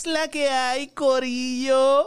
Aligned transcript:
es 0.00 0.06
la 0.06 0.28
que 0.28 0.48
hay, 0.48 0.88
Corillo? 0.88 2.06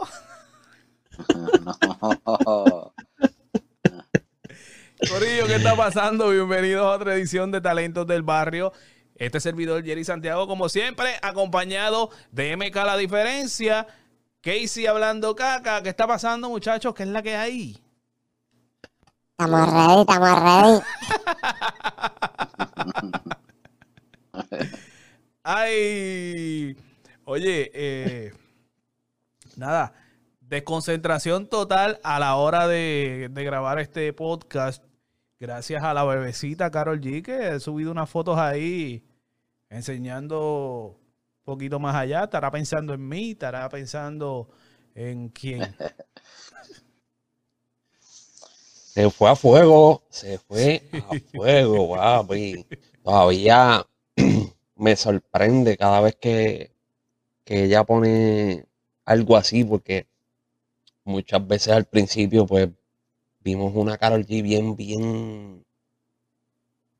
Corillo, 5.08 5.46
¿qué 5.46 5.54
está 5.54 5.76
pasando? 5.76 6.30
Bienvenidos 6.30 6.84
a 6.86 6.90
otra 6.90 7.14
edición 7.14 7.52
de 7.52 7.60
Talentos 7.60 8.04
del 8.08 8.22
Barrio. 8.22 8.72
Este 9.14 9.38
servidor 9.38 9.84
Jerry 9.84 10.02
Santiago, 10.04 10.48
como 10.48 10.68
siempre, 10.68 11.20
acompañado 11.22 12.10
de 12.32 12.56
MK 12.56 12.74
La 12.74 12.96
Diferencia. 12.96 13.86
Casey 14.40 14.86
hablando 14.86 15.36
caca. 15.36 15.80
¿Qué 15.84 15.90
está 15.90 16.08
pasando, 16.08 16.48
muchachos? 16.48 16.94
¿Qué 16.94 17.04
es 17.04 17.08
la 17.10 17.22
que 17.22 17.36
hay? 17.36 17.80
Estamos 19.38 19.72
ready, 19.72 20.00
estamos 20.00 20.42
ready. 20.42 20.80
Ay, 25.44 26.76
oye, 27.24 27.70
eh, 27.74 28.32
nada, 29.56 29.94
desconcentración 30.40 31.48
total 31.48 32.00
a 32.02 32.18
la 32.18 32.36
hora 32.36 32.66
de, 32.68 33.28
de 33.30 33.44
grabar 33.44 33.78
este 33.78 34.12
podcast. 34.12 34.84
Gracias 35.40 35.82
a 35.82 35.94
la 35.94 36.04
bebecita 36.04 36.70
Carol 36.70 37.00
G, 37.00 37.22
que 37.22 37.48
he 37.48 37.60
subido 37.60 37.90
unas 37.90 38.08
fotos 38.08 38.38
ahí 38.38 39.04
enseñando 39.68 40.96
un 41.38 41.44
poquito 41.44 41.78
más 41.78 41.94
allá. 41.94 42.24
Estará 42.24 42.50
pensando 42.50 42.94
en 42.94 43.08
mí, 43.08 43.32
estará 43.32 43.68
pensando 43.68 44.48
en 44.94 45.28
quién. 45.28 45.76
Se 48.94 49.10
fue 49.10 49.28
a 49.28 49.34
fuego, 49.34 50.04
se 50.08 50.38
fue 50.38 50.88
a 50.92 51.18
fuego, 51.34 51.96
papi. 51.96 52.64
Todavía 53.02 53.84
me 54.76 54.94
sorprende 54.94 55.76
cada 55.76 56.00
vez 56.00 56.14
que, 56.14 56.73
que 57.44 57.64
ella 57.64 57.84
pone 57.84 58.66
algo 59.04 59.36
así, 59.36 59.64
porque 59.64 60.06
muchas 61.04 61.46
veces 61.46 61.72
al 61.74 61.86
principio, 61.86 62.46
pues, 62.46 62.68
vimos 63.40 63.74
una 63.76 63.98
Carol 63.98 64.26
G 64.26 64.42
bien, 64.42 64.76
bien, 64.76 65.64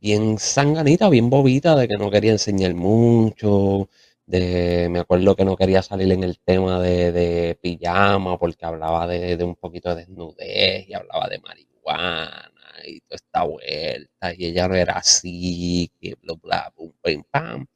bien 0.00 0.38
sanganita, 0.38 1.08
bien 1.08 1.30
bobita, 1.30 1.76
de 1.76 1.88
que 1.88 1.96
no 1.96 2.10
quería 2.10 2.32
enseñar 2.32 2.74
mucho, 2.74 3.88
de, 4.26 4.88
me 4.90 5.00
acuerdo 5.00 5.34
que 5.36 5.44
no 5.44 5.56
quería 5.56 5.82
salir 5.82 6.12
en 6.12 6.24
el 6.24 6.38
tema 6.40 6.80
de, 6.80 7.12
de 7.12 7.58
pijama, 7.60 8.38
porque 8.38 8.64
hablaba 8.66 9.06
de, 9.06 9.36
de 9.36 9.44
un 9.44 9.56
poquito 9.56 9.90
de 9.94 10.02
desnudez 10.04 10.88
y 10.88 10.94
hablaba 10.94 11.28
de 11.28 11.38
marihuana 11.40 12.50
y 12.86 13.00
toda 13.00 13.16
esta 13.16 13.42
vuelta, 13.44 14.34
y 14.36 14.46
ella 14.46 14.68
no 14.68 14.74
era 14.74 14.94
así, 14.94 15.90
que 16.00 16.14
bla, 16.22 16.34
bla, 16.42 16.72
pum, 16.76 16.92
pim, 17.02 17.22
pam. 17.30 17.66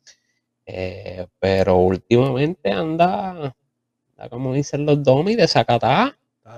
Eh, 0.71 1.27
pero 1.41 1.79
últimamente 1.79 2.71
anda, 2.71 3.31
anda, 3.31 4.29
como 4.29 4.53
dicen 4.53 4.85
los 4.85 5.03
domis, 5.03 5.39
de. 5.39 5.45
¿Está 5.45 5.71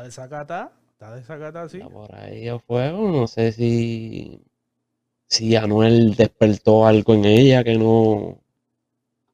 de? 0.02 0.08
¿Está 0.08 1.14
de 1.14 1.68
sí? 1.68 1.80
Anda 1.80 1.88
por 1.92 2.12
ahí 2.16 2.48
a 2.48 2.58
fuego, 2.58 3.08
no 3.08 3.28
sé 3.28 3.52
si, 3.52 4.42
si 5.28 5.54
Anuel 5.54 6.16
despertó 6.16 6.86
algo 6.86 7.14
en 7.14 7.24
ella 7.24 7.62
que 7.62 7.78
no, 7.78 8.40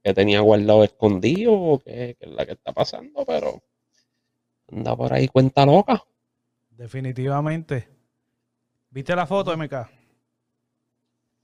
que 0.05 0.13
tenía 0.13 0.41
guardado 0.41 0.85
escondido 0.85 1.55
o 1.55 1.79
qué, 1.79 2.15
qué 2.21 2.27
es 2.27 2.33
la 2.33 2.45
que 2.45 2.53
está 2.53 2.75
pasando, 2.75 3.25
pero 3.25 3.63
anda 4.71 4.95
por 4.95 5.11
ahí 5.11 5.27
cuenta 5.29 5.65
loca. 5.65 6.05
Definitivamente. 6.69 7.89
¿Viste 8.91 9.17
la 9.17 9.27
foto, 9.27 9.57
MK? 9.57 9.75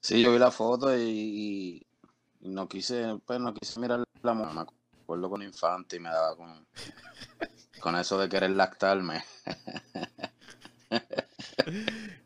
Sí, 0.01 0.23
yo 0.23 0.33
vi 0.35 0.39
la 0.39 0.51
foto 0.51 0.95
y, 0.95 1.01
y 1.01 1.87
no 2.43 2.69
quise, 2.69 3.19
pues 3.25 3.41
no 3.41 3.55
quise 3.55 3.81
mirar 3.81 4.05
la 4.23 4.35
mujer. 4.35 4.55
Me 4.55 5.03
acuerdo 5.03 5.31
con 5.31 5.43
Infante 5.43 5.97
y 5.97 6.01
me 6.01 6.11
daba 6.11 6.37
con, 6.37 6.67
con 7.81 7.97
eso 7.97 8.19
de 8.19 8.29
querer 8.29 8.51
lactarme. 8.51 9.23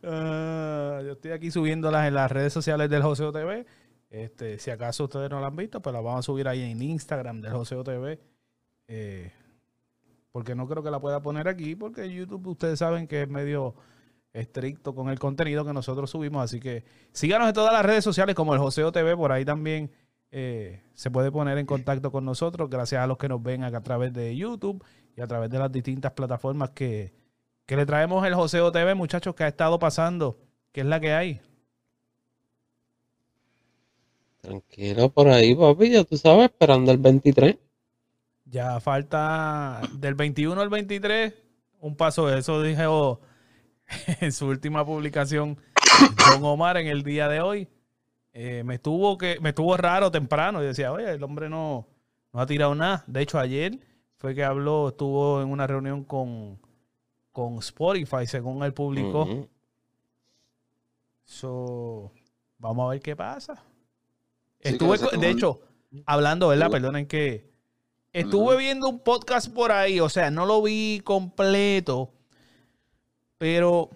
Ah, 0.03 1.01
yo 1.05 1.13
estoy 1.13 1.33
aquí 1.33 1.51
subiéndolas 1.51 2.07
en 2.07 2.15
las 2.15 2.31
redes 2.31 2.53
sociales 2.53 2.89
del 2.89 3.03
Joseo 3.03 3.33
TV. 3.33 3.67
Este, 4.09 4.59
si 4.59 4.71
acaso 4.71 5.05
ustedes 5.05 5.29
no 5.31 5.41
la 5.41 5.49
han 5.49 5.57
visto, 5.57 5.83
pues 5.83 5.93
la 5.93 6.01
vamos 6.01 6.21
a 6.21 6.23
subir 6.23 6.47
ahí 6.47 6.63
en 6.63 6.81
Instagram 6.81 7.41
del 7.41 7.53
Joseo 7.53 7.83
TV. 7.83 8.21
Eh, 8.87 9.33
porque 10.31 10.55
no 10.55 10.69
creo 10.69 10.83
que 10.83 10.91
la 10.91 11.01
pueda 11.01 11.21
poner 11.21 11.49
aquí, 11.49 11.75
porque 11.75 12.13
YouTube 12.13 12.47
ustedes 12.47 12.79
saben 12.79 13.09
que 13.09 13.23
es 13.23 13.29
medio 13.29 13.75
estricto 14.33 14.95
con 14.95 15.09
el 15.09 15.19
contenido 15.19 15.65
que 15.65 15.73
nosotros 15.73 16.11
subimos. 16.11 16.45
Así 16.45 16.61
que 16.61 16.85
síganos 17.13 17.49
en 17.49 17.55
todas 17.55 17.73
las 17.73 17.85
redes 17.85 18.05
sociales 18.05 18.35
como 18.35 18.55
el 18.55 18.61
Joseo 18.61 18.93
TV, 18.93 19.17
por 19.17 19.33
ahí 19.33 19.45
también 19.45 19.91
eh, 20.31 20.83
se 20.95 21.11
puede 21.11 21.31
poner 21.31 21.59
en 21.59 21.67
contacto 21.67 22.11
con 22.11 22.25
nosotros, 22.25 22.69
gracias 22.69 23.03
a 23.03 23.07
los 23.07 23.19
que 23.19 23.29
nos 23.29 23.43
ven 23.43 23.65
acá 23.65 23.79
a 23.79 23.83
través 23.83 24.13
de 24.13 24.37
YouTube 24.37 24.85
y 25.17 25.21
a 25.21 25.27
través 25.27 25.51
de 25.51 25.59
las 25.59 25.73
distintas 25.73 26.13
plataformas 26.13 26.71
que, 26.71 27.13
que 27.65 27.77
le 27.77 27.87
traemos 27.87 28.27
el 28.27 28.35
Joseo 28.35 28.71
TV, 28.73 28.95
muchachos, 28.95 29.35
que 29.35 29.45
ha 29.45 29.49
estado 29.49 29.79
pasando, 29.79 30.39
que 30.73 30.83
es 30.83 30.87
la 30.87 31.01
que 31.01 31.13
hay. 31.13 31.41
Tranquilo 34.41 35.11
por 35.11 35.29
ahí, 35.29 35.55
papi, 35.55 35.91
ya 35.91 36.05
tú 36.05 36.17
sabes, 36.17 36.45
esperando 36.45 36.93
el 36.93 36.99
23. 36.99 37.57
Ya 38.45 38.79
falta 38.79 39.81
del 39.95 40.15
21 40.15 40.61
al 40.61 40.69
23, 40.69 41.35
un 41.81 41.97
paso 41.97 42.29
de 42.29 42.39
eso, 42.39 42.63
dijo 42.63 43.21
en 44.21 44.33
su 44.33 44.47
última 44.47 44.85
publicación 44.85 45.59
Don 46.31 46.45
Omar 46.45 46.77
en 46.77 46.87
el 46.87 47.03
día 47.03 47.29
de 47.29 47.41
hoy. 47.41 47.69
Eh, 48.39 48.63
me 48.65 48.75
estuvo 48.75 49.17
que 49.17 49.41
me 49.41 49.49
estuvo 49.49 49.75
raro 49.79 50.11
temprano 50.11 50.63
y 50.63 50.67
decía, 50.67 50.93
oye, 50.93 51.11
el 51.11 51.23
hombre 51.23 51.49
no, 51.49 51.87
no 52.35 52.41
ha 52.41 52.45
tirado 52.45 52.75
nada. 52.75 53.03
De 53.07 53.23
hecho, 53.23 53.39
ayer 53.39 53.81
fue 54.19 54.35
que 54.35 54.45
habló, 54.45 54.89
estuvo 54.89 55.41
en 55.41 55.49
una 55.49 55.67
reunión 55.67 56.05
con, 56.05 56.61
con 57.33 57.55
Spotify, 57.61 58.27
según 58.27 58.63
él 58.63 58.75
publicó. 58.75 59.23
Ujú. 59.23 59.49
So, 61.25 62.13
vamos 62.59 62.87
a 62.87 62.91
ver 62.91 63.01
qué 63.01 63.17
pasa. 63.17 63.55
Sí, 64.61 64.75
Estuve, 64.75 64.99
que 64.99 65.17
de 65.17 65.31
hecho, 65.31 65.63
hablando, 66.05 66.49
¿verdad? 66.49 66.71
Perdonen 66.71 67.07
que 67.07 67.51
estuve 68.13 68.59
viendo 68.59 68.87
un 68.87 68.99
podcast 68.99 69.51
por 69.51 69.73
ahí, 69.73 69.99
o 69.99 70.11
sea, 70.11 70.31
no 70.31 70.45
lo 70.45 70.61
vi 70.61 71.01
completo, 71.03 72.13
pero 73.39 73.89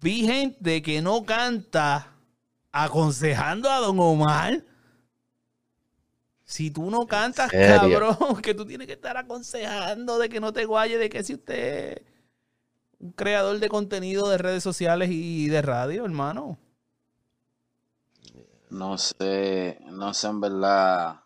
vi 0.00 0.26
gente 0.26 0.82
que 0.82 1.00
no 1.00 1.24
canta 1.24 2.15
aconsejando 2.84 3.70
a 3.70 3.78
Don 3.78 3.98
Omar. 3.98 4.62
Si 6.44 6.70
tú 6.70 6.90
no 6.90 7.06
cantas, 7.06 7.50
cabrón, 7.50 8.16
que 8.42 8.54
tú 8.54 8.64
tienes 8.64 8.86
que 8.86 8.92
estar 8.92 9.16
aconsejando 9.16 10.18
de 10.18 10.28
que 10.28 10.40
no 10.40 10.52
te 10.52 10.64
guaye, 10.64 10.96
de 10.96 11.08
que 11.08 11.24
si 11.24 11.34
usted 11.34 11.98
es 11.98 12.02
un 13.00 13.10
creador 13.12 13.58
de 13.58 13.68
contenido 13.68 14.28
de 14.28 14.38
redes 14.38 14.62
sociales 14.62 15.10
y 15.10 15.48
de 15.48 15.62
radio, 15.62 16.04
hermano. 16.04 16.58
No 18.70 18.98
sé, 18.98 19.78
no 19.86 20.14
sé 20.14 20.28
en 20.28 20.40
verdad. 20.40 21.20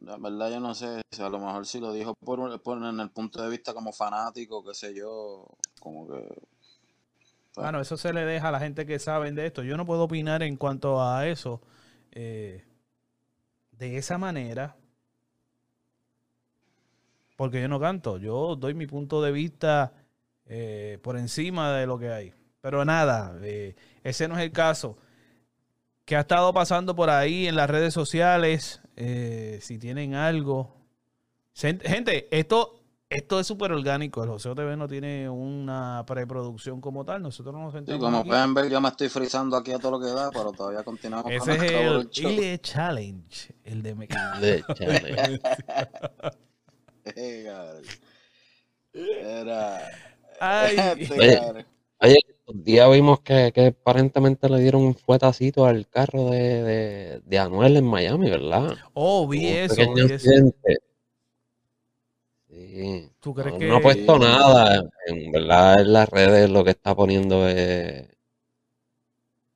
En 0.00 0.22
verdad 0.22 0.50
yo 0.50 0.60
no 0.60 0.74
sé, 0.74 1.02
a 1.18 1.28
lo 1.28 1.38
mejor 1.38 1.66
si 1.66 1.80
lo 1.80 1.92
dijo 1.92 2.14
por, 2.14 2.60
por 2.62 2.78
en 2.78 3.00
el 3.00 3.10
punto 3.10 3.42
de 3.42 3.50
vista 3.50 3.74
como 3.74 3.92
fanático, 3.92 4.64
qué 4.64 4.74
sé 4.74 4.94
yo, 4.94 5.46
como 5.80 6.08
que... 6.08 6.55
Bueno, 7.56 7.80
eso 7.80 7.96
se 7.96 8.12
le 8.12 8.24
deja 8.24 8.48
a 8.48 8.50
la 8.52 8.60
gente 8.60 8.86
que 8.86 8.98
saben 8.98 9.34
de 9.34 9.46
esto. 9.46 9.62
Yo 9.64 9.76
no 9.76 9.86
puedo 9.86 10.04
opinar 10.04 10.42
en 10.42 10.56
cuanto 10.56 11.02
a 11.02 11.26
eso 11.26 11.60
eh, 12.12 12.64
de 13.70 13.96
esa 13.96 14.18
manera. 14.18 14.76
Porque 17.36 17.60
yo 17.60 17.68
no 17.68 17.80
canto. 17.80 18.18
Yo 18.18 18.56
doy 18.56 18.74
mi 18.74 18.86
punto 18.86 19.22
de 19.22 19.32
vista 19.32 19.92
eh, 20.46 20.98
por 21.02 21.16
encima 21.16 21.72
de 21.76 21.86
lo 21.86 21.98
que 21.98 22.10
hay. 22.10 22.32
Pero 22.60 22.84
nada, 22.84 23.36
eh, 23.42 23.74
ese 24.02 24.28
no 24.28 24.36
es 24.38 24.42
el 24.44 24.52
caso. 24.52 24.96
¿Qué 26.04 26.16
ha 26.16 26.20
estado 26.20 26.52
pasando 26.54 26.94
por 26.94 27.10
ahí 27.10 27.46
en 27.48 27.56
las 27.56 27.68
redes 27.68 27.92
sociales? 27.94 28.80
Si 29.60 29.78
tienen 29.78 30.14
algo. 30.14 30.76
Gen- 31.54 31.80
Gente, 31.80 32.28
esto, 32.36 32.75
esto 33.08 33.38
es 33.40 33.46
súper 33.46 33.72
orgánico. 33.72 34.22
El 34.24 34.30
Joseo 34.30 34.54
TV 34.54 34.76
no 34.76 34.88
tiene 34.88 35.28
una 35.28 36.04
preproducción 36.06 36.80
como 36.80 37.04
tal. 37.04 37.22
Nosotros 37.22 37.54
nos 37.54 37.72
sí, 37.72 37.78
sentamos 37.78 38.00
como 38.04 38.18
aquí. 38.18 38.28
pueden 38.28 38.54
ver, 38.54 38.68
yo 38.70 38.80
me 38.80 38.88
estoy 38.88 39.08
frizando 39.08 39.56
aquí 39.56 39.72
a 39.72 39.78
todo 39.78 39.92
lo 39.92 40.00
que 40.00 40.06
da, 40.12 40.30
pero 40.30 40.52
todavía 40.52 40.82
continuamos 40.82 41.30
Ese 41.30 41.56
con 41.56 41.64
es 41.64 41.72
el 41.72 41.88
brocho. 41.90 42.28
Ile 42.28 42.58
Challenge, 42.60 43.54
el 43.64 43.82
de. 43.82 43.96
Eh, 47.14 47.44
cabrón. 47.46 47.82
Era... 48.92 49.78
Ay, 50.40 50.76
Este, 50.98 51.40
Oye. 52.00 52.18
un 52.46 52.64
día 52.64 52.88
vimos 52.88 53.20
que, 53.20 53.52
que 53.54 53.66
aparentemente 53.68 54.48
le 54.48 54.58
dieron 54.60 54.82
un 54.82 54.94
fuetacito 54.94 55.64
al 55.64 55.88
carro 55.88 56.30
de, 56.30 56.62
de, 56.62 57.20
de 57.24 57.38
Anuel 57.38 57.76
en 57.76 57.84
Miami, 57.86 58.28
¿verdad? 58.28 58.76
oh, 58.94 59.26
vi 59.28 59.46
eso, 59.46 59.94
vi 59.94 60.12
eso. 60.12 60.30
Accidente. 62.76 63.08
Sí. 63.08 63.12
¿Tú 63.20 63.34
crees 63.34 63.52
no, 63.52 63.58
que- 63.58 63.66
no 63.68 63.76
ha 63.76 63.80
puesto 63.80 64.18
nada. 64.18 64.82
En 65.06 65.32
verdad, 65.32 65.80
en 65.80 65.92
las 65.92 66.08
redes 66.08 66.50
lo 66.50 66.64
que 66.64 66.70
está 66.70 66.94
poniendo 66.94 67.48
es 67.48 68.08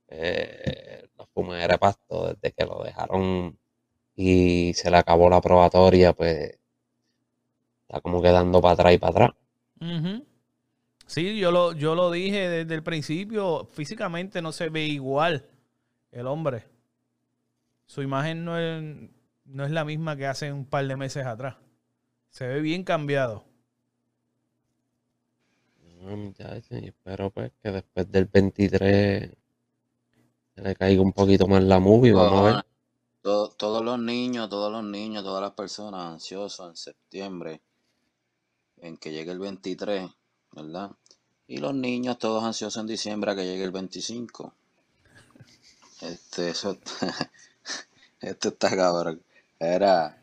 eh, 0.08 1.08
los 1.19 1.28
fumadores 1.32 1.69
de 1.69 1.78
pasto 1.78 2.28
desde 2.34 2.52
que 2.52 2.64
lo 2.64 2.82
dejaron 2.82 3.56
y 4.17 4.72
se 4.75 4.90
le 4.90 4.96
acabó 4.96 5.31
la 5.31 5.40
probatoria, 5.40 6.12
pues 6.12 6.58
está 7.82 8.00
como 8.00 8.20
quedando 8.22 8.61
para 8.61 8.75
atrás 8.75 8.94
y 8.94 8.99
para 8.99 9.11
atrás. 9.11 9.31
Sí, 11.06 11.38
yo 11.38 11.50
lo, 11.50 11.73
yo 11.73 11.94
lo 11.94 12.11
dije 12.11 12.49
desde 12.49 12.75
el 12.75 12.82
principio. 12.82 13.64
Físicamente 13.73 14.43
no 14.43 14.52
se 14.52 14.69
ve 14.69 14.84
igual 14.84 15.44
el 16.12 16.26
hombre. 16.26 16.64
Su 17.87 18.02
imagen 18.02 18.44
no 18.44 18.58
es, 18.58 19.11
no 19.44 19.64
es 19.64 19.70
la 19.73 19.84
misma 19.84 20.16
que 20.16 20.26
hace 20.26 20.52
un 20.52 20.66
par 20.66 20.87
de 20.87 20.96
meses 20.96 21.26
atrás. 21.26 21.56
Se 22.31 22.47
ve 22.47 22.61
bien 22.61 22.82
cambiado. 22.82 23.44
No, 26.00 26.32
y 26.71 26.87
espero 26.88 27.31
pues 27.31 27.53
que 27.62 27.71
después 27.71 28.11
del 28.11 28.25
23 28.25 29.31
se 30.55 30.62
le 30.62 30.75
caiga 30.75 31.03
un 31.03 31.12
poquito 31.12 31.47
más 31.47 31.62
la 31.62 31.79
movie, 31.79 32.12
vamos 32.12 32.41
a 32.41 32.43
ver. 32.55 32.65
To- 33.23 33.50
todos 33.50 33.85
los 33.85 33.99
niños, 33.99 34.49
todos 34.49 34.73
los 34.73 34.85
niños, 34.85 35.23
todas 35.23 35.43
las 35.43 35.53
personas 35.53 36.06
ansiosos 36.12 36.69
en 36.71 36.77
septiembre, 36.77 37.61
en 38.79 38.97
que 38.97 39.12
llegue 39.12 39.31
el 39.33 39.38
23, 39.38 40.11
¿verdad? 40.53 40.91
Y 41.47 41.59
los 41.59 41.75
niños 41.75 42.19
todos 42.19 42.43
ansiosos 42.43 42.81
en 42.81 42.87
diciembre 42.87 43.31
a 43.31 43.37
que 43.37 43.44
llegue 43.44 43.65
el 43.65 43.71
25. 43.71 44.55
Este, 46.00 46.50
eso, 46.50 46.79
esto 48.21 48.49
está 48.49 48.76
cabrón. 48.76 49.23
Era, 49.59 50.19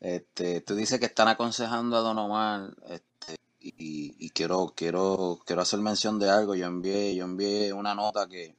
este, 0.00 0.60
tú 0.60 0.74
dices 0.74 1.00
que 1.00 1.06
están 1.06 1.28
aconsejando 1.28 1.96
a 1.96 2.00
Don 2.00 2.18
Omar, 2.18 2.76
este, 2.88 3.36
y, 3.60 4.30
quiero, 4.30 4.72
quiero, 4.76 5.40
quiero 5.44 5.62
hacer 5.62 5.80
mención 5.80 6.18
de 6.18 6.30
algo. 6.30 6.54
Yo 6.54 6.66
envié, 6.66 7.14
yo 7.14 7.24
envié 7.24 7.72
una 7.72 7.94
nota 7.94 8.28
que, 8.28 8.56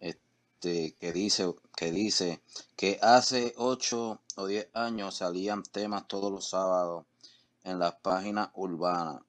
este, 0.00 0.94
que 1.00 1.12
dice, 1.12 1.54
que 1.76 1.90
dice 1.90 2.42
que 2.76 2.98
hace 3.02 3.54
8 3.56 4.20
o 4.36 4.46
10 4.46 4.68
años 4.74 5.16
salían 5.16 5.62
temas 5.62 6.06
todos 6.08 6.30
los 6.30 6.48
sábados 6.50 7.06
en 7.64 7.78
las 7.78 7.94
páginas 7.96 8.50
urbanas. 8.54 9.22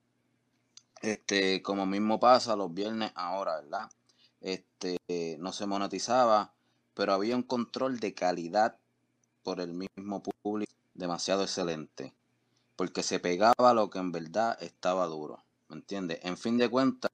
Este, 1.01 1.61
como 1.61 1.85
mismo 1.85 2.19
pasa 2.19 2.55
los 2.55 2.73
viernes 2.73 3.11
ahora, 3.15 3.61
¿verdad? 3.61 3.89
Este, 4.41 4.97
no 5.39 5.53
se 5.53 5.65
monetizaba, 5.65 6.53
pero 6.93 7.13
había 7.13 7.35
un 7.35 7.43
control 7.43 7.99
de 7.99 8.13
calidad 8.13 8.77
por 9.43 9.61
el 9.61 9.73
mismo 9.73 10.21
público 10.21 10.78
demasiado 10.99 11.43
excelente, 11.43 12.13
porque 12.75 13.01
se 13.01 13.19
pegaba 13.19 13.73
lo 13.73 13.89
que 13.89 13.99
en 13.99 14.11
verdad 14.11 14.61
estaba 14.61 15.07
duro, 15.07 15.43
¿me 15.69 15.77
entiendes? 15.77 16.19
En 16.23 16.37
fin 16.37 16.57
de 16.57 16.69
cuentas, 16.69 17.09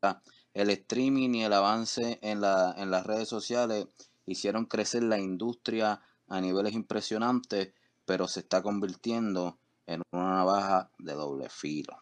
el 0.54 0.70
streaming 0.70 1.36
y 1.36 1.44
el 1.44 1.54
avance 1.54 2.20
en, 2.22 2.42
la, 2.42 2.76
en 2.78 2.92
las 2.92 3.06
redes 3.06 3.30
sociales 3.30 3.88
hicieron 4.26 4.66
crecer 4.66 5.04
la 5.04 5.20
industria 5.20 6.02
a 6.28 6.42
niveles 6.42 6.74
impresionantes, 6.74 7.74
pero 8.06 8.28
se 8.28 8.42
está 8.42 8.62
convirtiendo 8.62 9.58
en 9.88 10.02
una 10.12 10.36
navaja 10.36 10.90
de 10.98 11.14
doble 11.14 11.50
filo. 11.50 11.98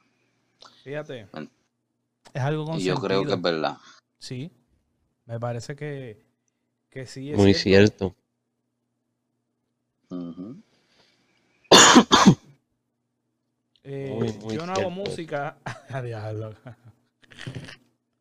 Fíjate. 0.83 1.27
Es 2.33 2.41
algo 2.41 2.65
con 2.65 2.79
Y 2.79 2.83
yo 2.83 2.95
creo 2.95 3.25
que 3.25 3.33
es 3.33 3.41
verdad. 3.41 3.77
Sí. 4.19 4.51
Me 5.25 5.39
parece 5.39 5.75
que, 5.75 6.25
que 6.89 7.05
sí 7.05 7.31
es 7.31 7.37
Muy 7.37 7.53
cierto. 7.53 8.15
cierto. 10.09 10.63
Muy, 14.35 14.45
muy 14.45 14.55
yo 14.55 14.65
no 14.65 14.73
hago 14.73 14.89
música. 14.89 15.57
A 15.89 16.01
diablo. 16.01 16.53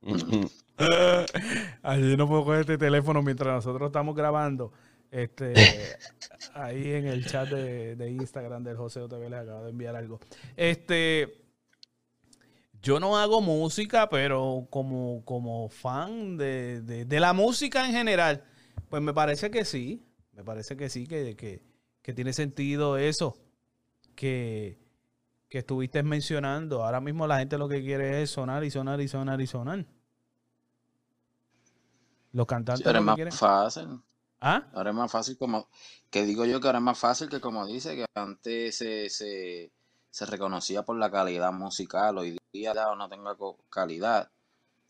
Ay, 1.82 2.10
yo 2.10 2.16
no 2.16 2.26
puedo 2.28 2.44
coger 2.44 2.60
este 2.60 2.78
teléfono 2.78 3.22
mientras 3.22 3.54
nosotros 3.54 3.88
estamos 3.88 4.14
grabando. 4.16 4.72
Este, 5.10 5.54
ahí 6.54 6.92
en 6.92 7.06
el 7.06 7.24
chat 7.26 7.48
de, 7.48 7.96
de 7.96 8.10
Instagram 8.10 8.64
del 8.64 8.76
José 8.76 9.00
OTV 9.00 9.28
les 9.30 9.40
acabo 9.40 9.64
de 9.64 9.70
enviar 9.70 9.94
algo. 9.96 10.18
Este, 10.56 11.44
yo 12.82 12.98
no 12.98 13.16
hago 13.18 13.40
música, 13.40 14.08
pero 14.08 14.66
como, 14.70 15.22
como 15.24 15.68
fan 15.68 16.36
de, 16.36 16.80
de- 16.82 17.04
de 17.04 17.20
la 17.20 17.32
música 17.32 17.86
en 17.86 17.92
general, 17.92 18.44
pues 18.88 19.02
me 19.02 19.12
parece 19.14 19.50
que 19.50 19.64
sí. 19.64 20.04
Me 20.32 20.42
parece 20.42 20.76
que 20.76 20.88
sí, 20.88 21.06
que, 21.06 21.36
que- 21.36 21.62
que 22.00 22.12
tiene 22.12 22.32
sentido 22.32 22.96
eso 22.98 23.36
que, 24.16 24.78
que 25.52 25.58
estuviste 25.58 26.02
mencionando. 26.02 26.82
Ahora 26.82 27.00
mismo 27.02 27.26
la 27.26 27.38
gente 27.38 27.58
lo 27.58 27.68
que 27.68 27.82
quiere 27.82 28.22
es 28.22 28.30
sonar 28.30 28.64
y 28.64 28.70
sonar 28.70 29.02
y 29.02 29.08
sonar 29.08 29.38
y 29.42 29.46
sonar. 29.46 29.84
Los 32.32 32.46
Sí, 32.74 32.84
cantantes 32.84 32.86
ahora 32.86 32.98
lo 32.98 33.00
es 33.00 33.04
más 33.04 33.14
quieren. 33.14 33.32
fácil. 33.32 34.02
¿Ah? 34.40 34.62
Ahora 34.72 34.90
es 34.90 34.96
más 34.96 35.10
fácil 35.12 35.36
como 35.38 35.68
que 36.10 36.24
digo 36.24 36.44
yo 36.46 36.60
que 36.60 36.66
ahora 36.68 36.78
es 36.78 36.84
más 36.84 36.98
fácil 36.98 37.28
que 37.28 37.40
como 37.40 37.66
dice 37.66 37.96
que 37.96 38.06
antes 38.14 38.76
se, 38.76 39.08
se, 39.10 39.72
se 40.10 40.26
reconocía 40.26 40.82
por 40.84 40.96
la 40.98 41.10
calidad 41.10 41.52
musical. 41.52 42.18
Hoy 42.18 42.38
día 42.52 42.74
ya 42.74 42.94
no 42.94 43.08
tenga 43.08 43.36
calidad. 43.70 44.30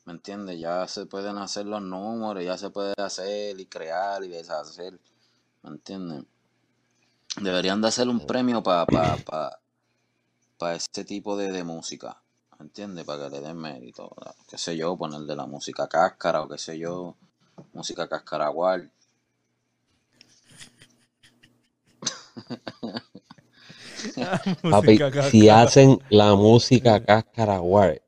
¿Me 0.06 0.14
entiendes? 0.14 0.60
Ya 0.60 0.88
se 0.88 1.06
pueden 1.06 1.38
hacer 1.38 1.66
los 1.66 1.82
números, 1.82 2.44
ya 2.44 2.58
se 2.58 2.70
puede 2.70 2.94
hacer 2.98 3.60
y 3.60 3.66
crear 3.66 4.24
y 4.24 4.28
deshacer. 4.28 5.00
¿Me 5.62 5.70
entiendes? 5.70 6.24
Deberían 7.40 7.80
de 7.82 7.88
hacer 7.88 8.08
un 8.08 8.26
premio 8.26 8.62
para 8.62 8.86
pa, 8.86 9.16
pa, 9.18 9.61
pa 10.62 10.74
ese 10.74 11.04
tipo 11.04 11.36
de, 11.36 11.50
de 11.50 11.64
música. 11.64 12.22
¿Me 12.58 12.66
entiendes? 12.66 13.04
Para 13.04 13.28
que 13.28 13.36
le 13.36 13.40
den 13.40 13.56
mérito. 13.58 14.08
¿verdad? 14.16 14.34
Qué 14.48 14.56
sé 14.56 14.76
yo, 14.76 14.96
ponerle 14.96 15.34
la 15.34 15.46
música 15.46 15.88
cáscara 15.88 16.42
o 16.42 16.48
qué 16.48 16.58
sé 16.58 16.78
yo, 16.78 17.16
música 17.72 18.08
cascaragual. 18.08 18.90
Papi, 24.70 24.98
si 25.30 25.48
hacen 25.48 25.98
la 26.10 26.34
música 26.34 27.02
cáscara 27.04 27.58
guard, 27.58 27.98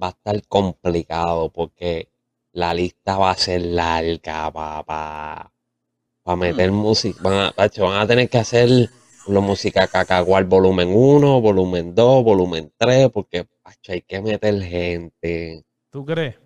va 0.00 0.08
a 0.08 0.10
estar 0.10 0.46
complicado 0.46 1.50
porque 1.50 2.08
la 2.52 2.74
lista 2.74 3.18
va 3.18 3.30
a 3.30 3.36
ser 3.36 3.62
larga 3.62 4.52
para 4.52 5.50
meter 6.36 6.70
Mm. 6.70 6.74
música. 6.74 7.20
Van 7.22 7.34
a, 7.34 7.54
van 7.56 8.00
a 8.00 8.06
tener 8.06 8.28
que 8.28 8.38
hacer 8.38 8.90
la 9.26 9.40
música 9.40 9.86
cacaguar 9.88 10.44
volumen 10.44 10.90
1, 10.94 11.40
volumen 11.40 11.94
2, 11.94 12.24
volumen 12.24 12.72
3, 12.76 13.10
porque 13.10 13.44
pacho, 13.62 13.92
hay 13.92 14.02
que 14.02 14.20
meter 14.20 14.60
gente. 14.62 15.64
¿Tú 15.90 16.04
crees? 16.04 16.36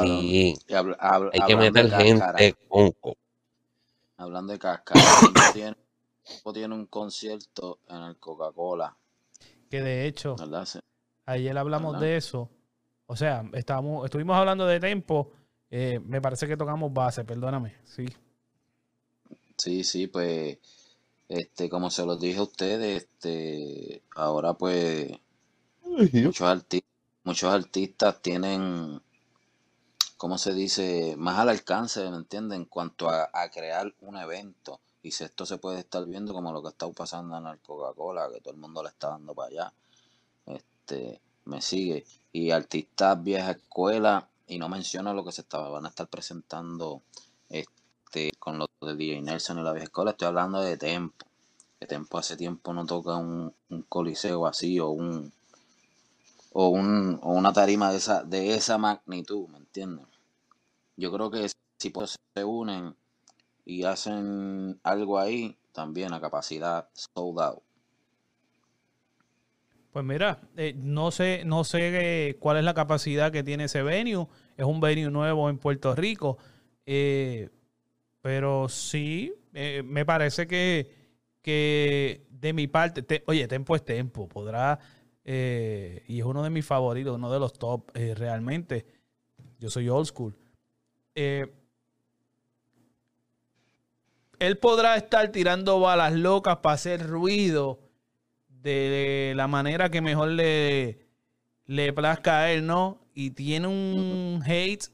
Sí, 0.00 0.54
y 0.68 0.72
habl- 0.72 0.96
habl- 0.98 1.30
hay 1.32 1.40
que 1.46 1.56
meter 1.56 1.90
gente 1.90 2.54
conco. 2.68 3.16
hablando 4.18 4.52
de 4.52 4.58
tipo 4.58 4.92
tiene, 5.54 5.76
tiene 6.52 6.74
un 6.74 6.86
concierto 6.86 7.78
en 7.88 8.02
el 8.02 8.18
Coca-Cola, 8.18 8.94
Que 9.70 9.80
de 9.80 10.06
hecho, 10.06 10.36
ayer 11.26 11.56
hablamos 11.56 11.92
¿Verdad? 11.94 12.06
de 12.06 12.16
eso. 12.16 12.50
O 13.06 13.16
sea, 13.16 13.44
estábamos, 13.54 14.04
estuvimos 14.04 14.36
hablando 14.36 14.66
de 14.66 14.78
tempo. 14.80 15.32
eh, 15.70 16.00
me 16.04 16.20
parece 16.20 16.46
que 16.46 16.56
tocamos 16.56 16.92
base, 16.92 17.24
perdóname. 17.24 17.76
Sí. 17.84 18.06
Sí, 19.56 19.82
sí, 19.84 20.06
pues, 20.06 20.58
este, 21.28 21.68
como 21.68 21.90
se 21.90 22.06
los 22.06 22.20
dije 22.20 22.38
a 22.38 22.42
ustedes, 22.42 23.02
este, 23.02 24.02
ahora 24.16 24.54
pues 24.54 25.10
muchos 25.84 26.42
artistas, 26.42 26.90
muchos 27.24 27.52
artistas 27.52 28.22
tienen, 28.22 29.02
¿cómo 30.16 30.38
se 30.38 30.54
dice? 30.54 31.14
Más 31.16 31.38
al 31.38 31.50
alcance, 31.50 32.08
¿me 32.10 32.16
entienden? 32.16 32.62
En 32.62 32.64
cuanto 32.66 33.08
a, 33.08 33.30
a 33.32 33.50
crear 33.50 33.94
un 34.00 34.16
evento. 34.16 34.80
Y 35.02 35.12
si 35.12 35.24
esto 35.24 35.46
se 35.46 35.58
puede 35.58 35.80
estar 35.80 36.04
viendo 36.06 36.32
como 36.32 36.52
lo 36.52 36.62
que 36.62 36.70
está 36.70 36.88
pasando 36.90 37.36
en 37.38 37.46
el 37.46 37.60
Coca-Cola, 37.60 38.28
que 38.32 38.40
todo 38.40 38.52
el 38.52 38.60
mundo 38.60 38.82
le 38.82 38.88
está 38.88 39.10
dando 39.10 39.34
para 39.34 39.48
allá. 39.48 39.72
Este, 40.46 41.20
me 41.44 41.62
sigue. 41.62 42.04
Y 42.32 42.50
artistas 42.50 43.22
vieja 43.22 43.52
escuela, 43.52 44.28
y 44.46 44.58
no 44.58 44.68
menciono 44.68 45.14
lo 45.14 45.24
que 45.24 45.32
se 45.32 45.42
estaba, 45.42 45.68
van 45.68 45.86
a 45.86 45.90
estar 45.90 46.08
presentando 46.08 47.02
con 48.48 48.58
lo 48.58 48.68
de 48.80 48.96
DJ 48.96 49.20
Nelson 49.20 49.58
y 49.58 49.62
la 49.62 49.72
vieja 49.72 49.84
escuela. 49.84 50.12
Estoy 50.12 50.28
hablando 50.28 50.62
de 50.62 50.78
Tempo. 50.78 51.26
Que 51.78 51.86
Tempo 51.86 52.16
hace 52.18 52.36
tiempo 52.36 52.72
no 52.72 52.86
toca 52.86 53.16
un, 53.16 53.54
coliseo 53.88 54.46
así 54.46 54.80
o 54.80 54.88
un 54.88 55.32
o, 56.52 56.68
un, 56.68 57.20
o 57.22 57.32
una 57.32 57.52
tarima 57.52 57.90
de 57.90 57.98
esa, 57.98 58.24
de 58.24 58.54
esa 58.54 58.78
magnitud, 58.78 59.48
¿me 59.48 59.58
entiendes? 59.58 60.06
Yo 60.96 61.12
creo 61.12 61.30
que 61.30 61.48
si 61.78 61.90
pues, 61.90 62.18
se 62.34 62.44
unen 62.44 62.96
y 63.66 63.84
hacen 63.84 64.80
algo 64.82 65.18
ahí, 65.18 65.56
también 65.72 66.14
a 66.14 66.20
capacidad 66.20 66.88
sold 66.94 67.40
out. 67.40 67.62
Pues 69.92 70.04
mira, 70.04 70.40
eh, 70.56 70.74
no 70.74 71.10
sé, 71.10 71.42
no 71.44 71.64
sé 71.64 72.30
eh, 72.30 72.36
cuál 72.38 72.56
es 72.56 72.64
la 72.64 72.74
capacidad 72.74 73.30
que 73.30 73.44
tiene 73.44 73.64
ese 73.64 73.82
venue. 73.82 74.26
Es 74.56 74.64
un 74.64 74.80
venue 74.80 75.10
nuevo 75.10 75.50
en 75.50 75.58
Puerto 75.58 75.94
Rico. 75.94 76.38
eh, 76.86 77.50
pero 78.28 78.68
sí, 78.68 79.32
eh, 79.54 79.82
me 79.82 80.04
parece 80.04 80.46
que, 80.46 80.90
que 81.40 82.26
de 82.28 82.52
mi 82.52 82.66
parte, 82.66 83.02
te- 83.02 83.24
oye, 83.26 83.48
Tempo 83.48 83.74
es 83.74 83.82
Tempo, 83.82 84.28
podrá, 84.28 84.78
eh, 85.24 86.04
y 86.06 86.18
es 86.18 86.26
uno 86.26 86.42
de 86.42 86.50
mis 86.50 86.66
favoritos, 86.66 87.16
uno 87.16 87.32
de 87.32 87.38
los 87.38 87.54
top 87.54 87.90
eh, 87.94 88.14
realmente. 88.14 88.84
Yo 89.58 89.70
soy 89.70 89.88
old 89.88 90.08
school. 90.08 90.36
Él 91.14 91.50
podrá 94.60 94.96
estar 94.96 95.32
tirando 95.32 95.80
balas 95.80 96.12
locas 96.12 96.58
para 96.58 96.74
hacer 96.74 97.06
ruido 97.06 97.78
de 98.50 99.32
la 99.36 99.48
manera 99.48 99.90
que 99.90 100.02
mejor 100.02 100.28
le, 100.28 100.98
le 101.64 101.94
plazca 101.94 102.40
a 102.40 102.52
él, 102.52 102.66
¿no? 102.66 103.00
Y 103.14 103.30
tiene 103.30 103.68
un 103.68 104.42
hate 104.44 104.84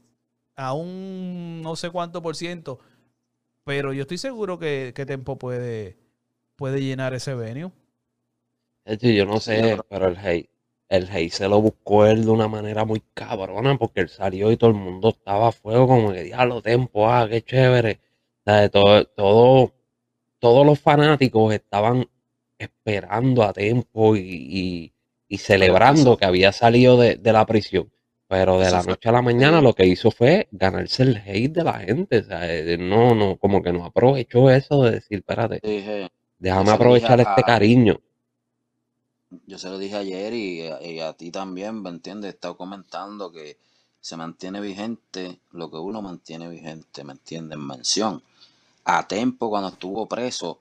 a 0.55 0.71
un 0.71 1.61
no 1.61 1.75
sé 1.75 1.89
cuánto 1.89 2.21
por 2.21 2.37
ciento, 2.37 2.79
pero 3.65 3.93
yo 3.93 4.03
estoy 4.03 4.17
seguro 4.19 4.59
que, 4.59 4.93
que 4.95 5.05
Tempo 5.05 5.37
puede, 5.37 5.97
puede 6.57 6.81
llenar 6.81 7.13
ese 7.15 7.35
venue. 7.35 7.71
Yo 8.85 9.25
no 9.25 9.39
sé, 9.39 9.77
pero 9.89 10.07
el 10.07 10.17
hate, 10.17 10.49
el 10.89 11.09
hate 11.09 11.31
se 11.31 11.47
lo 11.47 11.61
buscó 11.61 12.05
él 12.05 12.25
de 12.25 12.31
una 12.31 12.47
manera 12.47 12.85
muy 12.85 13.01
cabrona, 13.13 13.77
porque 13.77 14.01
él 14.01 14.09
salió 14.09 14.51
y 14.51 14.57
todo 14.57 14.69
el 14.69 14.75
mundo 14.75 15.09
estaba 15.09 15.47
a 15.49 15.51
fuego, 15.51 15.87
como 15.87 16.11
que 16.13 16.23
diablo, 16.23 16.61
Tempo, 16.61 17.09
ah, 17.09 17.27
qué 17.29 17.41
chévere. 17.41 17.99
O 18.45 18.51
sea, 18.51 18.69
todo, 18.69 19.05
todo, 19.05 19.73
todos 20.39 20.65
los 20.65 20.79
fanáticos 20.79 21.53
estaban 21.53 22.07
esperando 22.59 23.43
a 23.43 23.53
Tempo 23.53 24.15
y, 24.17 24.21
y, 24.21 24.93
y 25.29 25.37
celebrando 25.39 26.17
que 26.17 26.25
había 26.25 26.51
salido 26.53 26.97
de, 26.97 27.17
de 27.17 27.33
la 27.33 27.45
prisión. 27.47 27.91
Pero 28.27 28.59
de 28.59 28.65
Eso 28.65 28.71
la 28.71 28.83
fue- 28.83 28.93
noche 28.93 29.09
a 29.09 29.11
la 29.11 29.21
mañana 29.23 29.61
lo 29.61 29.73
que 29.73 29.85
hizo 29.87 30.11
fue 30.11 30.47
ganarse 30.51 31.03
el 31.03 31.17
hate 31.17 31.51
de 31.53 31.63
la 31.63 31.79
gente. 31.79 32.19
O 32.19 32.23
sea, 32.23 32.53
eh, 32.53 32.77
no, 32.77 33.15
no, 33.15 33.37
como 33.37 33.61
que 33.63 33.71
no 33.73 33.85
aprovechó 33.85 34.49
eso 34.51 34.83
de 34.83 34.91
decir, 34.91 35.19
espérate, 35.19 35.63
Dije, 35.63 36.09
déjame 36.39 36.71
aprovechar 36.71 37.19
a- 37.19 37.23
este 37.23 37.43
cariño. 37.43 37.99
yo 39.47 39.57
se 39.57 39.69
lo 39.69 39.77
dije 39.77 39.95
ayer 39.95 40.33
y, 40.33 40.61
y 40.89 40.99
a 40.99 41.13
ti 41.13 41.31
también, 41.31 41.81
¿me 41.81 41.89
entiendes? 41.89 42.31
He 42.31 42.35
estado 42.35 42.57
comentando 42.57 43.31
que 43.31 43.57
se 43.99 44.17
mantiene 44.17 44.61
vigente 44.61 45.39
lo 45.51 45.69
que 45.71 45.77
uno 45.77 46.01
mantiene 46.01 46.47
vigente, 46.47 47.03
¿me 47.03 47.13
entiendes? 47.13 47.57
Mención. 47.57 48.21
A 48.85 49.07
tiempo 49.07 49.49
cuando 49.49 49.69
estuvo 49.69 50.07
preso, 50.07 50.59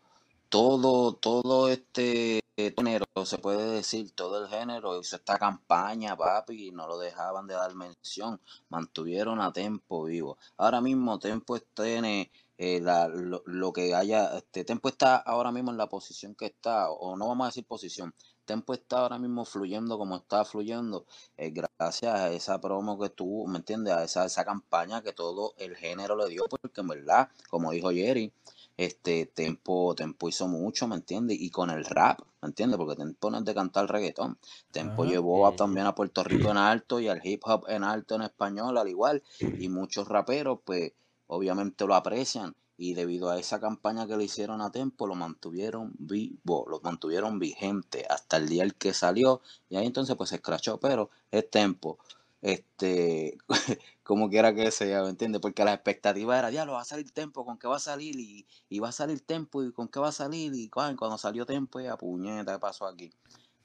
todo, 0.54 1.14
todo 1.14 1.68
este 1.68 2.40
género, 2.56 3.06
se 3.24 3.38
puede 3.38 3.72
decir, 3.72 4.12
todo 4.14 4.40
el 4.44 4.48
género 4.48 5.00
hizo 5.00 5.16
esta 5.16 5.36
campaña, 5.36 6.16
papi, 6.16 6.68
y 6.68 6.70
no 6.70 6.86
lo 6.86 6.96
dejaban 7.00 7.48
de 7.48 7.54
dar 7.54 7.74
mención, 7.74 8.40
mantuvieron 8.68 9.40
a 9.40 9.52
Tempo 9.52 10.04
vivo. 10.04 10.38
Ahora 10.56 10.80
mismo 10.80 11.18
Tempo 11.18 11.58
tiene 11.58 12.30
eh, 12.56 12.78
la- 12.80 13.08
lo, 13.08 13.42
lo 13.46 13.72
que 13.72 13.96
haya, 13.96 14.36
este 14.36 14.64
Tempo 14.64 14.88
está 14.88 15.16
ahora 15.16 15.50
mismo 15.50 15.72
en 15.72 15.76
la 15.76 15.88
posición 15.88 16.36
que 16.36 16.46
está, 16.46 16.88
o 16.88 17.16
no 17.16 17.26
vamos 17.26 17.46
a 17.46 17.48
decir 17.48 17.66
posición, 17.66 18.14
Tempo 18.44 18.74
está 18.74 18.98
ahora 18.98 19.18
mismo 19.18 19.44
fluyendo 19.44 19.98
como 19.98 20.14
está 20.18 20.44
fluyendo, 20.44 21.04
eh, 21.36 21.50
gracias 21.50 22.14
a 22.14 22.30
esa 22.30 22.60
promo 22.60 22.96
que 23.00 23.08
tuvo, 23.10 23.48
¿me 23.48 23.58
entiendes? 23.58 23.92
A 23.94 24.04
esa, 24.04 24.24
esa 24.26 24.44
campaña 24.44 25.02
que 25.02 25.12
todo 25.12 25.54
el 25.58 25.74
género 25.74 26.14
le 26.16 26.28
dio, 26.28 26.44
porque 26.48 26.80
en 26.82 26.86
verdad, 26.88 27.28
como 27.50 27.72
dijo 27.72 27.90
Jerry, 27.90 28.32
este 28.76 29.26
Tempo, 29.26 29.94
Tempo 29.94 30.28
hizo 30.28 30.48
mucho, 30.48 30.86
¿me 30.88 30.96
entiendes? 30.96 31.38
Y 31.40 31.50
con 31.50 31.70
el 31.70 31.84
rap, 31.84 32.20
¿me 32.42 32.48
entiendes? 32.48 32.76
Porque 32.78 32.96
Tempo 32.96 33.30
no 33.30 33.38
es 33.38 33.44
de 33.44 33.54
cantar 33.54 33.90
reggaetón. 33.90 34.38
Tempo 34.70 35.04
llevó 35.04 35.46
a- 35.46 35.54
también 35.56 35.86
a 35.86 35.94
Puerto 35.94 36.24
Rico 36.24 36.50
en 36.50 36.56
alto 36.58 37.00
y 37.00 37.08
al 37.08 37.20
hip 37.24 37.42
hop 37.44 37.64
en 37.68 37.84
alto 37.84 38.14
en 38.16 38.22
español 38.22 38.76
al 38.78 38.88
igual. 38.88 39.22
Y 39.56 39.68
muchos 39.68 40.08
raperos, 40.08 40.60
pues, 40.64 40.92
obviamente 41.26 41.86
lo 41.86 41.94
aprecian. 41.94 42.54
Y 42.76 42.94
debido 42.94 43.30
a 43.30 43.38
esa 43.38 43.60
campaña 43.60 44.06
que 44.08 44.16
le 44.16 44.24
hicieron 44.24 44.60
a 44.60 44.72
Tempo, 44.72 45.06
lo 45.06 45.14
mantuvieron 45.14 45.92
vivo, 45.98 46.66
lo 46.68 46.80
mantuvieron 46.80 47.38
vigente 47.38 48.04
hasta 48.10 48.36
el 48.36 48.48
día 48.48 48.64
el 48.64 48.74
que 48.74 48.92
salió. 48.92 49.40
Y 49.68 49.76
ahí 49.76 49.86
entonces 49.86 50.16
pues 50.16 50.30
se 50.30 50.36
escrachó, 50.36 50.80
pero 50.80 51.10
es 51.30 51.48
Tempo. 51.50 51.98
Este, 52.44 53.38
como 54.02 54.28
quiera 54.28 54.54
que 54.54 54.70
sea, 54.70 55.02
¿me 55.02 55.08
entiendes? 55.08 55.40
Porque 55.40 55.64
la 55.64 55.72
expectativa 55.72 56.38
era, 56.38 56.50
ya 56.50 56.66
lo 56.66 56.74
va 56.74 56.82
a 56.82 56.84
salir 56.84 57.10
Tempo, 57.10 57.42
¿con 57.42 57.56
qué 57.56 57.66
va 57.66 57.76
a 57.76 57.80
salir? 57.80 58.20
Y, 58.20 58.46
y 58.68 58.80
va 58.80 58.90
a 58.90 58.92
salir 58.92 59.22
Tempo, 59.22 59.64
¿y 59.64 59.72
con 59.72 59.88
qué 59.88 59.98
va 59.98 60.08
a 60.08 60.12
salir? 60.12 60.52
Y 60.54 60.68
cuando, 60.68 60.98
cuando 60.98 61.16
salió 61.16 61.46
Tempo, 61.46 61.80
ya 61.80 61.96
puñeta, 61.96 62.52
¿qué 62.52 62.58
pasó 62.58 62.86
aquí? 62.86 63.10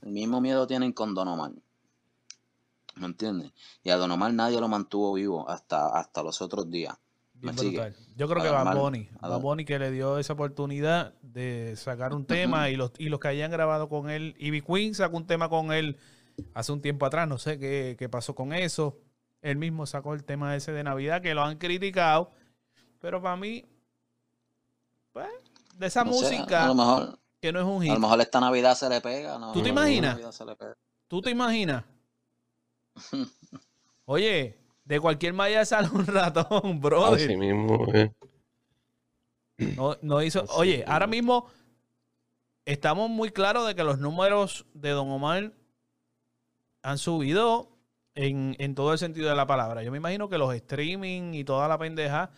El 0.01 0.11
mismo 0.11 0.39
miedo 0.39 0.65
tienen 0.65 0.93
con 0.93 1.13
Don 1.13 1.27
Omar. 1.27 1.51
¿Me 2.95 3.05
entiendes? 3.05 3.51
Y 3.83 3.89
a 3.89 3.97
Don 3.97 4.11
Omar 4.11 4.33
nadie 4.33 4.61
lo 4.61 4.69
mantuvo 4.69 5.11
vivo 5.11 5.49
hasta, 5.49 5.87
hasta 5.99 6.23
los 6.23 6.41
otros 6.41 6.71
días. 6.71 6.97
Yo 8.15 8.29
creo 8.29 8.41
A 8.41 8.45
que 8.45 8.49
Bad 8.49 8.77
Bunny, 8.77 9.09
a 9.19 9.27
Bad 9.27 9.41
Bunny 9.41 9.65
que 9.65 9.77
le 9.77 9.91
dio 9.91 10.19
esa 10.19 10.33
oportunidad 10.33 11.15
de 11.21 11.75
sacar 11.75 12.13
un 12.13 12.23
tema 12.25 12.69
y 12.69 12.77
los, 12.77 12.91
y 12.97 13.09
los 13.09 13.19
que 13.19 13.27
hayan 13.27 13.51
grabado 13.51 13.89
con 13.89 14.09
él. 14.09 14.35
Ivy 14.39 14.61
Queen 14.61 14.95
sacó 14.95 15.17
un 15.17 15.27
tema 15.27 15.49
con 15.49 15.73
él 15.73 15.97
hace 16.53 16.71
un 16.71 16.81
tiempo 16.81 17.05
atrás, 17.05 17.27
no 17.27 17.37
sé 17.37 17.57
qué, 17.59 17.95
qué 17.97 18.09
pasó 18.09 18.35
con 18.35 18.53
eso. 18.53 18.97
Él 19.41 19.57
mismo 19.57 19.85
sacó 19.85 20.13
el 20.13 20.23
tema 20.25 20.55
ese 20.55 20.71
de 20.71 20.83
Navidad 20.83 21.21
que 21.21 21.33
lo 21.33 21.43
han 21.43 21.57
criticado, 21.57 22.31
pero 22.99 23.21
para 23.21 23.37
mí, 23.37 23.65
pues, 25.13 25.27
de 25.75 25.87
esa 25.87 26.03
No 26.03 26.13
sé, 26.13 26.35
música 26.37 26.65
a 26.65 26.67
lo 26.67 26.75
mejor, 26.75 27.19
que 27.39 27.51
no 27.53 27.59
es 27.59 27.65
un 27.65 27.81
a 27.83 27.85
lo 27.85 27.93
hit. 27.93 27.99
mejor 28.01 28.21
esta 28.21 28.39
Navidad 28.41 28.75
se 28.75 28.89
le 28.89 28.99
pega. 29.01 29.37
¿no? 29.39 29.51
¿Tú 29.53 29.61
te 29.63 29.69
imaginas? 29.69 30.11
Navidad 30.15 30.31
se 30.31 30.45
le 30.45 30.55
pega. 30.55 30.75
¿Tú 31.07 31.21
te 31.21 31.29
imaginas? 31.31 31.83
Oye, 34.05 34.57
de 34.83 34.99
cualquier 34.99 35.33
manera 35.33 35.63
sale 35.65 35.87
un 35.89 36.05
ratón, 36.05 36.79
brother. 36.81 37.29
Así 37.29 37.37
mismo, 37.37 37.85
eh. 37.93 38.11
No, 39.75 39.97
no 40.01 40.21
hizo. 40.21 40.41
Así 40.43 40.51
Oye, 40.55 40.77
mismo. 40.79 40.91
ahora 40.93 41.07
mismo 41.07 41.47
estamos 42.65 43.09
muy 43.09 43.29
claros 43.31 43.67
de 43.67 43.75
que 43.75 43.83
los 43.83 43.99
números 43.99 44.65
de 44.73 44.89
Don 44.91 45.09
Omar 45.09 45.53
han 46.81 46.97
subido 46.97 47.69
en, 48.15 48.55
en 48.59 48.75
todo 48.75 48.93
el 48.93 48.99
sentido 48.99 49.29
de 49.29 49.35
la 49.35 49.47
palabra. 49.47 49.83
Yo 49.83 49.91
me 49.91 49.97
imagino 49.97 50.29
que 50.29 50.37
los 50.37 50.53
streaming 50.53 51.33
y 51.33 51.43
toda 51.43 51.67
la 51.67 51.77
pendeja 51.77 52.31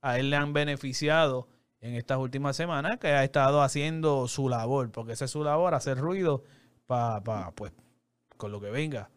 a 0.00 0.18
él 0.18 0.30
le 0.30 0.36
han 0.36 0.52
beneficiado 0.52 1.48
en 1.80 1.94
estas 1.94 2.18
últimas 2.18 2.56
semanas 2.56 2.98
que 2.98 3.08
ha 3.08 3.24
estado 3.24 3.62
haciendo 3.62 4.26
su 4.26 4.48
labor, 4.48 4.90
porque 4.90 5.12
esa 5.12 5.26
es 5.26 5.30
su 5.30 5.44
labor, 5.44 5.74
hacer 5.74 5.98
ruido 5.98 6.42
para, 6.86 7.50
pues, 7.52 7.72
con 8.36 8.52
lo 8.52 8.60
que 8.60 8.70
venga. 8.70 9.10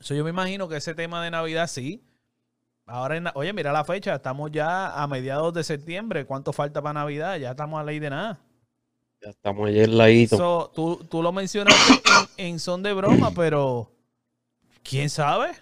So, 0.00 0.14
yo 0.14 0.24
me 0.24 0.30
imagino 0.30 0.68
que 0.68 0.76
ese 0.76 0.94
tema 0.94 1.22
de 1.24 1.30
Navidad 1.30 1.66
sí. 1.68 2.04
Ahora, 2.84 3.32
oye, 3.34 3.52
mira 3.52 3.72
la 3.72 3.84
fecha, 3.84 4.14
estamos 4.14 4.50
ya 4.50 5.02
a 5.02 5.06
mediados 5.06 5.54
de 5.54 5.64
septiembre. 5.64 6.26
¿Cuánto 6.26 6.52
falta 6.52 6.82
para 6.82 6.94
Navidad? 6.94 7.36
Ya 7.36 7.52
estamos 7.52 7.80
a 7.80 7.84
ley 7.84 7.98
de 8.00 8.10
nada. 8.10 8.40
Ya 9.22 9.30
estamos 9.30 9.68
ayer 9.68 9.88
ladito. 9.88 10.36
So, 10.36 10.72
tú, 10.74 10.96
tú 11.08 11.22
lo 11.22 11.30
mencionaste 11.32 12.02
en, 12.38 12.46
en 12.46 12.58
son 12.58 12.82
de 12.82 12.92
broma, 12.92 13.30
pero 13.30 13.92
¿quién 14.82 15.08
sabe? 15.08 15.52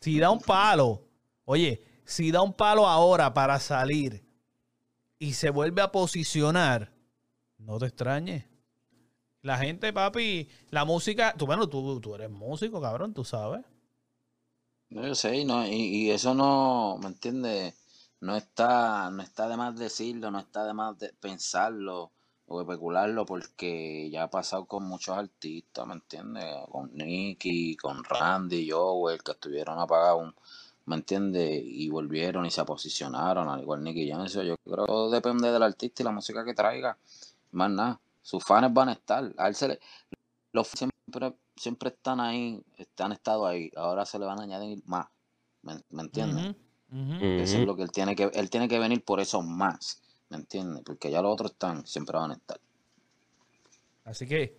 Si 0.00 0.18
da 0.18 0.30
un 0.30 0.40
palo, 0.40 1.02
oye, 1.44 1.82
si 2.04 2.30
da 2.30 2.40
un 2.42 2.52
palo 2.52 2.86
ahora 2.86 3.32
para 3.32 3.58
salir 3.58 4.24
y 5.18 5.34
se 5.34 5.50
vuelve 5.50 5.82
a 5.82 5.92
posicionar, 5.92 6.92
no 7.58 7.78
te 7.78 7.86
extrañes. 7.86 8.44
La 9.42 9.58
gente, 9.58 9.92
papi, 9.92 10.48
la 10.70 10.86
música, 10.86 11.34
tú, 11.36 11.44
bueno, 11.44 11.68
tú, 11.68 12.00
tú 12.00 12.14
eres 12.14 12.30
músico, 12.30 12.80
cabrón, 12.80 13.12
tú 13.12 13.24
sabes. 13.24 13.62
No, 14.88 15.06
yo 15.06 15.14
sé, 15.14 15.36
y, 15.36 15.44
no, 15.44 15.66
y, 15.66 15.72
y 15.72 16.10
eso 16.10 16.34
no, 16.34 16.98
¿me 17.02 17.08
entiendes? 17.08 17.74
No 18.24 18.36
está, 18.36 19.10
no 19.10 19.22
está 19.22 19.48
de 19.48 19.56
más 19.58 19.76
decirlo, 19.76 20.30
no 20.30 20.38
está 20.38 20.64
de 20.64 20.72
más 20.72 20.98
de 20.98 21.12
pensarlo 21.12 22.10
o 22.46 22.62
especularlo 22.62 23.26
porque 23.26 24.08
ya 24.10 24.22
ha 24.22 24.30
pasado 24.30 24.64
con 24.64 24.84
muchos 24.84 25.14
artistas, 25.14 25.86
¿me 25.86 25.92
entiendes? 25.92 26.46
Con 26.70 26.94
Nicky, 26.94 27.76
con 27.76 28.02
Randy, 28.02 28.70
Joel, 28.70 29.22
que 29.22 29.32
estuvieron 29.32 29.78
apagados, 29.78 30.32
¿me 30.86 30.96
entiendes? 30.96 31.64
Y 31.66 31.90
volvieron 31.90 32.46
y 32.46 32.50
se 32.50 32.64
posicionaron, 32.64 33.46
al 33.46 33.60
igual 33.60 33.84
Nicky 33.84 34.10
eso 34.10 34.42
yo 34.42 34.56
creo 34.64 34.86
que 34.86 35.14
depende 35.16 35.52
del 35.52 35.62
artista 35.62 36.02
y 36.02 36.04
la 36.04 36.12
música 36.12 36.46
que 36.46 36.54
traiga, 36.54 36.96
más 37.50 37.70
nada. 37.70 38.00
Sus 38.22 38.42
fans 38.42 38.72
van 38.72 38.88
a 38.88 38.92
estar, 38.92 39.34
a 39.36 39.48
él 39.48 39.54
se 39.54 39.68
le, 39.68 39.80
los 40.52 40.68
siempre, 40.68 41.36
siempre 41.56 41.90
están 41.90 42.20
ahí, 42.20 42.64
han 42.96 43.12
estado 43.12 43.46
ahí, 43.46 43.70
ahora 43.76 44.06
se 44.06 44.18
le 44.18 44.24
van 44.24 44.40
a 44.40 44.44
añadir 44.44 44.82
más, 44.86 45.08
¿me, 45.60 45.74
me 45.90 46.04
entiendes? 46.04 46.56
Eso 46.94 47.58
es 47.58 47.66
lo 47.66 47.74
que 47.74 47.82
él 47.82 47.90
tiene 47.90 48.14
que, 48.14 48.30
él 48.32 48.50
tiene 48.50 48.68
que 48.68 48.78
venir 48.78 49.04
por 49.04 49.18
esos 49.18 49.44
más, 49.44 50.00
¿me 50.28 50.36
entiendes? 50.36 50.84
Porque 50.84 51.10
ya 51.10 51.22
los 51.22 51.32
otros 51.32 51.50
están, 51.50 51.84
siempre 51.86 52.16
van 52.16 52.30
a 52.30 52.34
estar. 52.34 52.60
Así 54.04 54.28
que, 54.28 54.56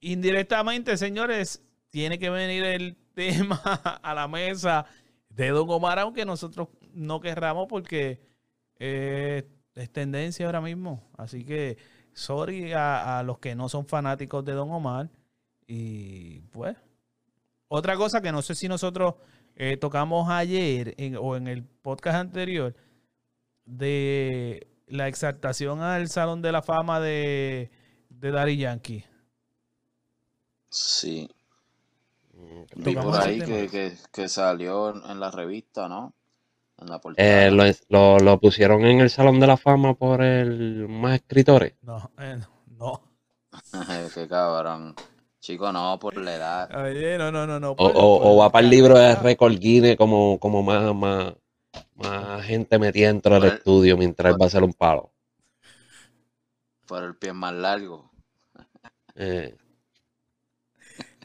indirectamente, 0.00 0.98
señores, 0.98 1.62
tiene 1.88 2.18
que 2.18 2.28
venir 2.28 2.64
el 2.64 2.96
tema 3.14 3.56
a 3.64 4.14
la 4.14 4.28
mesa 4.28 4.84
de 5.30 5.48
Don 5.48 5.70
Omar, 5.70 5.98
aunque 5.98 6.26
nosotros 6.26 6.68
no 6.92 7.20
querramos 7.20 7.68
porque 7.68 8.20
eh, 8.78 9.48
es 9.74 9.90
tendencia 9.90 10.44
ahora 10.44 10.60
mismo. 10.60 11.08
Así 11.16 11.44
que, 11.44 11.78
sorry 12.12 12.74
a, 12.74 13.18
a 13.18 13.22
los 13.22 13.38
que 13.38 13.54
no 13.54 13.70
son 13.70 13.86
fanáticos 13.86 14.44
de 14.44 14.52
Don 14.52 14.70
Omar. 14.70 15.08
Y 15.66 16.40
pues, 16.50 16.76
otra 17.68 17.96
cosa 17.96 18.20
que 18.20 18.30
no 18.30 18.42
sé 18.42 18.54
si 18.54 18.68
nosotros 18.68 19.14
eh, 19.56 19.76
tocamos 19.76 20.28
ayer 20.30 20.94
en- 20.98 21.16
o 21.16 21.36
en 21.36 21.46
el 21.48 21.64
podcast 21.64 22.16
anterior 22.16 22.74
de 23.64 24.66
la 24.86 25.08
exaltación 25.08 25.80
al 25.82 26.08
Salón 26.08 26.42
de 26.42 26.52
la 26.52 26.62
Fama 26.62 26.98
de, 27.00 27.70
de 28.08 28.30
Daddy 28.30 28.56
Yankee. 28.56 29.04
Sí, 30.68 31.28
Mm, 32.32 32.62
vi 32.76 32.94
por 32.94 33.20
ahí 33.20 33.38
que, 33.40 33.68
que, 33.68 33.92
que 34.10 34.28
salió 34.28 34.90
en, 34.96 35.10
en 35.10 35.20
la 35.20 35.30
revista, 35.30 35.88
¿no? 35.88 36.14
en 36.78 36.88
la 36.88 36.98
portada. 36.98 37.46
Eh, 37.46 37.50
lo, 37.50 37.64
lo- 37.90 38.18
lo 38.18 38.40
pusieron 38.40 38.86
en 38.86 39.00
el 39.00 39.10
Salón 39.10 39.38
de 39.40 39.46
la 39.46 39.58
Fama 39.58 39.92
por 39.94 40.22
el 40.22 40.88
más 40.88 41.16
escritores. 41.16 41.74
No, 41.82 42.10
eh, 42.18 42.38
no. 42.78 43.02
Qué 44.14 44.26
cabrón. 44.26 44.94
Chico, 45.40 45.72
no, 45.72 45.98
por 45.98 46.16
la 46.18 46.34
edad. 46.34 46.84
Oye, 46.84 47.16
no, 47.18 47.32
no, 47.32 47.46
no, 47.46 47.58
no. 47.58 47.70
O, 47.72 47.76
por- 47.76 47.92
o- 47.96 48.16
por 48.18 48.26
o 48.28 48.36
va 48.38 48.50
para 48.52 48.64
el 48.64 48.70
libro 48.70 48.98
de 48.98 49.14
récord 49.16 49.58
Guinness 49.58 49.96
como, 49.96 50.38
como 50.38 50.62
más, 50.62 50.94
más, 50.94 51.34
más 51.96 52.44
gente 52.44 52.78
metida 52.78 53.08
dentro 53.08 53.34
del 53.40 53.52
estudio 53.54 53.96
mientras 53.96 54.32
él 54.32 54.40
va 54.40 54.44
a 54.44 54.48
hacer 54.48 54.62
un 54.62 54.74
palo. 54.74 55.12
Por 56.86 57.04
el 57.04 57.16
pie 57.16 57.32
más 57.32 57.54
largo. 57.54 58.10
Eh, 59.16 59.54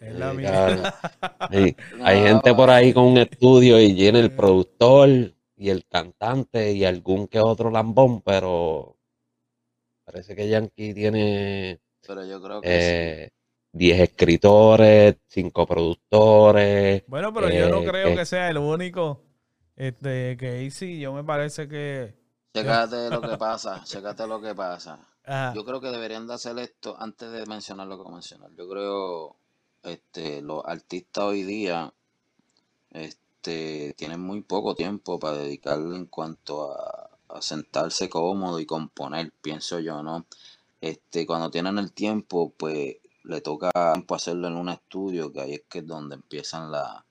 Es 0.02 0.14
la 0.16 0.34
eh. 0.34 0.92
Sí, 1.52 1.76
Hay 2.04 2.22
No, 2.22 2.28
gente 2.28 2.54
por 2.54 2.70
ahí 2.70 2.94
con 2.94 3.04
un 3.06 3.18
estudio 3.18 3.80
y 3.82 3.94
tiene 3.96 4.20
el 4.20 4.32
productor 4.32 5.10
y 5.58 5.70
el 5.70 5.86
cantante 5.86 6.72
y 6.74 6.86
algún 6.86 7.28
que 7.28 7.40
otro 7.40 7.70
lambón, 7.70 8.22
pero 8.22 8.98
parece 10.06 10.36
que 10.36 10.48
Yankee 10.50 10.94
tiene 10.94 11.80
Pero 12.08 12.26
yo 12.26 12.42
creo 12.42 12.62
que 12.62 12.68
eh, 12.68 13.30
10 13.76 14.00
escritores, 14.00 15.18
5 15.28 15.66
productores. 15.68 17.04
Bueno, 17.08 17.34
pero 17.34 17.50
yo 17.50 17.70
no 17.70 17.82
eh, 17.82 17.86
creo 17.86 18.08
que- 18.10 18.16
que 18.16 18.26
sea 18.26 18.50
el 18.50 18.58
único. 18.58 19.22
Este, 19.76 20.38
que 20.38 20.72
sí, 20.72 21.00
yo 21.00 21.12
me 21.14 21.24
parece 21.24 21.68
que. 21.68 22.16
sí. 22.54 22.62
Chécate 22.62 23.10
lo 23.10 23.22
que 23.22 23.38
pasa, 23.38 23.84
chécate 23.84 24.26
lo 24.28 24.42
que 24.42 24.56
pasa. 24.56 25.06
Ajá. 25.26 25.54
Yo 25.54 25.66
creo 25.66 25.82
que 25.82 25.90
deberían 25.90 26.26
de 26.28 26.36
hacer 26.36 26.58
esto 26.60 26.96
antes 27.00 27.30
de 27.32 27.46
mencionar 27.48 27.88
lo 27.88 28.02
que 28.02 28.10
mencionar. 28.10 28.50
Yo 28.58 28.70
creo 28.70 29.36
este 29.84 30.42
los 30.42 30.64
artistas 30.66 31.24
hoy 31.26 31.44
día 31.44 31.94
este 32.92 33.94
tienen 33.98 34.22
muy 34.22 34.42
poco 34.42 34.76
tiempo 34.76 35.20
para 35.20 35.38
dedicarle 35.38 35.96
en 35.98 36.06
cuanto 36.06 36.72
a, 36.72 37.10
a 37.30 37.42
sentarse 37.42 38.10
cómodo 38.10 38.60
y 38.60 38.66
componer, 38.66 39.32
pienso 39.42 39.80
yo, 39.80 40.02
¿no? 40.04 40.26
Este, 40.82 41.26
cuando 41.26 41.50
tienen 41.52 41.78
el 41.78 41.92
tiempo, 41.92 42.54
pues 42.58 42.98
le 43.28 43.42
toca 43.42 43.72
tiempo 43.94 44.16
hacerlo 44.16 44.48
en 44.48 44.56
un 44.56 44.70
estudio, 44.70 45.32
que 45.32 45.42
ahí 45.42 45.54
es 45.54 45.64
que 45.70 45.80
es 45.80 45.88
donde 45.88 46.16
empiezan 46.16 46.72
la, 46.72 47.06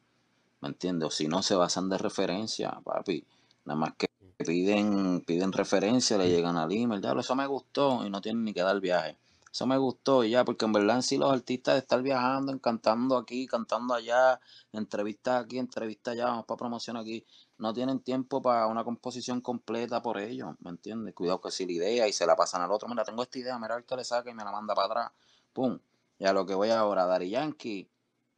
¿me 0.60 0.68
entiendes? 0.68 1.08
O 1.08 1.10
si 1.10 1.28
no 1.28 1.42
se 1.42 1.54
basan 1.54 1.88
de 1.88 1.98
referencia, 1.98 2.80
papi, 2.84 3.24
nada 3.64 3.78
más 3.78 3.94
que 3.96 4.06
piden, 4.38 5.22
piden 5.26 5.52
referencia, 5.52 6.18
le 6.18 6.28
llegan 6.28 6.56
al 6.56 6.72
email, 6.72 7.00
ya, 7.00 7.12
eso 7.12 7.34
me 7.34 7.46
gustó 7.46 8.04
y 8.06 8.10
no 8.10 8.20
tienen 8.20 8.44
ni 8.44 8.52
que 8.52 8.62
dar 8.62 8.80
viaje. 8.80 9.16
Eso 9.54 9.66
me 9.66 9.78
gustó 9.78 10.24
y 10.24 10.30
ya, 10.30 10.44
porque 10.44 10.64
en 10.64 10.72
verdad 10.72 10.96
en 10.96 11.02
sí 11.04 11.16
los 11.16 11.32
artistas 11.32 11.74
de 11.74 11.78
estar 11.78 12.02
viajando, 12.02 12.58
cantando 12.58 13.16
aquí, 13.16 13.46
cantando 13.46 13.94
allá, 13.94 14.40
entrevistas 14.72 15.44
aquí, 15.44 15.58
entrevistas 15.58 16.14
allá, 16.14 16.24
vamos 16.24 16.44
para 16.44 16.58
promoción 16.58 16.96
aquí, 16.96 17.24
no 17.58 17.72
tienen 17.72 18.00
tiempo 18.00 18.42
para 18.42 18.66
una 18.66 18.82
composición 18.82 19.40
completa 19.40 20.02
por 20.02 20.18
ellos, 20.18 20.56
¿me 20.58 20.70
entiendes? 20.70 21.14
Cuidado 21.14 21.40
que 21.40 21.52
si 21.52 21.66
la 21.66 21.72
idea 21.72 22.08
y 22.08 22.12
se 22.12 22.26
la 22.26 22.34
pasan 22.34 22.62
al 22.62 22.72
otro, 22.72 22.88
mira, 22.88 23.04
tengo 23.04 23.22
esta 23.22 23.38
idea, 23.38 23.56
mira 23.60 23.76
el 23.76 23.84
que 23.84 23.94
le 23.94 24.02
saca 24.02 24.28
y 24.28 24.34
me 24.34 24.42
la 24.42 24.50
manda 24.50 24.74
para 24.74 24.86
atrás, 24.86 25.12
pum. 25.52 25.78
Y 26.24 26.26
a 26.26 26.32
lo 26.32 26.46
que 26.46 26.54
voy 26.54 26.70
ahora, 26.70 27.04
Dari 27.04 27.28
Yankee, 27.28 27.86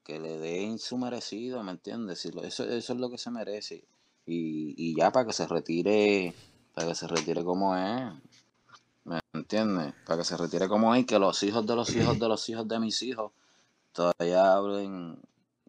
que 0.02 0.18
le 0.18 0.38
den 0.38 0.76
su 0.80 0.98
merecido, 0.98 1.62
¿me 1.62 1.70
entiendes? 1.70 2.26
Eso, 2.26 2.42
eso 2.42 2.92
es 2.92 2.98
lo 2.98 3.08
que 3.08 3.16
se 3.16 3.30
merece. 3.30 3.84
Y, 4.26 4.74
y 4.76 4.96
ya 4.96 5.12
para 5.12 5.24
que 5.26 5.32
se 5.32 5.46
retire, 5.46 6.34
para 6.74 6.88
que 6.88 6.94
se 6.96 7.06
retire 7.06 7.44
como 7.44 7.76
es, 7.76 8.12
¿me 9.04 9.20
entiendes? 9.34 9.94
Para 10.04 10.18
que 10.18 10.24
se 10.24 10.36
retire 10.36 10.66
como 10.66 10.96
es 10.96 11.02
y 11.02 11.06
que 11.06 11.16
los 11.20 11.40
hijos 11.44 11.64
de 11.64 11.76
los 11.76 11.94
hijos 11.94 12.18
de 12.18 12.26
los 12.28 12.48
hijos 12.48 12.66
de 12.66 12.80
mis 12.80 13.00
hijos 13.04 13.30
todavía 13.92 14.54
hablen 14.54 15.20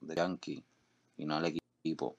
de 0.01 0.15
Yankee 0.15 0.63
y 1.17 1.25
no 1.25 1.35
al 1.35 1.45
equipo. 1.83 2.17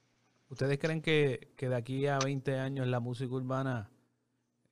¿Ustedes 0.49 0.79
creen 0.79 1.03
que, 1.03 1.55
que 1.57 1.69
de 1.69 1.75
aquí 1.75 2.07
a 2.07 2.21
20 2.21 2.57
años 2.57 2.87
la 2.87 3.01
música 3.01 3.35
urbana. 3.35 3.91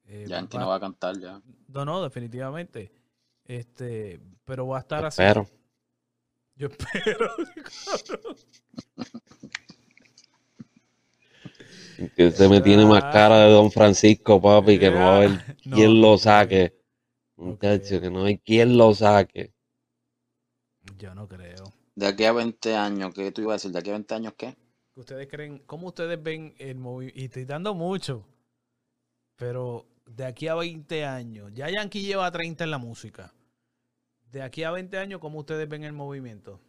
eh, 0.06 0.26
Yankee 0.28 0.56
va- 0.56 0.62
no 0.62 0.68
va 0.68 0.76
a 0.76 0.80
cantar 0.80 1.18
ya. 1.18 1.42
No, 1.66 1.84
no, 1.84 2.00
definitivamente. 2.00 2.92
Este, 3.46 4.20
pero 4.44 4.66
va 4.66 4.78
a 4.78 4.80
estar 4.80 5.04
así. 5.04 5.22
Espero. 5.22 5.48
Yo 6.56 6.68
espero. 6.68 7.30
Que 12.14 12.26
usted 12.26 12.48
me 12.50 12.60
tiene 12.60 12.84
más 12.84 13.04
cara 13.04 13.38
de 13.38 13.50
Don 13.50 13.70
Francisco, 13.70 14.40
papi, 14.40 14.78
que 14.78 14.90
no 14.90 14.98
va 14.98 15.12
a 15.12 15.16
haber 15.16 15.56
No, 15.64 15.76
quien 15.76 16.00
lo 16.00 16.18
saque. 16.18 16.74
Muchacho, 17.36 18.00
que 18.00 18.10
no 18.10 18.24
hay 18.24 18.38
quien 18.38 18.76
lo 18.76 18.94
saque. 18.94 19.54
Yo 20.98 21.14
no 21.14 21.26
creo. 21.26 21.72
De 21.94 22.06
aquí 22.06 22.24
a 22.24 22.32
20 22.32 22.76
años, 22.76 23.14
¿qué 23.14 23.32
tú 23.32 23.42
ibas 23.42 23.52
a 23.52 23.56
decir? 23.56 23.70
¿De 23.72 23.78
aquí 23.78 23.90
a 23.90 23.94
20 23.94 24.14
años 24.14 24.34
qué? 24.36 24.56
¿Ustedes 24.94 25.26
creen, 25.28 25.58
cómo 25.66 25.88
ustedes 25.88 26.22
ven 26.22 26.54
el 26.58 26.76
movimiento? 26.76 27.20
Y 27.20 27.24
estoy 27.24 27.44
dando 27.44 27.74
mucho, 27.74 28.26
pero 29.36 29.86
de 30.06 30.24
aquí 30.24 30.48
a 30.48 30.54
20 30.54 31.04
años, 31.04 31.50
ya 31.54 31.68
Yankee 31.70 32.02
lleva 32.02 32.30
30 32.30 32.64
en 32.64 32.70
la 32.70 32.78
música. 32.78 33.32
De 34.30 34.40
aquí 34.42 34.62
a 34.62 34.70
20 34.70 34.98
años, 34.98 35.20
¿cómo 35.20 35.40
ustedes 35.40 35.68
ven 35.68 35.82
el 35.82 35.92
movimiento? 35.92 36.60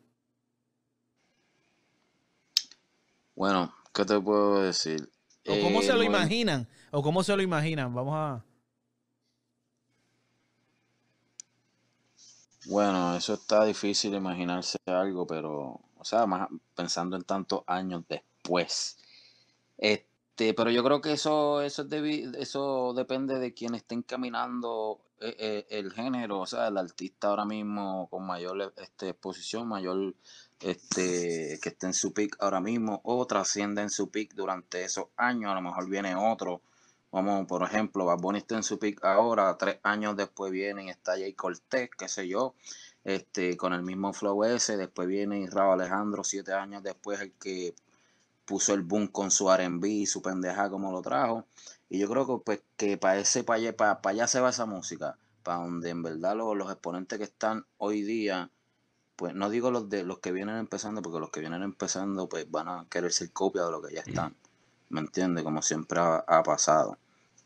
Bueno, 3.36 3.74
¿qué 3.94 4.04
te 4.04 4.20
puedo 4.20 4.62
decir? 4.64 5.10
¿O 5.46 5.60
cómo 5.60 5.80
Eh, 5.80 5.84
se 5.84 5.94
lo 5.94 6.04
movi- 6.04 6.06
imaginan? 6.08 6.68
¿O 6.92 7.02
cómo 7.02 7.24
se 7.24 7.36
lo 7.36 7.42
imaginan? 7.42 7.94
Vamos 7.94 8.14
a... 8.16 8.44
Bueno, 12.66 13.16
eso 13.16 13.34
está 13.34 13.64
difícil 13.66 14.14
imaginarse 14.14 14.78
algo, 14.86 15.26
pero, 15.26 15.80
o 15.98 16.04
sea, 16.04 16.26
más 16.26 16.50
pensando 16.76 17.16
en 17.16 17.24
tantos 17.24 17.64
años 17.68 18.04
después. 18.10 18.98
Este, 19.78 20.54
pero 20.54 20.72
yo 20.72 20.84
creo 20.84 21.02
que 21.02 21.14
eso, 21.14 21.62
eso 21.62 21.84
es 21.84 22.36
eso 22.38 22.94
depende 22.96 23.40
de 23.40 23.54
quien 23.54 23.76
esté 23.76 23.96
encaminando 23.96 25.02
eh, 25.20 25.36
eh, 25.40 25.66
el 25.70 25.92
género, 25.92 26.42
o 26.42 26.46
sea, 26.46 26.68
el 26.68 26.78
artista 26.78 27.30
ahora 27.30 27.46
mismo 27.46 28.08
con 28.10 28.26
mayor 28.26 28.74
este, 28.78 29.10
exposición, 29.10 29.68
mayor 29.68 30.16
este, 30.60 31.60
que 31.62 31.70
esté 31.70 31.88
en 31.88 31.94
su 31.94 32.14
peak 32.14 32.36
ahora 32.40 32.62
mismo, 32.62 33.02
o 33.04 33.26
trasciende 33.26 33.82
en 33.82 33.90
su 33.90 34.10
peak 34.12 34.34
durante 34.36 34.84
esos 34.84 35.08
años, 35.18 35.52
a 35.52 35.56
lo 35.56 35.62
mejor 35.62 35.90
viene 35.90 36.16
otro. 36.16 36.62
Vamos, 37.12 37.48
por 37.48 37.64
ejemplo, 37.64 38.06
Bad 38.06 38.20
Bunny 38.20 38.40
está 38.40 38.58
en 38.58 38.64
su 38.64 38.78
peak 38.78 39.04
ahora, 39.04 39.58
tres 39.58 39.80
años 39.84 40.16
después 40.16 40.52
viene 40.52 40.86
y 40.86 40.90
está 40.90 41.14
Jay 41.14 41.34
Cortés, 41.34 41.90
qué 41.98 42.08
sé 42.08 42.28
yo, 42.28 42.54
este, 43.04 43.58
con 43.58 43.74
el 43.74 43.82
mismo 43.84 44.14
flow 44.14 44.44
ese, 44.44 44.78
después 44.78 45.08
viene 45.08 45.48
Raúl 45.50 45.82
Alejandro, 45.82 46.24
siete 46.24 46.54
años 46.54 46.84
después 46.84 47.22
el 47.22 47.32
que 47.34 47.74
puso 48.48 48.74
el 48.74 48.82
boom 48.82 49.08
con 49.08 49.30
su 49.30 49.52
R&B 49.52 49.88
y 49.90 50.06
su 50.08 50.22
pendeja 50.22 50.70
como 50.70 50.92
lo 50.92 51.02
trajo. 51.02 51.46
Y 51.90 52.00
yo 52.00 52.10
creo 52.10 52.26
que 52.26 52.44
pues 52.44 52.62
que 52.78 52.98
para 52.98 53.20
ese, 53.20 53.44
para 53.44 53.58
allá, 53.58 53.76
para, 53.76 54.02
para 54.02 54.14
allá 54.14 54.28
se 54.28 54.40
va 54.40 54.50
esa 54.50 54.66
música, 54.66 55.18
para 55.44 55.60
donde 55.60 55.90
en 55.90 56.02
verdad 56.02 56.36
los, 56.36 56.56
los 56.56 56.72
exponentes 56.72 57.20
que 57.20 57.26
están 57.26 57.66
hoy 57.78 58.02
día, 58.04 58.50
pues 59.18 59.36
no 59.36 59.50
digo 59.50 59.70
los 59.70 59.90
de 59.90 60.04
los 60.04 60.20
que 60.20 60.32
vienen 60.32 60.56
empezando, 60.58 61.02
porque 61.02 61.20
los 61.20 61.30
que 61.30 61.42
vienen 61.42 61.62
empezando 61.62 62.30
pues 62.30 62.50
van 62.50 62.70
a 62.70 62.86
querer 62.90 63.12
ser 63.12 63.32
copia 63.32 63.66
de 63.66 63.72
lo 63.72 63.82
que 63.82 63.94
ya 63.94 64.02
están. 64.02 64.34
¿Me 64.90 65.02
entiendes? 65.02 65.44
Como 65.44 65.62
siempre 65.62 66.00
ha, 66.00 66.24
ha 66.26 66.42
pasado. 66.44 66.98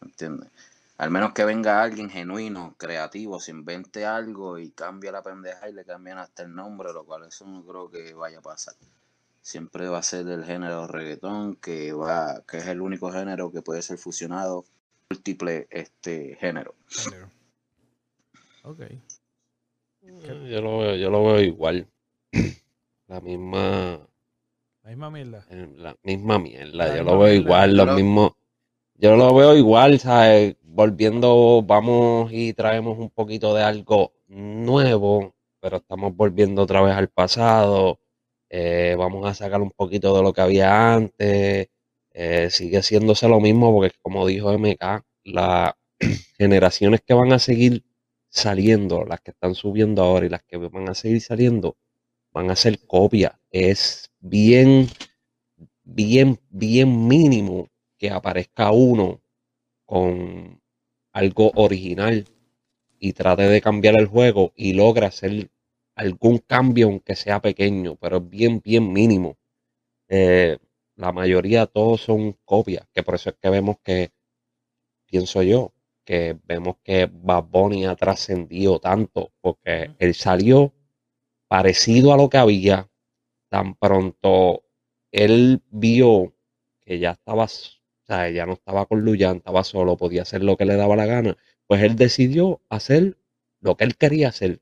¿Me 0.01 0.09
entiendes? 0.09 0.51
Al 0.99 1.09
menos 1.09 1.33
que 1.33 1.45
venga 1.45 1.81
alguien 1.81 2.11
genuino, 2.11 2.75
creativo, 2.77 3.39
se 3.39 3.49
invente 3.49 4.05
algo 4.05 4.59
y 4.59 4.69
cambie 4.69 5.11
la 5.11 5.23
pendeja 5.23 5.67
y 5.67 5.73
le 5.73 5.83
cambien 5.83 6.19
hasta 6.19 6.43
el 6.43 6.53
nombre, 6.53 6.93
lo 6.93 7.05
cual 7.05 7.23
eso 7.23 7.47
no 7.47 7.65
creo 7.65 7.89
que 7.89 8.13
vaya 8.13 8.37
a 8.37 8.43
pasar. 8.43 8.75
Siempre 9.41 9.87
va 9.89 9.97
a 9.99 10.03
ser 10.03 10.27
el 10.27 10.45
género 10.45 10.87
reggaetón, 10.87 11.55
que 11.55 11.93
va, 11.93 12.43
que 12.47 12.57
es 12.57 12.67
el 12.67 12.79
único 12.81 13.11
género 13.11 13.51
que 13.51 13.61
puede 13.61 13.81
ser 13.81 13.97
fusionado 13.97 14.65
múltiple 15.09 15.67
este 15.71 16.35
género. 16.39 16.75
Ok. 18.63 18.81
Yo 20.49 20.61
lo 20.61 20.77
veo, 20.79 20.95
yo 20.95 21.09
lo 21.09 21.23
veo 21.23 21.41
igual. 21.41 21.87
La 23.07 23.19
misma, 23.19 23.99
La 24.83 24.89
misma 24.89 25.09
mierda. 25.11 25.45
la 25.75 25.97
misma 26.03 26.39
mierda. 26.39 26.71
La 26.73 26.87
Yo 26.87 26.93
misma 26.93 27.11
lo 27.11 27.17
veo 27.19 27.27
mierda. 27.31 27.43
igual, 27.45 27.77
lo 27.77 27.83
Pero- 27.83 27.95
mismo. 27.95 28.37
Yo 28.95 29.15
lo 29.17 29.33
veo 29.33 29.55
igual, 29.57 29.99
¿sabes? 29.99 30.55
Volviendo, 30.61 31.63
vamos 31.63 32.31
y 32.31 32.53
traemos 32.53 32.99
un 32.99 33.09
poquito 33.09 33.53
de 33.55 33.63
algo 33.63 34.13
nuevo, 34.27 35.33
pero 35.59 35.77
estamos 35.77 36.15
volviendo 36.15 36.61
otra 36.61 36.81
vez 36.83 36.95
al 36.95 37.09
pasado. 37.09 37.99
Eh, 38.53 38.95
vamos 38.97 39.25
a 39.25 39.33
sacar 39.33 39.61
un 39.61 39.71
poquito 39.71 40.15
de 40.15 40.23
lo 40.23 40.33
que 40.33 40.41
había 40.41 40.93
antes. 40.93 41.69
Eh, 42.13 42.49
sigue 42.51 42.83
siéndose 42.83 43.29
lo 43.29 43.39
mismo 43.39 43.71
porque, 43.73 43.95
como 44.01 44.27
dijo 44.27 44.51
MK, 44.51 45.05
las 45.23 45.73
generaciones 46.37 47.01
que 47.01 47.13
van 47.13 47.31
a 47.31 47.39
seguir 47.39 47.85
saliendo, 48.29 49.05
las 49.05 49.21
que 49.21 49.31
están 49.31 49.55
subiendo 49.55 50.03
ahora 50.03 50.25
y 50.25 50.29
las 50.29 50.43
que 50.43 50.57
van 50.57 50.89
a 50.89 50.95
seguir 50.95 51.21
saliendo, 51.21 51.77
van 52.33 52.51
a 52.51 52.57
ser 52.57 52.79
copias. 52.87 53.33
Es 53.51 54.11
bien, 54.19 54.87
bien, 55.83 56.39
bien 56.49 57.07
mínimo 57.07 57.69
que 57.97 58.09
aparezca 58.11 58.71
uno 58.71 59.21
con 59.85 60.61
algo 61.13 61.51
original 61.55 62.25
y 62.99 63.13
trate 63.13 63.43
de 63.43 63.61
cambiar 63.61 63.95
el 63.99 64.07
juego 64.07 64.53
y 64.55 64.73
logra 64.73 65.07
hacer 65.07 65.49
algún 65.95 66.39
cambio, 66.39 66.87
aunque 66.87 67.15
sea 67.15 67.41
pequeño, 67.41 67.95
pero 67.97 68.17
es 68.17 68.29
bien, 68.29 68.61
bien 68.63 68.91
mínimo. 68.91 69.37
Eh, 70.09 70.57
la 70.95 71.11
mayoría 71.11 71.67
todos 71.67 72.01
son 72.01 72.33
copias, 72.45 72.87
que 72.93 73.03
por 73.03 73.15
eso 73.15 73.29
es 73.31 73.35
que 73.41 73.49
vemos 73.49 73.77
que, 73.83 74.11
pienso 75.05 75.41
yo, 75.43 75.73
que 76.05 76.37
vemos 76.45 76.77
que 76.83 77.09
Bad 77.11 77.45
Bunny 77.45 77.85
ha 77.85 77.95
trascendido 77.95 78.79
tanto, 78.79 79.31
porque 79.41 79.95
él 79.99 80.13
salió 80.15 80.73
parecido 81.47 82.13
a 82.13 82.17
lo 82.17 82.29
que 82.29 82.37
había, 82.37 82.89
tan 83.49 83.75
pronto 83.75 84.63
él 85.11 85.61
vio 85.69 86.33
que 86.81 86.99
ya 86.99 87.11
estaba, 87.11 87.45
o 87.45 87.47
sea, 88.07 88.29
ya 88.29 88.45
no 88.45 88.53
estaba 88.53 88.85
con 88.85 89.01
Luyan, 89.01 89.37
estaba 89.37 89.63
solo, 89.63 89.97
podía 89.97 90.23
hacer 90.23 90.43
lo 90.43 90.57
que 90.57 90.65
le 90.65 90.75
daba 90.75 90.95
la 90.95 91.05
gana, 91.05 91.37
pues 91.67 91.83
él 91.83 91.95
decidió 91.95 92.61
hacer 92.69 93.17
lo 93.59 93.75
que 93.77 93.83
él 93.83 93.97
quería 93.97 94.29
hacer 94.29 94.61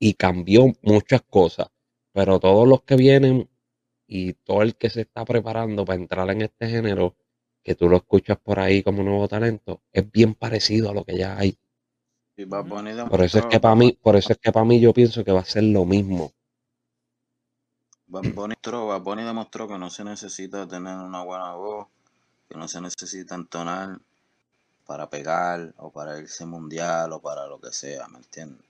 y 0.00 0.14
cambió 0.14 0.72
muchas 0.82 1.22
cosas, 1.22 1.68
pero 2.12 2.40
todos 2.40 2.66
los 2.66 2.82
que 2.82 2.96
vienen 2.96 3.48
y 4.08 4.32
todo 4.32 4.62
el 4.62 4.74
que 4.74 4.88
se 4.90 5.02
está 5.02 5.24
preparando 5.24 5.84
para 5.84 6.00
entrar 6.00 6.28
en 6.30 6.40
este 6.40 6.68
género, 6.68 7.14
que 7.62 7.74
tú 7.74 7.88
lo 7.88 7.98
escuchas 7.98 8.38
por 8.38 8.58
ahí 8.58 8.82
como 8.82 9.02
nuevo 9.02 9.28
talento, 9.28 9.82
es 9.92 10.10
bien 10.10 10.34
parecido 10.34 10.90
a 10.90 10.94
lo 10.94 11.04
que 11.04 11.18
ya 11.18 11.38
hay. 11.38 11.56
Y 12.34 12.46
Por 12.46 13.22
eso 13.22 13.38
es 13.38 13.46
que 13.46 13.60
para 13.60 13.74
mí, 13.74 13.92
por 13.92 14.16
eso 14.16 14.32
es 14.32 14.38
que 14.38 14.50
para 14.50 14.64
mí 14.64 14.80
yo 14.80 14.94
pienso 14.94 15.22
que 15.22 15.32
va 15.32 15.40
a 15.40 15.44
ser 15.44 15.64
lo 15.64 15.84
mismo. 15.84 16.32
Bad 18.06 18.32
Bunny 18.32 18.54
demostró, 18.54 18.86
Bad 18.86 19.02
Bunny 19.02 19.22
demostró 19.22 19.68
que 19.68 19.78
no 19.78 19.90
se 19.90 20.02
necesita 20.02 20.66
tener 20.66 20.96
una 20.96 21.22
buena 21.22 21.52
voz, 21.54 21.88
que 22.48 22.56
no 22.56 22.66
se 22.66 22.80
necesita 22.80 23.34
entonar 23.34 24.00
para 24.86 25.10
pegar 25.10 25.74
o 25.76 25.92
para 25.92 26.18
irse 26.18 26.46
mundial 26.46 27.12
o 27.12 27.20
para 27.20 27.46
lo 27.46 27.60
que 27.60 27.70
sea, 27.70 28.08
¿me 28.08 28.18
entiendes? 28.18 28.69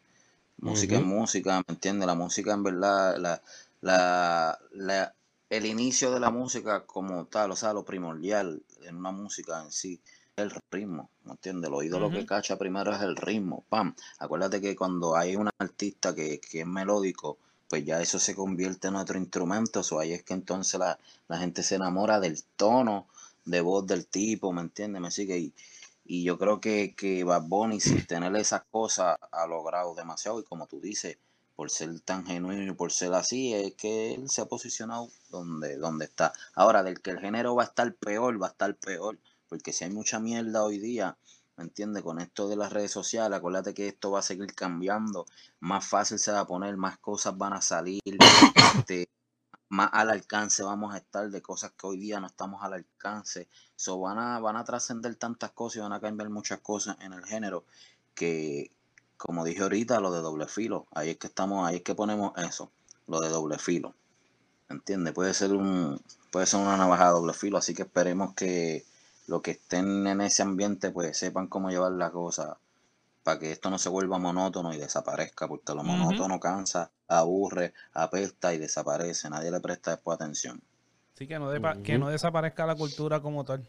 Música 0.60 0.96
es 0.96 1.02
música, 1.02 1.56
¿me 1.66 1.74
entiendes? 1.74 2.06
La 2.06 2.14
música 2.14 2.52
en 2.52 2.62
verdad, 2.62 3.16
la, 3.18 3.42
la, 3.80 4.58
la- 4.72 5.14
el 5.48 5.66
inicio 5.66 6.12
de 6.12 6.20
la 6.20 6.30
música 6.30 6.86
como 6.86 7.24
tal, 7.26 7.50
o 7.50 7.56
sea, 7.56 7.72
lo 7.72 7.84
primordial 7.84 8.62
en 8.82 8.96
una 8.96 9.10
música 9.10 9.62
en 9.62 9.72
sí, 9.72 10.00
el 10.36 10.52
ritmo, 10.70 11.10
¿me 11.24 11.32
entiendes? 11.32 11.68
El 11.68 11.74
oído 11.74 11.98
lo 11.98 12.10
que 12.12 12.24
cacha 12.24 12.56
primero 12.56 12.92
es 12.94 13.00
el 13.02 13.16
ritmo, 13.16 13.64
pam. 13.68 13.94
Acuérdate 14.20 14.60
que 14.60 14.76
cuando 14.76 15.16
hay 15.16 15.34
un 15.36 15.50
artista 15.58 16.14
que, 16.14 16.40
que 16.40 16.60
es 16.60 16.66
melódico, 16.66 17.38
pues 17.68 17.84
ya 17.84 18.00
eso 18.00 18.18
se 18.18 18.34
convierte 18.34 18.88
en 18.88 18.96
otro 18.96 19.18
instrumento, 19.18 19.82
o 19.90 19.98
ahí 19.98 20.12
es 20.12 20.22
que 20.22 20.34
entonces 20.34 20.78
la, 20.78 20.98
la 21.28 21.38
gente 21.38 21.62
se 21.62 21.74
enamora 21.76 22.20
del 22.20 22.42
tono 22.56 23.06
de 23.44 23.60
voz 23.60 23.86
del 23.86 24.06
tipo, 24.06 24.52
¿me 24.52 24.60
entiendes? 24.62 25.00
Me 25.02 25.10
sigue 25.10 25.38
y, 25.38 25.52
y 26.10 26.24
yo 26.24 26.38
creo 26.38 26.60
que, 26.60 26.92
que 26.96 27.22
Bad 27.22 27.42
Bunny, 27.42 27.78
sin 27.78 28.04
tener 28.04 28.34
esas 28.34 28.64
cosas, 28.64 29.16
ha 29.30 29.46
logrado 29.46 29.94
demasiado. 29.94 30.40
Y 30.40 30.42
como 30.42 30.66
tú 30.66 30.80
dices, 30.80 31.18
por 31.54 31.70
ser 31.70 32.00
tan 32.00 32.26
genuino 32.26 32.72
y 32.72 32.74
por 32.74 32.90
ser 32.90 33.14
así, 33.14 33.54
es 33.54 33.76
que 33.76 34.14
él 34.14 34.28
se 34.28 34.40
ha 34.40 34.46
posicionado 34.46 35.08
donde, 35.28 35.76
donde 35.76 36.06
está. 36.06 36.32
Ahora, 36.56 36.82
del 36.82 37.00
que 37.00 37.12
el 37.12 37.20
género 37.20 37.54
va 37.54 37.62
a 37.62 37.66
estar 37.66 37.94
peor, 37.94 38.42
va 38.42 38.48
a 38.48 38.50
estar 38.50 38.74
peor. 38.74 39.20
Porque 39.48 39.72
si 39.72 39.84
hay 39.84 39.90
mucha 39.90 40.18
mierda 40.18 40.64
hoy 40.64 40.80
día, 40.80 41.16
¿me 41.56 41.62
entiendes? 41.62 42.02
Con 42.02 42.18
esto 42.18 42.48
de 42.48 42.56
las 42.56 42.72
redes 42.72 42.90
sociales, 42.90 43.38
acuérdate 43.38 43.72
que 43.72 43.86
esto 43.86 44.10
va 44.10 44.18
a 44.18 44.22
seguir 44.22 44.52
cambiando. 44.56 45.26
Más 45.60 45.86
fácil 45.86 46.18
se 46.18 46.32
va 46.32 46.40
a 46.40 46.46
poner, 46.48 46.76
más 46.76 46.98
cosas 46.98 47.38
van 47.38 47.52
a 47.52 47.62
salir. 47.62 48.00
Este, 48.80 49.08
más 49.70 49.88
al 49.92 50.10
alcance 50.10 50.64
vamos 50.64 50.94
a 50.94 50.98
estar 50.98 51.30
de 51.30 51.40
cosas 51.40 51.72
que 51.72 51.86
hoy 51.86 51.98
día 51.98 52.20
no 52.20 52.26
estamos 52.26 52.62
al 52.62 52.74
alcance. 52.74 53.48
So, 53.76 54.00
van 54.00 54.18
a, 54.18 54.40
van 54.40 54.56
a 54.56 54.64
trascender 54.64 55.14
tantas 55.14 55.52
cosas 55.52 55.76
y 55.76 55.80
van 55.80 55.92
a 55.92 56.00
cambiar 56.00 56.28
muchas 56.28 56.58
cosas 56.60 56.96
en 57.00 57.12
el 57.12 57.24
género 57.24 57.64
que, 58.14 58.72
como 59.16 59.44
dije 59.44 59.62
ahorita, 59.62 60.00
lo 60.00 60.10
de 60.10 60.20
doble 60.20 60.48
filo, 60.48 60.86
ahí 60.90 61.10
es 61.10 61.18
que 61.18 61.28
estamos, 61.28 61.66
ahí 61.66 61.76
es 61.76 61.82
que 61.82 61.94
ponemos 61.94 62.32
eso, 62.36 62.70
lo 63.06 63.20
de 63.20 63.28
doble 63.28 63.58
filo. 63.58 63.94
¿Entiendes? 64.68 65.14
Puede 65.14 65.34
ser 65.34 65.52
un, 65.52 66.00
puede 66.32 66.46
ser 66.46 66.60
una 66.60 66.76
navaja 66.76 67.06
de 67.06 67.12
doble 67.12 67.32
filo, 67.32 67.58
así 67.58 67.72
que 67.72 67.82
esperemos 67.82 68.34
que 68.34 68.84
los 69.28 69.40
que 69.42 69.52
estén 69.52 70.06
en 70.08 70.20
ese 70.20 70.42
ambiente 70.42 70.90
pues 70.90 71.16
sepan 71.16 71.46
cómo 71.46 71.70
llevar 71.70 71.92
la 71.92 72.10
cosa 72.10 72.58
para 73.22 73.38
que 73.38 73.52
esto 73.52 73.70
no 73.70 73.78
se 73.78 73.88
vuelva 73.88 74.18
monótono 74.18 74.72
y 74.72 74.78
desaparezca, 74.78 75.46
porque 75.48 75.74
lo 75.74 75.80
Ujú. 75.82 75.92
monótono 75.92 76.40
cansa, 76.40 76.90
aburre, 77.08 77.74
apesta 77.92 78.54
y 78.54 78.58
desaparece, 78.58 79.28
nadie 79.30 79.50
le 79.50 79.60
presta 79.60 79.92
después 79.92 80.16
atención. 80.16 80.60
Sí, 81.14 81.26
que 81.26 81.38
no, 81.38 81.52
depa- 81.52 81.82
que 81.82 81.98
no 81.98 82.08
desaparezca 82.08 82.64
la 82.66 82.74
cultura 82.74 83.20
como 83.20 83.44
tal. 83.44 83.66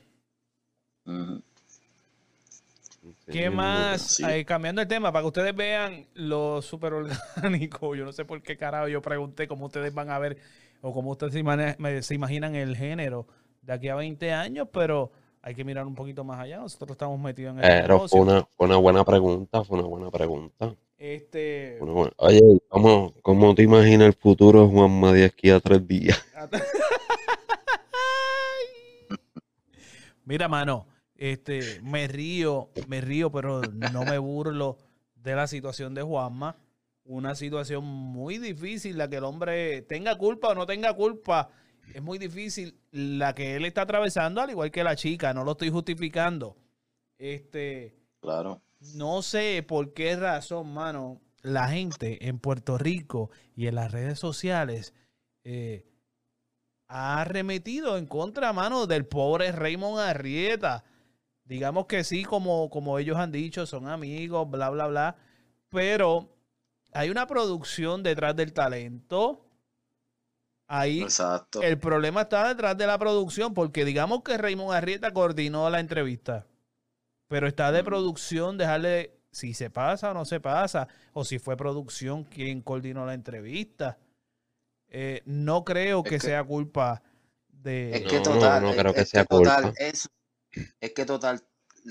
¿Qué 3.31 3.49
más? 3.49 4.01
Sí. 4.01 4.45
Cambiando 4.45 4.81
el 4.81 4.87
tema, 4.87 5.11
para 5.11 5.23
que 5.23 5.27
ustedes 5.27 5.55
vean 5.55 6.05
lo 6.13 6.61
súper 6.61 6.93
orgánico. 6.93 7.95
Yo 7.95 8.05
no 8.05 8.11
sé 8.13 8.25
por 8.25 8.41
qué 8.41 8.57
carajo 8.57 8.87
yo 8.87 9.01
pregunté 9.01 9.47
cómo 9.47 9.65
ustedes 9.67 9.93
van 9.93 10.09
a 10.09 10.19
ver 10.19 10.37
o 10.81 10.93
cómo 10.93 11.11
ustedes 11.11 11.33
se, 11.33 12.01
se 12.03 12.15
imaginan 12.15 12.55
el 12.55 12.75
género 12.75 13.27
de 13.61 13.73
aquí 13.73 13.89
a 13.89 13.95
20 13.95 14.33
años, 14.33 14.67
pero 14.71 15.11
hay 15.41 15.55
que 15.55 15.63
mirar 15.63 15.85
un 15.87 15.95
poquito 15.95 16.23
más 16.23 16.39
allá. 16.39 16.57
Nosotros 16.59 16.91
estamos 16.91 17.19
metidos 17.19 17.53
en 17.53 17.59
el 17.63 17.69
Pero 17.81 17.95
negocio. 17.95 18.17
fue 18.23 18.27
una, 18.33 18.43
fue 18.55 18.67
una 18.67 18.77
buena 18.77 19.03
pregunta, 19.05 19.63
fue 19.63 19.79
una 19.79 19.87
buena 19.87 20.11
pregunta. 20.11 20.75
Este, 20.97 21.77
Fue 21.79 21.87
una 21.87 21.93
buena- 21.95 22.13
Oye, 22.17 22.41
¿cómo, 22.69 23.13
cómo 23.23 23.55
te 23.55 23.63
imaginas 23.63 24.07
el 24.07 24.13
futuro 24.13 24.61
de 24.61 24.67
Juanma 24.71 25.11
de 25.13 25.25
aquí 25.25 25.49
a 25.49 25.59
tres 25.59 25.87
días? 25.87 26.23
Mira, 30.25 30.47
mano, 30.47 30.85
este, 31.15 31.81
me 31.81 32.07
río, 32.07 32.69
me 32.87 33.01
río, 33.01 33.31
pero 33.31 33.61
no 33.61 34.05
me 34.05 34.17
burlo 34.19 34.77
de 35.15 35.35
la 35.35 35.47
situación 35.47 35.93
de 35.93 36.03
Juanma. 36.03 36.55
Una 37.03 37.33
situación 37.35 37.83
muy 37.83 38.37
difícil, 38.37 38.97
la 38.97 39.09
que 39.09 39.17
el 39.17 39.23
hombre 39.23 39.81
tenga 39.81 40.17
culpa 40.17 40.49
o 40.49 40.55
no 40.55 40.65
tenga 40.67 40.93
culpa, 40.95 41.49
es 41.95 42.01
muy 42.01 42.17
difícil 42.17 42.79
la 42.91 43.33
que 43.33 43.55
él 43.55 43.65
está 43.65 43.83
atravesando, 43.83 44.41
al 44.41 44.49
igual 44.49 44.71
que 44.71 44.83
la 44.83 44.95
chica, 44.95 45.33
no 45.33 45.43
lo 45.43 45.51
estoy 45.53 45.69
justificando. 45.69 46.57
Este, 47.17 47.95
Claro. 48.19 48.61
no 48.95 49.21
sé 49.21 49.63
por 49.67 49.93
qué 49.93 50.15
razón, 50.15 50.73
mano, 50.73 51.21
la 51.41 51.67
gente 51.69 52.27
en 52.27 52.39
Puerto 52.39 52.77
Rico 52.77 53.31
y 53.55 53.67
en 53.67 53.75
las 53.75 53.91
redes 53.91 54.19
sociales 54.19 54.93
eh, 55.43 55.85
ha 56.87 57.21
arremetido 57.21 57.97
en 57.97 58.05
contra, 58.05 58.53
mano, 58.53 58.85
del 58.85 59.05
pobre 59.05 59.51
Raymond 59.51 59.99
Arrieta. 59.99 60.83
Digamos 61.45 61.85
que 61.85 62.03
sí, 62.03 62.23
como, 62.23 62.69
como 62.69 62.99
ellos 62.99 63.17
han 63.17 63.31
dicho, 63.31 63.65
son 63.65 63.87
amigos, 63.87 64.49
bla, 64.49 64.69
bla, 64.69 64.87
bla. 64.87 65.15
Pero 65.69 66.29
hay 66.93 67.09
una 67.09 67.27
producción 67.27 68.03
detrás 68.03 68.35
del 68.35 68.53
talento. 68.53 69.45
Ahí 70.73 71.01
Exacto. 71.01 71.61
el 71.61 71.77
problema 71.77 72.21
está 72.21 72.47
detrás 72.47 72.77
de 72.77 72.87
la 72.87 72.97
producción, 72.97 73.53
porque 73.53 73.83
digamos 73.83 74.23
que 74.23 74.37
Raymond 74.37 74.71
Arrieta 74.73 75.11
coordinó 75.11 75.69
la 75.69 75.81
entrevista, 75.81 76.47
pero 77.27 77.45
está 77.47 77.73
de 77.73 77.83
producción 77.83 78.57
dejarle 78.57 79.13
si 79.31 79.53
se 79.53 79.69
pasa 79.69 80.11
o 80.11 80.13
no 80.13 80.23
se 80.23 80.39
pasa, 80.39 80.87
o 81.11 81.25
si 81.25 81.39
fue 81.39 81.57
producción 81.57 82.23
quien 82.23 82.61
coordinó 82.61 83.05
la 83.05 83.13
entrevista. 83.15 83.97
Eh, 84.87 85.21
no 85.25 85.65
creo 85.65 85.99
Es 85.99 86.03
que, 86.05 86.09
que- 86.11 86.19
sea 86.19 86.43
culpa 86.45 87.01
de... 87.49 87.91
Es 87.97 88.01
que 88.07 88.19
total, 88.21 88.63
no 88.63 88.71
creo 88.73 88.93
que 88.93 89.01
es 89.01 89.09
sea 89.09 89.25
total, 89.25 89.63
culpa. 89.63 89.77
es, 89.77 90.09
es 90.79 90.93
que 90.93 91.05
total, 91.05 91.43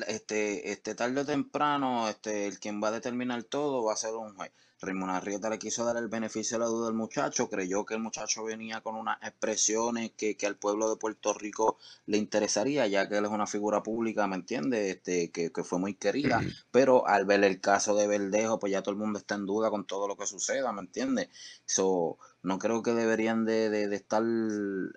este, 0.06 0.70
este 0.72 0.94
tarde 0.94 1.20
o 1.20 1.26
temprano, 1.26 2.08
este, 2.08 2.46
el 2.46 2.58
quien 2.58 2.82
va 2.82 2.88
a 2.88 2.92
determinar 2.92 3.42
todo 3.44 3.84
va 3.84 3.92
a 3.92 3.96
ser 3.96 4.14
un 4.14 4.34
juez. 4.34 4.52
Raymond 4.80 5.12
Arrieta 5.12 5.50
le 5.50 5.58
quiso 5.58 5.84
dar 5.84 5.96
el 5.98 6.08
beneficio 6.08 6.56
de 6.58 6.64
la 6.64 6.70
duda 6.70 6.88
al 6.88 6.94
muchacho, 6.94 7.48
creyó 7.50 7.84
que 7.84 7.94
el 7.94 8.00
muchacho 8.00 8.44
venía 8.44 8.80
con 8.80 8.94
unas 8.96 9.18
expresiones 9.22 10.12
que, 10.16 10.36
que 10.36 10.46
al 10.46 10.56
pueblo 10.56 10.88
de 10.90 10.96
Puerto 10.96 11.32
Rico 11.34 11.76
le 12.06 12.16
interesaría, 12.18 12.86
ya 12.86 13.08
que 13.08 13.18
él 13.18 13.24
es 13.26 13.30
una 13.30 13.46
figura 13.46 13.82
pública, 13.82 14.26
¿me 14.26 14.36
entiendes? 14.36 14.96
Este, 14.96 15.30
que, 15.30 15.52
que 15.52 15.64
fue 15.64 15.78
muy 15.78 15.94
querida, 15.94 16.40
pero 16.70 17.06
al 17.06 17.24
ver 17.26 17.44
el 17.44 17.60
caso 17.60 17.94
de 17.94 18.06
Verdejo, 18.06 18.58
pues 18.58 18.72
ya 18.72 18.82
todo 18.82 18.92
el 18.92 18.98
mundo 19.00 19.18
está 19.18 19.34
en 19.34 19.46
duda 19.46 19.70
con 19.70 19.84
todo 19.86 20.08
lo 20.08 20.16
que 20.16 20.26
suceda, 20.26 20.72
¿me 20.72 20.80
entiendes? 20.80 21.28
So, 21.66 22.18
no 22.42 22.58
creo 22.58 22.82
que 22.82 22.92
deberían 22.92 23.44
de, 23.44 23.68
de- 23.70 23.88
de 23.88 23.96
estar 23.96 24.22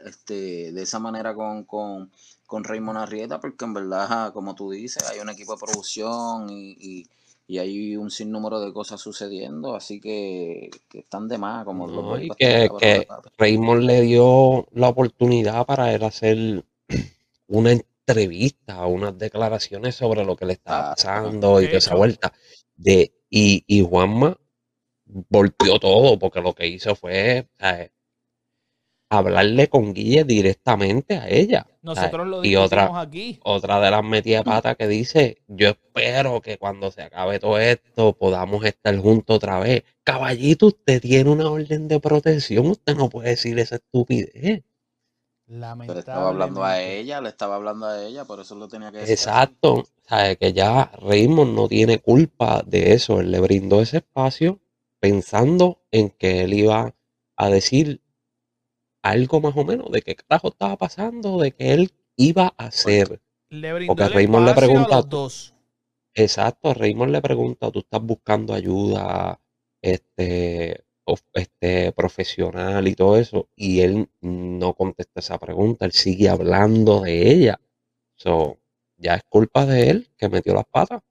este, 0.05 0.71
de 0.71 0.81
esa 0.81 0.99
manera 0.99 1.33
con, 1.35 1.63
con, 1.65 2.11
con 2.45 2.63
Raymond 2.63 2.99
Arrieta, 2.99 3.39
porque 3.39 3.65
en 3.65 3.73
verdad, 3.73 4.33
como 4.33 4.55
tú 4.55 4.71
dices, 4.71 5.03
hay 5.09 5.19
un 5.19 5.29
equipo 5.29 5.53
de 5.53 5.59
producción 5.65 6.49
y, 6.49 6.71
y, 6.79 7.07
y 7.53 7.59
hay 7.59 7.95
un 7.97 8.09
sinnúmero 8.09 8.59
de 8.59 8.73
cosas 8.73 8.99
sucediendo, 8.99 9.75
así 9.75 10.01
que, 10.01 10.71
que 10.89 10.99
están 11.01 11.27
de 11.27 11.37
más, 11.37 11.63
como 11.63 11.85
los 11.85 12.03
No, 12.03 12.19
y 12.19 12.27
que, 12.29 12.67
que. 12.79 13.07
Raymond 13.37 13.83
le 13.83 14.01
dio 14.01 14.67
la 14.71 14.89
oportunidad 14.89 15.63
para 15.67 15.93
él 15.93 16.03
hacer 16.03 16.65
una 17.47 17.73
entrevista, 17.73 18.87
unas 18.87 19.15
declaraciones 19.19 19.93
sobre 19.93 20.25
lo 20.25 20.35
que 20.35 20.47
le 20.47 20.53
estaba 20.53 20.93
Ah, 20.93 20.95
pasando 20.95 21.61
y 21.61 21.65
de 21.65 21.67
toda 21.67 21.77
esa 21.77 21.95
vuelta. 21.95 22.33
De, 22.75 23.13
y, 23.29 23.63
y 23.67 23.85
Juanma 23.85 24.35
volteó 25.05 25.77
todo, 25.79 26.17
porque 26.17 26.41
lo 26.41 26.55
que 26.55 26.65
hizo 26.65 26.95
fue 26.95 27.49
¿sabes? 27.59 27.91
Hablarle 29.13 29.67
con 29.69 29.93
Guille 29.93 30.23
directamente 30.23 31.17
a 31.17 31.29
ella. 31.29 31.65
¿sabes? 31.65 31.79
Nosotros 31.81 32.27
lo 32.27 32.45
Y 32.45 32.55
otra, 32.55 32.99
aquí. 32.99 33.39
otra 33.43 33.79
de 33.79 33.91
las 33.91 34.03
metidas 34.03 34.43
pata 34.43 34.75
que 34.75 34.87
dice, 34.87 35.41
yo 35.47 35.69
espero 35.69 36.41
que 36.41 36.57
cuando 36.57 36.91
se 36.91 37.03
acabe 37.03 37.39
todo 37.39 37.57
esto 37.59 38.13
podamos 38.13 38.65
estar 38.65 38.97
juntos 38.97 39.37
otra 39.37 39.59
vez. 39.59 39.83
Caballito, 40.03 40.67
usted 40.67 41.01
tiene 41.01 41.29
una 41.29 41.49
orden 41.49 41.87
de 41.87 41.99
protección, 41.99 42.67
usted 42.67 42.95
no 42.95 43.09
puede 43.09 43.29
decir 43.29 43.57
esa 43.59 43.75
estupidez. 43.75 44.63
Le 45.45 45.99
estaba 45.99 46.29
hablando 46.29 46.63
a 46.63 46.81
ella, 46.81 47.21
le 47.21 47.29
estaba 47.29 47.55
hablando 47.55 47.85
a 47.85 48.03
ella, 48.03 48.25
por 48.25 48.39
eso 48.39 48.55
lo 48.55 48.67
tenía 48.67 48.91
que 48.91 48.99
decir. 48.99 49.13
Exacto, 49.13 49.83
sabe 50.07 50.37
que 50.37 50.53
ya 50.53 50.91
Raymond 50.99 51.53
no 51.53 51.67
tiene 51.67 51.99
culpa 51.99 52.63
de 52.65 52.93
eso, 52.93 53.19
él 53.19 53.31
le 53.31 53.39
brindó 53.39 53.81
ese 53.81 53.97
espacio 53.97 54.59
pensando 54.99 55.81
en 55.91 56.09
que 56.11 56.43
él 56.43 56.53
iba 56.53 56.95
a 57.35 57.49
decir 57.49 58.01
algo 59.03 59.41
más 59.41 59.55
o 59.55 59.63
menos 59.63 59.91
de 59.91 60.01
qué 60.01 60.15
carajo 60.15 60.47
estaba 60.47 60.77
pasando, 60.77 61.39
de 61.39 61.51
que 61.51 61.73
él 61.73 61.91
iba 62.15 62.53
a 62.57 62.65
hacer. 62.65 63.21
Le 63.49 63.73
brindó 63.73 63.91
Porque 63.95 64.03
el 64.05 64.13
Raymond 64.13 64.47
le 64.47 64.53
pregunta- 64.55 64.95
a 64.95 64.97
los 64.97 65.09
dos. 65.09 65.53
Exacto, 66.15 66.69
a 66.69 66.73
Raymond 66.73 67.11
le 67.11 67.21
pregunta, 67.21 67.71
tú 67.71 67.79
estás 67.79 68.01
buscando 68.01 68.53
ayuda, 68.53 69.39
este, 69.81 70.83
este, 71.33 71.91
profesional 71.91 72.87
y 72.87 72.95
todo 72.95 73.17
eso, 73.17 73.49
y 73.55 73.81
él 73.81 74.09
no 74.21 74.73
contesta 74.73 75.19
esa 75.19 75.37
pregunta, 75.37 75.85
él 75.85 75.91
sigue 75.91 76.29
hablando 76.29 77.01
de 77.01 77.31
ella. 77.31 77.59
So, 78.15 78.59
ya 78.97 79.15
es 79.15 79.23
culpa 79.27 79.65
de 79.65 79.89
él 79.89 80.09
que 80.17 80.29
metió 80.29 80.53
las 80.53 80.65
patas. 80.65 81.01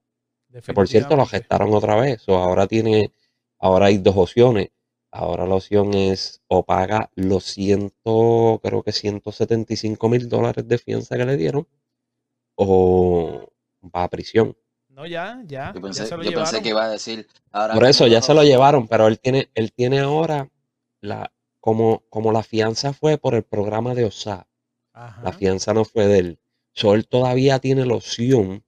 Que 0.65 0.73
por 0.73 0.87
cierto, 0.89 1.17
lo 1.17 1.27
gestaron 1.27 1.73
otra 1.75 1.97
vez. 1.97 2.23
So, 2.23 2.37
ahora 2.39 2.67
tiene, 2.67 3.11
ahora 3.59 3.87
hay 3.87 3.99
dos 3.99 4.17
opciones. 4.17 4.69
Ahora 5.13 5.47
la 5.47 5.57
opción 5.57 5.93
es 5.95 6.43
o 6.49 6.65
paga 6.65 7.11
los 7.15 7.45
ciento, 7.45 8.61
creo 8.63 8.83
que 8.83 8.93
175 8.93 10.09
mil 10.09 10.29
dólares 10.29 10.67
de 10.67 10.79
fianza 10.79 11.17
que 11.19 11.27
le 11.27 11.37
dieron, 11.37 11.69
o 12.57 13.53
va 13.83 14.05
a 14.05 14.11
prisión. 14.11 14.57
No, 14.89 15.07
ya, 15.07 15.43
ya. 15.47 15.73
Yo 15.75 15.81
ya 15.81 15.81
pensé, 15.81 16.07
se 16.07 16.17
lo 16.17 16.23
yo 16.23 16.33
pensé 16.33 16.61
llevaron. 16.61 16.63
que 16.63 16.69
iba 16.71 16.85
a 16.85 16.91
decir. 16.91 17.27
Ahora 17.51 17.75
Por 17.75 17.85
eso 17.85 18.07
ya 18.07 18.21
no, 18.21 18.23
se 18.23 18.35
lo 18.35 18.43
no, 18.43 18.47
llevaron, 18.47 18.89
pero 18.89 19.07
él 19.07 19.19
tiene, 19.21 19.51
él 19.55 19.73
tiene 19.73 20.01
ahora 20.01 20.51
la, 21.01 21.33
como, 21.61 22.05
como 22.09 22.33
la 22.33 22.43
fianza 22.43 22.95
fue 22.95 23.19
por 23.19 23.35
el 23.35 23.43
programa 23.43 23.95
de 23.95 24.05
OSA, 24.07 24.49
Ajá. 24.95 25.23
la 25.23 25.33
fianza 25.33 25.75
no 25.75 25.85
fue 25.85 26.07
de 26.07 26.19
él. 26.19 26.41
So, 26.75 26.95
él 26.95 27.07
todavía 27.07 27.59
tiene 27.59 27.85
la 27.85 27.95
opción 27.97 28.65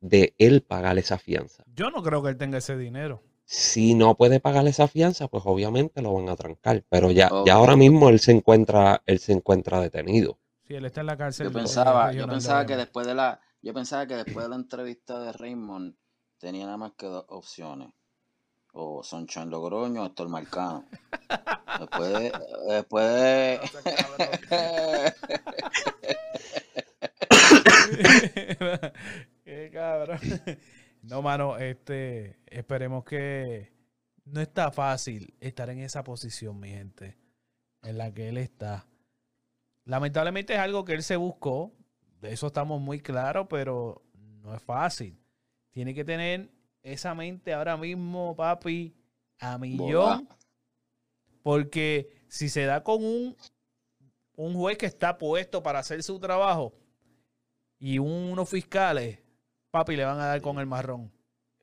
de 0.00 0.34
él 0.38 0.62
pagar 0.62 0.96
esa 0.98 1.18
fianza. 1.18 1.64
Yo 1.74 1.90
no 1.90 2.04
creo 2.04 2.22
que 2.22 2.28
él 2.30 2.36
tenga 2.36 2.58
ese 2.58 2.76
dinero. 2.76 3.20
Si 3.50 3.94
no 3.94 4.14
puede 4.14 4.40
pagar 4.40 4.66
esa 4.66 4.88
fianza, 4.88 5.26
pues 5.28 5.42
obviamente 5.46 6.02
lo 6.02 6.12
van 6.12 6.28
a 6.28 6.36
trancar. 6.36 6.84
Pero 6.90 7.10
ya, 7.10 7.30
ya 7.46 7.54
ahora 7.54 7.76
mismo 7.76 8.10
él 8.10 8.20
se 8.20 8.32
encuentra, 8.32 9.02
él 9.06 9.18
se 9.20 9.32
encuentra 9.32 9.80
detenido. 9.80 10.38
Si 10.66 10.74
él 10.74 10.84
está 10.84 11.00
en 11.00 11.06
la 11.06 11.16
cárcel. 11.16 11.46
Yo 11.46 11.50
de- 11.50 11.58
pensaba, 11.60 12.12
yo 12.12 12.26
pensaba 12.28 12.66
que 12.66 12.76
después 12.76 13.06
de 13.06 13.14
la, 13.14 13.40
yo 13.62 13.72
pensaba 13.72 14.06
que 14.06 14.16
después 14.16 14.44
de 14.44 14.50
la 14.50 14.56
entrevista 14.56 15.18
de 15.20 15.32
Raymond 15.32 15.94
tenía 16.36 16.66
nada 16.66 16.76
más 16.76 16.92
que 16.92 17.06
dos 17.06 17.24
opciones. 17.28 17.88
O 18.72 19.02
Sunshine 19.02 19.48
Logroño 19.48 20.02
o 20.02 20.06
Héctor 20.06 20.28
Marcano. 20.28 20.84
Después 21.80 22.10
de, 22.12 22.32
después 22.68 23.06
de- 23.14 23.60
Qué 29.44 29.70
cabrón. 29.72 30.18
No, 31.02 31.22
mano, 31.22 31.56
este, 31.56 32.38
esperemos 32.46 33.04
que 33.04 33.72
no 34.24 34.40
está 34.40 34.70
fácil 34.70 35.34
estar 35.40 35.70
en 35.70 35.80
esa 35.80 36.04
posición, 36.04 36.58
mi 36.58 36.70
gente, 36.70 37.16
en 37.82 37.98
la 37.98 38.12
que 38.12 38.28
él 38.28 38.38
está. 38.38 38.86
Lamentablemente 39.84 40.54
es 40.54 40.60
algo 40.60 40.84
que 40.84 40.94
él 40.94 41.02
se 41.02 41.16
buscó, 41.16 41.72
de 42.20 42.32
eso 42.32 42.48
estamos 42.48 42.80
muy 42.80 43.00
claros, 43.00 43.46
pero 43.48 44.02
no 44.14 44.54
es 44.54 44.62
fácil. 44.62 45.18
Tiene 45.70 45.94
que 45.94 46.04
tener 46.04 46.50
esa 46.82 47.14
mente 47.14 47.52
ahora 47.52 47.76
mismo, 47.76 48.34
papi, 48.36 48.94
a 49.38 49.56
millón, 49.56 50.28
porque 51.42 52.24
si 52.28 52.48
se 52.48 52.64
da 52.64 52.82
con 52.82 53.04
un, 53.04 53.36
un 54.36 54.54
juez 54.54 54.76
que 54.76 54.86
está 54.86 55.16
puesto 55.16 55.62
para 55.62 55.78
hacer 55.78 56.02
su 56.02 56.18
trabajo 56.18 56.74
y 57.78 57.98
unos 57.98 58.48
fiscales, 58.48 59.20
papi, 59.78 59.96
le 59.96 60.04
van 60.04 60.20
a 60.20 60.26
dar 60.26 60.40
con 60.40 60.58
el 60.58 60.66
marrón. 60.66 61.12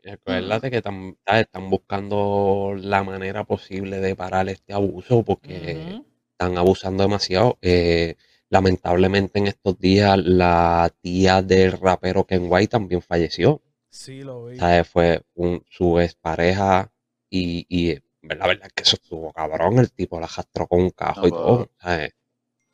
Acuérdate 0.10 0.70
que 0.70 0.78
están 0.78 1.70
buscando 1.70 2.74
la 2.78 3.04
manera 3.04 3.44
posible 3.44 4.00
de 4.00 4.16
parar 4.16 4.48
este 4.50 4.72
abuso 4.74 5.24
porque 5.24 6.02
están 6.32 6.58
abusando 6.58 7.04
demasiado. 7.04 7.58
Eh, 7.62 8.16
lamentablemente 8.50 9.40
en 9.40 9.48
estos 9.48 9.80
días 9.80 10.18
la 10.24 10.94
tía 11.02 11.42
del 11.42 11.72
rapero 11.74 12.24
Ken 12.26 12.46
White 12.48 12.70
también 12.70 13.02
falleció. 13.02 13.62
Sí, 13.90 14.22
lo 14.22 14.46
vi. 14.46 14.58
¿Sabes? 14.58 14.88
Fue 14.88 15.24
un, 15.34 15.64
su 15.70 16.00
expareja 16.00 16.92
y, 17.30 17.66
y 17.68 17.96
la 18.22 18.48
verdad 18.48 18.68
es 18.68 18.74
que 18.74 18.84
eso 18.84 18.98
estuvo 19.02 19.34
cabrón. 19.34 19.80
El 19.80 19.92
tipo 19.92 20.20
la 20.20 20.28
arrastró 20.28 20.68
con 20.68 20.82
un 20.82 20.92
cajo 20.92 21.28
y 21.28 21.32
todo. 21.32 21.72
¿sabes? 21.80 22.12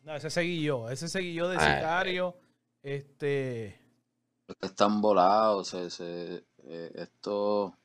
No, 0.01 0.15
ese 0.15 0.29
seguí 0.29 0.63
yo, 0.63 0.89
ese 0.89 1.07
seguí 1.07 1.33
yo 1.33 1.47
de 1.47 1.57
Ay. 1.59 1.75
sicario. 1.77 2.35
Este, 2.83 3.80
están 4.61 5.01
volados. 5.01 5.69
Se, 5.69 5.89
se- 5.89 6.43
eh, 6.63 6.91
esto 6.95 7.75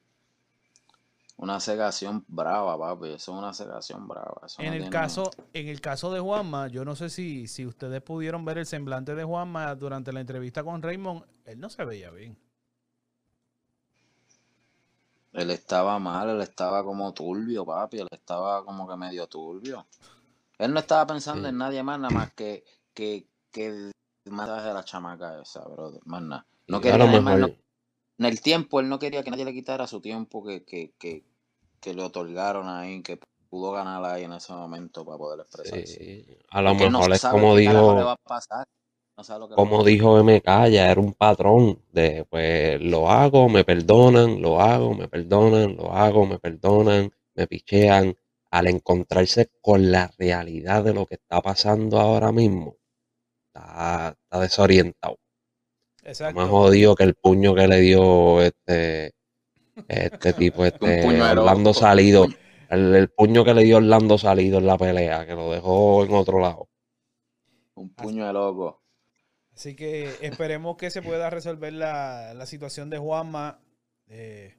una 1.39 1.61
cegación 1.61 2.25
brava, 2.29 2.79
papi. 2.79 3.09
Eso 3.09 3.33
es 3.33 3.39
una 3.39 3.53
cegación 3.53 4.09
brava. 4.09 4.41
Eso 4.47 4.63
no 4.63 4.69
en 4.69 4.75
el 4.75 4.81
tiene- 4.81 4.91
caso, 4.93 5.31
en 5.53 5.69
el 5.69 5.81
caso 5.81 6.11
de 6.13 6.21
Juanma, 6.21 6.69
yo 6.69 6.85
no 6.85 6.97
sé 6.97 7.11
si, 7.11 7.47
si 7.47 7.67
ustedes 7.67 8.01
pudieron 8.03 8.45
ver 8.45 8.59
el 8.59 8.67
semblante 8.67 9.15
de 9.15 9.25
Juanma 9.25 9.75
durante 9.75 10.13
la 10.13 10.21
entrevista 10.21 10.65
con 10.65 10.83
Raymond, 10.83 11.25
él 11.45 11.61
no 11.61 11.69
se 11.69 11.85
veía 11.85 12.11
bien. 12.11 12.39
Él 15.33 15.51
estaba 15.51 15.99
mal, 15.99 16.31
él 16.31 16.41
estaba 16.41 16.83
como 16.83 17.13
turbio, 17.13 17.65
papi. 17.67 17.99
Él 17.99 18.09
estaba 18.11 18.65
como 18.65 18.89
que 18.89 18.97
medio 18.97 19.27
turbio. 19.27 19.87
Él 20.59 20.73
no 20.73 20.81
estaba 20.81 21.07
pensando 21.07 21.43
Sí. 21.43 21.49
en 21.51 21.59
nadie 21.59 21.83
más, 21.83 21.99
nada 22.01 22.15
más 22.15 22.33
que, 22.33 22.65
que, 22.95 23.27
que 23.53 23.67
el 23.67 23.93
mensaje 24.25 24.69
de 24.69 24.73
la 24.75 24.83
chamaca 24.85 25.39
esa, 25.43 25.61
brother. 25.69 26.01
Más 26.07 26.23
nada. 26.23 26.47
No 26.69 26.81
quería 26.81 26.99
lo 26.99 27.07
nada 27.07 27.21
más, 27.21 27.37
mejor, 27.37 27.39
no- 27.39 27.51
en 28.19 28.27
el 28.27 28.41
tiempo, 28.41 28.81
él 28.81 28.89
no 28.89 28.99
quería 28.99 29.23
que 29.25 29.31
nadie 29.31 29.45
le 29.45 29.53
quitara 29.55 29.87
su 29.87 30.01
tiempo 30.01 30.45
que, 30.45 30.65
que, 30.65 30.95
que, 30.99 31.25
que 31.81 31.95
le 31.95 32.03
otorgaron 32.03 32.69
ahí, 32.69 33.03
que 33.03 33.19
pudo 33.51 33.73
ganar 33.73 34.05
ahí 34.05 34.25
en 34.25 34.33
ese 34.35 34.53
momento 34.53 35.05
para 35.05 35.19
poder 35.19 35.41
expresarse. 35.41 35.99
sí, 35.99 36.39
a 36.51 36.63
lo 36.63 36.75
Porque 36.75 36.85
él 36.85 36.93
no 36.93 37.03
mejor 37.03 37.13
es 37.13 37.27
como 37.27 37.57
le 37.95 38.03
dijo, 38.03 38.05
va 38.05 38.13
a 38.15 38.17
pasar. 38.17 38.67
No 39.17 39.25
sabe 39.25 39.41
lo 39.41 39.49
que 39.49 39.57
le 39.57 39.67
como 39.67 39.83
dijo 39.85 40.19
MK, 40.21 40.69
ya 40.69 40.91
era 40.91 41.01
un 41.01 41.13
patrón 41.15 41.83
de 41.93 42.25
pues 42.31 42.81
lo 42.81 43.11
hago, 43.11 43.49
me 43.49 43.65
perdonan, 43.65 44.41
lo 44.43 44.61
hago, 44.61 44.95
me 44.95 45.09
perdonan, 45.09 45.77
lo 45.77 45.93
hago, 45.93 46.27
me 46.27 46.39
perdonan, 46.39 47.13
me 47.35 47.47
pichean. 47.49 48.17
Al 48.51 48.69
encontrarse 48.69 49.51
con 49.61 49.91
la 49.91 50.13
realidad 50.19 50.85
de 50.85 50.95
lo 50.95 51.07
que 51.07 51.17
está 51.17 51.41
pasando 51.43 51.99
ahora 52.01 52.31
mismo, 52.33 52.77
está, 53.49 54.11
está 54.23 54.41
desorientado. 54.41 55.19
Está 56.07 56.27
más 56.27 56.35
Exacto. 56.35 56.49
jodido 56.49 56.95
que 56.95 57.05
el 57.05 57.15
puño 57.15 57.55
que 57.55 57.67
le 57.67 57.81
dio 57.81 58.41
este, 58.41 59.13
este 59.89 60.33
tipo, 60.35 60.65
este 60.65 61.05
Orlando. 61.21 61.75
Salido. 61.75 62.27
El, 62.69 62.95
el 62.95 63.09
puño 63.09 63.45
que 63.45 63.55
le 63.55 63.65
dio 63.65 63.79
Orlando 63.79 64.17
Salido 64.19 64.59
en 64.59 64.67
la 64.67 64.79
pelea, 64.79 65.27
que 65.27 65.35
lo 65.35 65.51
dejó 65.51 66.05
en 66.05 66.15
otro 66.15 66.39
lado. 66.39 66.69
Un 67.75 67.91
puño 67.91 68.27
de 68.27 68.33
loco. 68.33 68.83
Así 69.55 69.75
que 69.75 70.15
esperemos 70.21 70.77
que 70.77 70.91
se 70.91 71.03
pueda 71.03 71.31
resolver 71.31 71.73
la, 71.73 72.35
la 72.35 72.47
situación 72.47 72.91
de 72.91 72.99
Juanma. 72.99 73.59
Eh, 74.07 74.55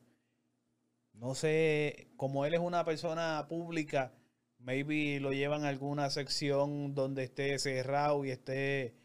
no 1.14 1.34
sé, 1.36 2.10
como 2.18 2.46
él 2.46 2.54
es 2.56 2.60
una 2.60 2.84
persona 2.84 3.46
pública, 3.48 4.12
maybe 4.60 5.20
lo 5.20 5.32
llevan 5.34 5.66
a 5.66 5.70
alguna 5.70 6.10
sección 6.10 6.94
donde 6.94 7.24
esté 7.24 7.58
cerrado 7.60 8.26
y 8.26 8.32
esté, 8.32 8.96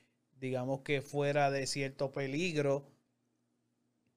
digamos 0.42 0.80
que 0.80 1.00
fuera 1.02 1.52
de 1.52 1.68
cierto 1.68 2.10
peligro, 2.10 2.84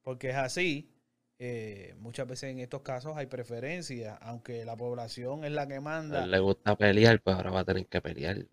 porque 0.01 0.31
es 0.31 0.35
así. 0.35 0.91
Eh, 1.37 1.93
muchas 1.99 2.27
veces 2.27 2.51
en 2.51 2.59
estos 2.59 2.81
casos 2.81 3.15
hay 3.15 3.27
preferencia, 3.27 4.15
aunque 4.15 4.65
la 4.65 4.75
población 4.75 5.45
es 5.45 5.51
la 5.51 5.67
que 5.67 5.75
A 5.75 5.81
manda. 5.81 6.23
él 6.23 6.31
le 6.31 6.39
gusta 6.39 6.75
pelear, 6.75 7.21
pues 7.21 7.35
ahora 7.35 7.51
va 7.51 7.59
a 7.59 7.65
tener 7.65 7.85
que 7.85 8.01
pelear. 8.01 8.47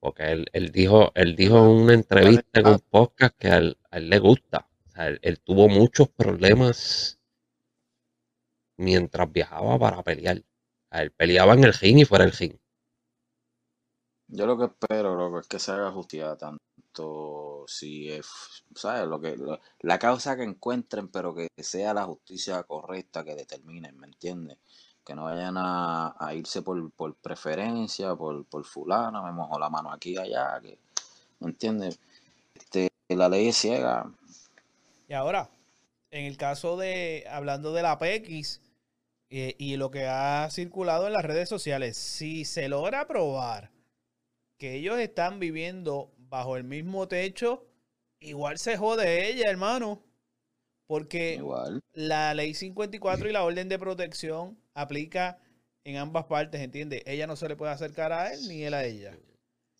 Porque 0.00 0.32
él, 0.32 0.46
él 0.52 0.72
dijo, 0.72 1.12
él 1.14 1.36
dijo 1.36 1.58
en 1.58 1.82
una 1.82 1.94
entrevista 1.94 2.58
en 2.58 2.66
un 2.66 2.80
podcast 2.80 3.36
que 3.38 3.48
a 3.48 3.58
él, 3.58 3.78
a 3.90 3.98
él 3.98 4.10
le 4.10 4.18
gusta. 4.18 4.68
O 4.88 4.90
sea, 4.90 5.06
él, 5.06 5.20
él 5.22 5.38
tuvo 5.40 5.68
muchos 5.68 6.08
problemas 6.08 7.20
mientras 8.78 9.30
viajaba 9.30 9.78
para 9.78 10.02
pelear. 10.02 10.42
A 10.90 11.02
él 11.02 11.12
peleaba 11.12 11.54
en 11.54 11.62
el 11.62 11.74
ring 11.74 11.98
y 11.98 12.04
fuera 12.04 12.24
del 12.24 12.32
ring. 12.34 12.56
Yo 14.26 14.46
lo 14.46 14.56
que 14.58 14.64
espero, 14.64 15.14
loco, 15.14 15.38
es 15.40 15.46
que 15.46 15.58
se 15.60 15.70
haga 15.70 15.92
justicia 15.92 16.36
tanto 16.36 16.60
si 17.66 18.10
es, 18.10 18.26
¿sabes? 18.74 19.06
Lo 19.06 19.20
que, 19.20 19.36
la 19.80 19.98
causa 19.98 20.36
que 20.36 20.42
encuentren, 20.42 21.08
pero 21.08 21.34
que 21.34 21.48
sea 21.58 21.94
la 21.94 22.04
justicia 22.04 22.62
correcta 22.64 23.24
que 23.24 23.34
determinen, 23.34 23.98
¿me 23.98 24.06
entiendes? 24.06 24.58
Que 25.04 25.14
no 25.14 25.24
vayan 25.24 25.54
a, 25.56 26.14
irse 26.34 26.62
por, 26.62 26.90
por 26.92 27.14
preferencia, 27.14 28.14
por, 28.14 28.44
por 28.46 28.64
fulano, 28.64 29.22
me 29.24 29.32
mojo 29.32 29.58
la 29.58 29.70
mano 29.70 29.92
aquí 29.92 30.16
allá, 30.16 30.60
que, 30.60 30.78
¿me 31.40 31.48
entiendes? 31.48 31.98
Este, 32.54 32.90
la 33.08 33.28
ley 33.28 33.48
es 33.48 33.56
ciega. 33.56 34.10
Y 35.08 35.14
ahora, 35.14 35.48
en 36.10 36.26
el 36.26 36.36
caso 36.36 36.76
de, 36.76 37.26
hablando 37.30 37.72
de 37.72 37.82
la 37.82 37.98
PX 37.98 38.60
eh, 39.30 39.54
y 39.58 39.76
lo 39.76 39.90
que 39.90 40.06
ha 40.06 40.48
circulado 40.50 41.06
en 41.06 41.12
las 41.12 41.24
redes 41.24 41.48
sociales, 41.48 41.96
si 41.96 42.44
se 42.44 42.68
logra 42.68 43.06
probar 43.06 43.70
que 44.58 44.74
ellos 44.74 44.98
están 44.98 45.40
viviendo 45.40 46.12
bajo 46.30 46.56
el 46.56 46.64
mismo 46.64 47.08
techo, 47.08 47.66
igual 48.20 48.58
se 48.58 48.76
jode 48.78 49.28
ella, 49.28 49.50
hermano. 49.50 50.02
Porque 50.86 51.34
Igual. 51.36 51.80
la 51.94 52.34
ley 52.34 52.54
54 52.54 53.28
y 53.28 53.32
la 53.32 53.44
orden 53.44 53.68
de 53.68 53.78
protección 53.78 54.58
aplica 54.74 55.38
en 55.84 55.96
ambas 55.96 56.26
partes, 56.26 56.60
¿entiendes? 56.60 57.02
Ella 57.06 57.26
no 57.26 57.36
se 57.36 57.48
le 57.48 57.56
puede 57.56 57.72
acercar 57.72 58.12
a 58.12 58.32
él 58.32 58.48
ni 58.48 58.64
él 58.64 58.74
a 58.74 58.84
ella. 58.84 59.16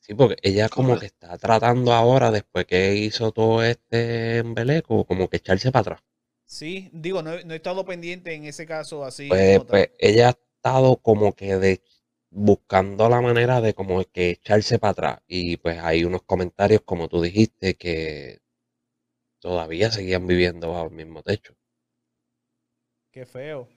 Sí, 0.00 0.14
porque 0.14 0.36
ella 0.42 0.68
como 0.68 0.98
que 0.98 1.06
está 1.06 1.36
tratando 1.38 1.92
ahora, 1.92 2.30
después 2.30 2.64
que 2.66 2.94
hizo 2.94 3.32
todo 3.32 3.62
este 3.62 4.38
embeleco, 4.38 5.04
como 5.04 5.28
que 5.28 5.36
echarse 5.38 5.70
para 5.70 5.80
atrás. 5.80 6.02
Sí, 6.46 6.90
digo, 6.92 7.22
no, 7.22 7.32
he- 7.34 7.44
no 7.44 7.52
he 7.54 7.56
estado 7.56 7.84
pendiente 7.84 8.34
en 8.34 8.44
ese 8.44 8.66
caso 8.66 9.04
así. 9.04 9.28
Pues, 9.28 9.60
pues 9.64 9.90
ella 9.98 10.28
ha 10.28 10.30
estado 10.30 10.96
como 10.96 11.34
que 11.34 11.56
de 11.56 11.82
buscando 12.30 13.08
la 13.08 13.20
manera 13.20 13.60
de 13.60 13.74
como 13.74 14.02
que 14.04 14.30
echarse 14.30 14.78
para 14.78 14.92
atrás. 14.92 15.20
Y 15.28 15.56
pues 15.58 15.78
hay 15.80 16.04
unos 16.04 16.22
comentarios, 16.22 16.82
como 16.84 17.08
tú 17.08 17.22
dijiste, 17.22 17.74
que 17.76 18.40
todavía 19.38 19.90
seguían 19.90 20.26
viviendo 20.26 20.70
bajo 20.70 20.86
el 20.86 20.92
mismo 20.92 21.22
techo. 21.22 21.54
Qué 23.12 23.24
feo. 23.24 23.68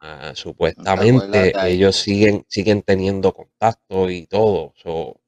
Ah, 0.00 0.34
¿Te 0.74 0.82
supuestamente 0.84 1.56
ellos 1.66 1.96
siguen, 1.96 2.44
siguen 2.46 2.82
teniendo 2.82 3.32
contacto 3.32 4.10
y 4.10 4.26
todo. 4.26 4.74
so, 4.76 5.18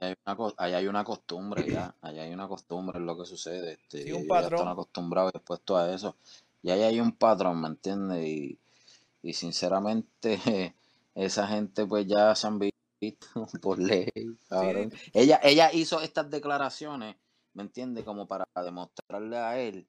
Hay 0.00 0.14
una, 0.26 0.36
ahí 0.58 0.74
hay 0.74 0.86
una 0.86 1.02
costumbre 1.04 1.70
ya, 1.70 1.94
ahí 2.02 2.18
hay 2.18 2.32
una 2.32 2.46
costumbre 2.48 2.98
en 2.98 3.06
lo 3.06 3.16
que 3.16 3.24
sucede, 3.24 3.72
este, 3.74 4.04
Sí, 4.04 4.12
un 4.12 4.26
ya 4.38 4.48
están 4.48 4.68
patrón. 4.68 4.68
acostumbrados 4.68 5.32
y 5.34 5.38
expuestos 5.38 5.78
a 5.78 5.94
eso, 5.94 6.16
y 6.62 6.70
ahí 6.70 6.82
hay 6.82 7.00
un 7.00 7.12
patrón, 7.16 7.60
¿me 7.60 7.68
entiendes? 7.68 8.26
Y, 8.26 8.58
y 9.22 9.32
sinceramente 9.34 10.76
esa 11.14 11.46
gente 11.46 11.86
pues 11.86 12.06
ya 12.06 12.34
se 12.34 12.46
han 12.46 12.58
visto 12.58 12.76
por 13.62 13.78
ley, 13.78 14.10
cabrón. 14.48 14.92
Ella, 15.12 15.40
ella 15.42 15.72
hizo 15.72 16.00
estas 16.00 16.30
declaraciones, 16.30 17.16
¿me 17.54 17.62
entiendes? 17.62 18.04
Como 18.04 18.26
para 18.26 18.46
demostrarle 18.64 19.36
a 19.36 19.60
él, 19.60 19.88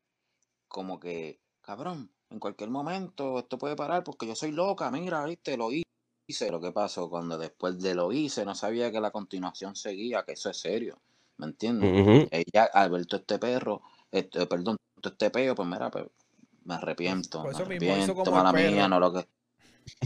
como 0.68 1.00
que, 1.00 1.40
cabrón, 1.62 2.12
en 2.30 2.40
cualquier 2.40 2.70
momento 2.70 3.40
esto 3.40 3.58
puede 3.58 3.76
parar 3.76 4.04
porque 4.04 4.28
yo 4.28 4.36
soy 4.36 4.52
loca, 4.52 4.90
mira, 4.92 5.24
viste, 5.26 5.56
lo 5.58 5.72
hice. 5.72 5.84
Lo 6.50 6.60
que 6.60 6.72
pasó 6.72 7.10
cuando 7.10 7.38
después 7.38 7.80
de 7.80 7.94
lo 7.94 8.12
hice 8.12 8.46
no 8.46 8.56
sabía 8.56 8.92
que 8.92 9.02
la 9.02 9.12
continuación 9.12 9.76
seguía, 9.76 10.24
que 10.24 10.32
eso 10.32 10.50
es 10.50 10.58
serio, 10.58 11.00
¿me 11.38 11.48
entiendes? 11.48 12.28
Ella, 12.32 12.64
al 12.74 12.90
ver 12.90 13.06
todo 13.06 13.20
este 13.20 13.38
perro, 13.38 13.82
este, 14.10 14.48
perdón, 14.48 14.78
este 15.04 15.30
peo, 15.30 15.54
pues 15.54 15.68
mira, 15.68 15.92
pues, 15.92 16.06
me 16.64 16.76
arrepiento, 16.76 17.44
Por 17.44 17.52
me 17.52 17.58
eso 17.58 17.70
mismo 17.70 17.86
hizo 17.86 17.94
arrepiento, 17.94 18.24
como 18.24 18.44
mala 18.44 18.54
mía, 18.54 18.88
no 18.88 19.00
lo 19.00 19.14
que, 19.14 19.28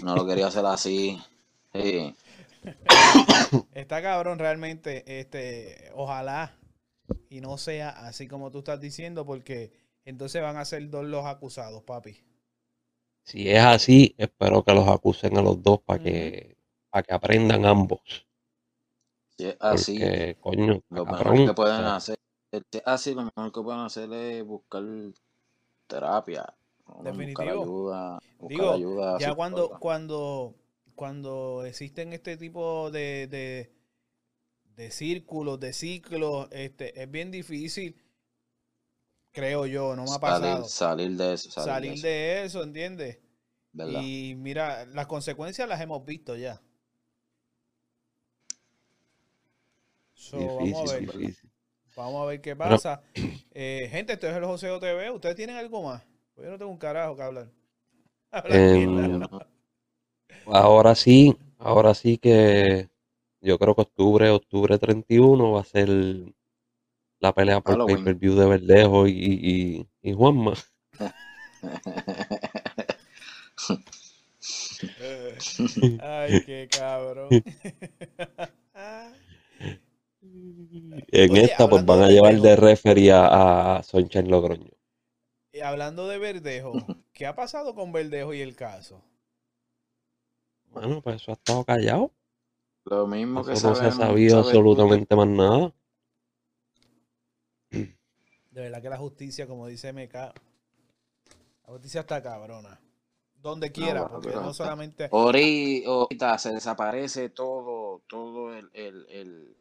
no 0.04 0.16
lo 0.16 0.26
quería 0.26 0.48
hacer 0.48 0.66
así. 0.66 1.20
Sí. 1.74 2.16
Está 3.74 4.02
cabrón 4.02 4.40
realmente, 4.40 5.20
este, 5.20 5.92
ojalá 5.96 6.58
y 7.30 7.42
no 7.42 7.58
sea 7.58 7.90
así 7.90 8.28
como 8.28 8.52
tú 8.52 8.60
estás 8.60 8.80
diciendo, 8.80 9.26
porque 9.26 9.72
entonces 10.06 10.42
van 10.42 10.58
a 10.58 10.66
ser 10.66 10.90
dos 10.90 11.06
los 11.06 11.26
acusados, 11.26 11.84
papi. 11.84 12.18
Si 13.24 13.50
es 13.50 13.60
así, 13.60 14.16
espero 14.18 14.64
que 14.64 14.74
los 14.74 14.88
acusen 14.88 15.38
a 15.38 15.42
los 15.42 15.62
dos 15.62 15.82
para 15.82 16.02
que, 16.02 16.58
para 16.90 17.04
que 17.04 17.14
aprendan 17.14 17.66
ambos. 17.66 18.26
Si 19.38 19.46
es 19.48 19.58
así, 19.60 20.00
Porque, 20.00 20.38
coño, 20.40 20.82
lo 20.90 21.06
mejor 21.06 21.18
cabrón. 21.24 21.46
que 21.46 21.54
pueden 21.54 21.84
o 21.84 21.84
sea, 21.84 21.96
hacer, 21.98 22.20
si 22.52 22.78
es 22.78 22.84
así, 22.86 23.14
lo 23.14 23.24
mejor 23.24 23.52
que 23.52 23.62
pueden 23.62 23.82
hacer 23.82 24.12
es 24.14 24.44
buscar 24.46 24.84
terapia, 25.88 26.56
Definitivo. 27.04 27.64
ayuda, 27.64 28.20
buscar 28.40 28.48
Digo, 28.48 28.72
ayuda 28.74 29.20
ya 29.20 29.36
cuando, 29.36 29.70
cuando, 29.80 30.56
cuando 30.96 31.64
existen 31.66 32.14
este 32.14 32.38
tipo 32.38 32.92
de, 32.92 33.28
de, 33.28 33.72
de 34.76 34.92
círculos, 34.92 35.60
de 35.60 35.74
ciclos, 35.74 36.48
este, 36.52 37.02
es 37.02 37.10
bien 37.12 37.32
difícil, 37.32 37.96
creo 39.32 39.66
yo, 39.66 39.96
no 39.96 40.04
me 40.04 40.10
ha 40.12 40.20
Salir, 40.20 40.20
pasado, 40.20 40.64
salir 40.66 41.18
de 41.18 41.34
eso, 41.34 41.52
salir, 41.52 41.68
salir 41.68 41.92
de 41.92 41.96
eso, 41.96 42.08
de 42.08 42.46
eso, 42.46 42.64
¿entiendes? 42.64 43.20
¿verdad? 43.74 44.02
Y 44.02 44.36
mira, 44.36 44.86
las 44.88 45.08
consecuencias 45.08 45.68
las 45.70 45.80
hemos 45.82 46.04
visto 46.04 46.36
ya. 46.36 46.62
So, 50.14 50.38
vamos 50.40 50.90
a 50.90 50.94
ver, 50.96 51.02
difícil. 51.12 51.50
vamos 51.96 52.24
a 52.24 52.26
ver 52.26 52.42
qué 52.42 52.56
pasa. 52.56 53.02
Eh, 53.60 53.88
gente, 53.92 54.14
esto 54.14 54.28
es 54.28 54.36
el 54.36 54.46
Joseo 54.46 54.80
TV. 54.80 55.10
¿Ustedes 55.10 55.36
tienen 55.36 55.56
algo 55.56 55.82
más? 55.84 56.04
Pues 56.38 56.46
yo 56.46 56.52
no 56.52 56.58
tengo 56.60 56.72
un 56.72 56.78
carajo 56.78 57.16
que 57.16 57.24
hablar. 57.24 57.48
Em, 58.46 59.24
ahora 60.46 60.94
sí, 60.94 61.36
ahora 61.58 61.96
sí 61.96 62.20
que 62.20 62.90
yo 63.42 63.58
creo 63.58 63.74
que 63.74 63.82
octubre, 63.82 64.30
octubre 64.30 64.78
31 64.78 65.54
va 65.54 65.62
a 65.62 65.64
ser 65.64 65.90
la 67.20 67.34
pelea 67.34 67.60
por 67.62 67.74
Halloween. 67.74 67.96
pay-per-view 67.98 68.36
de 68.36 68.46
Verdejo 68.46 69.08
y, 69.08 69.14
y, 69.14 69.88
y 70.04 70.14
Juanma. 70.14 70.54
Ay, 76.00 76.44
qué 76.46 76.70
cabrón. 76.72 77.30
En 81.12 81.32
Oye, 81.32 81.46
esta 81.46 81.68
pues 81.68 81.86
van 81.86 82.04
a 82.04 82.08
de 82.08 82.14
llevar 82.14 82.34
Verdejo. 82.34 82.48
de 82.48 82.56
referee 82.56 83.12
a, 83.12 83.78
a 83.78 83.84
Sunshine 83.84 84.30
Logroño. 84.30 84.77
Y 85.58 85.62
hablando 85.62 86.08
de 86.08 86.18
Verdejo, 86.20 86.74
¿qué 87.14 87.26
ha 87.26 87.36
pasado 87.36 87.76
con 87.76 87.92
Verdejo 87.92 88.34
y 88.34 88.42
el 88.42 88.56
caso? 88.56 89.04
Bueno, 90.72 91.02
pues 91.02 91.18
eso 91.22 91.32
ha 91.32 91.34
estado 91.34 91.66
callado. 91.66 92.12
Lo 92.86 93.06
mismo 93.08 93.44
que 93.44 93.52
Eso 93.54 93.70
no 93.70 93.76
se 93.76 93.86
ha 93.86 93.92
sabido 93.92 94.38
absolutamente 94.40 95.16
más 95.16 95.28
nada. 95.28 95.74
De 98.52 98.62
verdad 98.62 98.82
que 98.82 98.90
la 98.90 98.98
justicia, 98.98 99.48
como 99.48 99.68
dice 99.68 99.90
MK, 99.90 100.34
la 101.66 101.74
justicia 101.74 102.02
está 102.02 102.22
cabrona. 102.22 102.80
Donde 103.42 103.72
quiera, 103.72 104.08
porque 104.08 104.34
no 104.34 104.54
solamente... 104.54 105.10
Ori- 105.12 105.86
ahorita 105.86 106.38
se 106.40 106.54
desaparece 106.54 107.30
todo, 107.30 108.02
todo 108.08 108.54
el, 108.56 108.70
el, 108.74 109.06
el- 109.10 109.58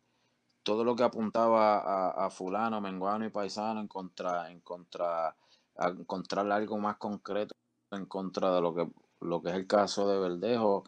todo 0.62 0.84
lo 0.84 0.96
que 0.96 1.04
apuntaba 1.04 1.78
a, 1.78 2.26
a 2.26 2.30
fulano, 2.30 2.80
menguano 2.80 3.24
y 3.26 3.30
paisano 3.30 3.80
en 3.80 3.88
contra, 3.88 4.50
en 4.50 4.60
contra, 4.60 5.36
a 5.78 5.88
encontrar 5.88 6.50
algo 6.50 6.78
más 6.78 6.96
concreto 6.96 7.54
en 7.90 8.06
contra 8.06 8.54
de 8.54 8.60
lo 8.60 8.74
que, 8.74 8.88
lo 9.20 9.40
que 9.42 9.50
es 9.50 9.54
el 9.56 9.66
caso 9.66 10.08
de 10.08 10.18
Verdejo. 10.18 10.84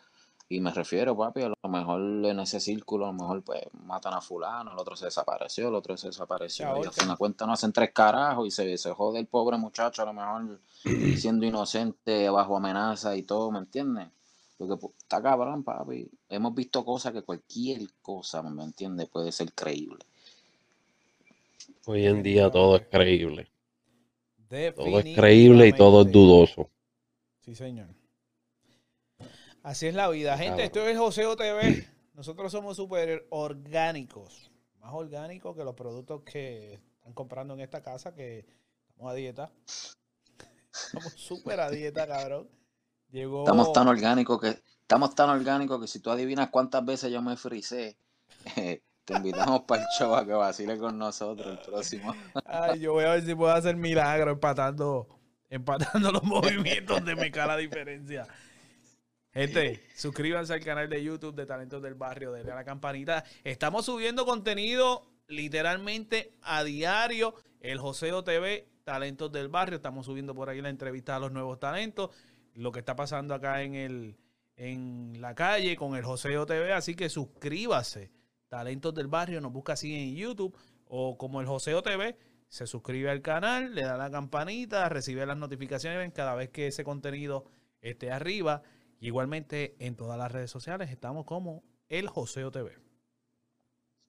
Y 0.51 0.61
me 0.61 0.73
refiero, 0.73 1.15
papi, 1.15 1.43
a 1.43 1.49
lo 1.49 1.69
mejor 1.69 2.01
en 2.01 2.41
ese 2.41 2.59
círculo, 2.59 3.05
a 3.05 3.09
lo 3.09 3.15
mejor 3.19 3.43
pues 3.43 3.61
matan 3.85 4.15
a 4.15 4.21
fulano, 4.23 4.73
el 4.73 4.79
otro 4.79 4.97
se 4.97 5.05
desapareció, 5.05 5.69
el 5.69 5.75
otro 5.75 5.95
se 5.99 6.07
desapareció. 6.07 6.65
Y 6.79 6.85
fin 6.95 7.09
de 7.09 7.17
cuentas 7.17 7.47
no 7.47 7.53
hacen 7.53 7.71
tres 7.73 7.93
carajos 7.93 8.47
y 8.47 8.51
se, 8.51 8.79
se 8.79 8.91
jode 8.93 9.19
el 9.19 9.27
pobre 9.27 9.59
muchacho 9.59 10.01
a 10.03 10.07
lo 10.07 10.15
mejor 10.15 10.59
siendo 11.19 11.45
inocente, 11.45 12.31
bajo 12.31 12.57
amenaza 12.57 13.15
y 13.15 13.25
todo, 13.25 13.51
¿me 13.51 13.59
entiendes? 13.59 14.09
Lo 14.59 14.67
que 14.69 14.75
pu- 14.75 14.93
está 14.99 15.21
cabrón, 15.23 15.63
papi. 15.65 16.11
Hemos 16.31 16.55
visto 16.55 16.83
cosas 16.83 17.13
que 17.13 17.23
cualquier 17.23 17.83
cosa, 18.01 18.43
¿me 18.43 18.65
entiendes? 18.65 19.07
Puede 19.11 19.31
ser 19.33 19.53
creíble. 19.53 20.05
Hoy 21.87 22.07
en 22.07 22.23
día 22.23 22.51
todo 22.51 22.77
es 22.77 22.87
creíble. 22.91 23.49
Todo 24.49 25.01
es 25.01 25.17
creíble 25.17 25.69
y 25.69 25.73
todo 25.73 26.03
es 26.03 26.13
dudoso. 26.13 26.71
Sí, 27.41 27.55
señor. 27.55 27.89
Así 29.63 29.87
es 29.87 29.95
la 29.95 30.09
vida. 30.09 30.39
Gente, 30.39 30.65
esto 30.65 30.87
es 30.89 30.97
Joseo 30.97 31.37
TV. 31.37 31.87
Nosotros 32.15 32.51
somos 32.51 32.77
súper 32.77 33.27
orgánicos. 33.31 34.51
Más 34.81 34.93
orgánicos 34.95 35.55
que 35.55 35.65
los 35.65 35.75
productos 35.75 36.23
que 36.23 36.75
están 36.75 37.13
comprando 37.13 37.55
en 37.55 37.61
esta 37.61 37.83
casa, 37.83 38.15
que 38.15 38.47
estamos 38.89 39.13
a 39.13 39.15
dieta. 39.15 39.53
Estamos 40.73 41.13
súper 41.15 41.61
a 41.61 41.71
dieta, 41.71 42.07
cabrón. 42.07 42.49
Llegó... 43.11 43.41
Estamos 43.41 43.73
tan 43.73 43.89
orgánicos 43.89 44.41
que, 44.41 44.63
estamos 44.81 45.15
tan 45.15 45.29
orgánicos 45.29 45.81
que 45.81 45.89
si 45.89 45.99
tú 45.99 46.11
adivinas 46.11 46.51
cuántas 46.51 46.85
veces 46.85 47.11
yo 47.11 47.21
me 47.21 47.37
frisé, 47.37 47.99
te 49.09 49.15
invitamos 49.15 49.63
para 49.63 49.83
el 49.83 49.89
show 49.99 50.15
a 50.15 50.27
que 50.27 50.33
vacile 50.33 50.77
con 50.77 50.99
nosotros 50.99 51.47
el 51.47 51.59
próximo. 51.59 52.15
Ay, 52.45 52.81
yo 52.81 52.93
voy 52.93 53.05
a 53.05 53.13
ver 53.13 53.25
si 53.25 53.35
puedo 53.35 53.51
hacer 53.53 53.75
milagro 53.75 54.33
empatando, 54.33 55.09
empatando 55.49 56.13
los 56.13 56.23
movimientos 56.25 57.03
de 57.07 57.17
me 57.17 57.31
la 57.31 57.57
diferencia. 57.57 58.29
Gente, 59.33 59.83
suscríbanse 59.97 60.53
al 60.53 60.61
canal 60.63 60.91
de 60.91 61.03
YouTube 61.03 61.35
de 61.35 61.47
Talentos 61.47 61.83
del 61.83 61.95
Barrio, 61.95 62.33
denle 62.33 62.53
a 62.53 62.57
la 62.57 62.65
campanita. 62.65 63.25
Estamos 63.45 63.87
subiendo 63.87 64.27
contenido 64.27 65.07
literalmente 65.27 66.35
a 66.43 66.63
diario. 66.63 67.35
El 67.61 67.79
Joseo 67.79 68.23
TV, 68.25 68.69
Talentos 68.85 69.33
del 69.33 69.49
Barrio. 69.49 69.77
Estamos 69.77 70.05
subiendo 70.05 70.35
por 70.35 70.51
ahí 70.51 70.61
la 70.61 70.69
entrevista 70.69 71.17
a 71.17 71.19
los 71.19 71.33
nuevos 71.33 71.59
talentos. 71.59 72.11
Lo 72.55 72.73
que 72.73 72.81
está 72.81 72.95
pasando 72.95 73.35
acá 73.35 73.63
en 73.63 73.75
el 73.75 74.17
en 74.57 75.21
la 75.21 75.35
calle 75.35 75.77
con 75.77 75.97
el 75.97 76.05
Joseo 76.05 76.45
TV. 76.45 76.75
Así 76.75 76.95
que 76.95 77.09
suscríbase. 77.09 78.18
Talentos 78.49 78.95
del 78.95 79.09
Barrio, 79.09 79.41
nos 79.41 79.53
busca 79.53 79.75
así 79.75 79.95
en 79.95 80.17
YouTube 80.17 80.57
o 80.87 81.19
como 81.19 81.41
el 81.41 81.47
Joseo 81.47 81.83
TV. 81.83 82.17
Se 82.49 82.67
suscribe 82.67 83.11
al 83.11 83.21
canal, 83.21 83.75
le 83.75 83.83
da 83.83 83.97
la 83.97 84.11
campanita, 84.11 84.89
recibe 84.89 85.27
las 85.27 85.37
notificaciones 85.37 86.11
cada 86.15 86.35
vez 86.35 86.49
que 86.49 86.67
ese 86.67 86.83
contenido 86.83 87.45
esté 87.83 88.11
arriba. 88.11 88.63
Igualmente 89.01 89.77
en 89.79 89.97
todas 89.97 90.19
las 90.19 90.33
redes 90.33 90.51
sociales 90.51 90.91
estamos 90.91 91.27
como 91.27 91.63
el 91.89 92.09
Joseo 92.09 92.51
TV. 92.51 92.73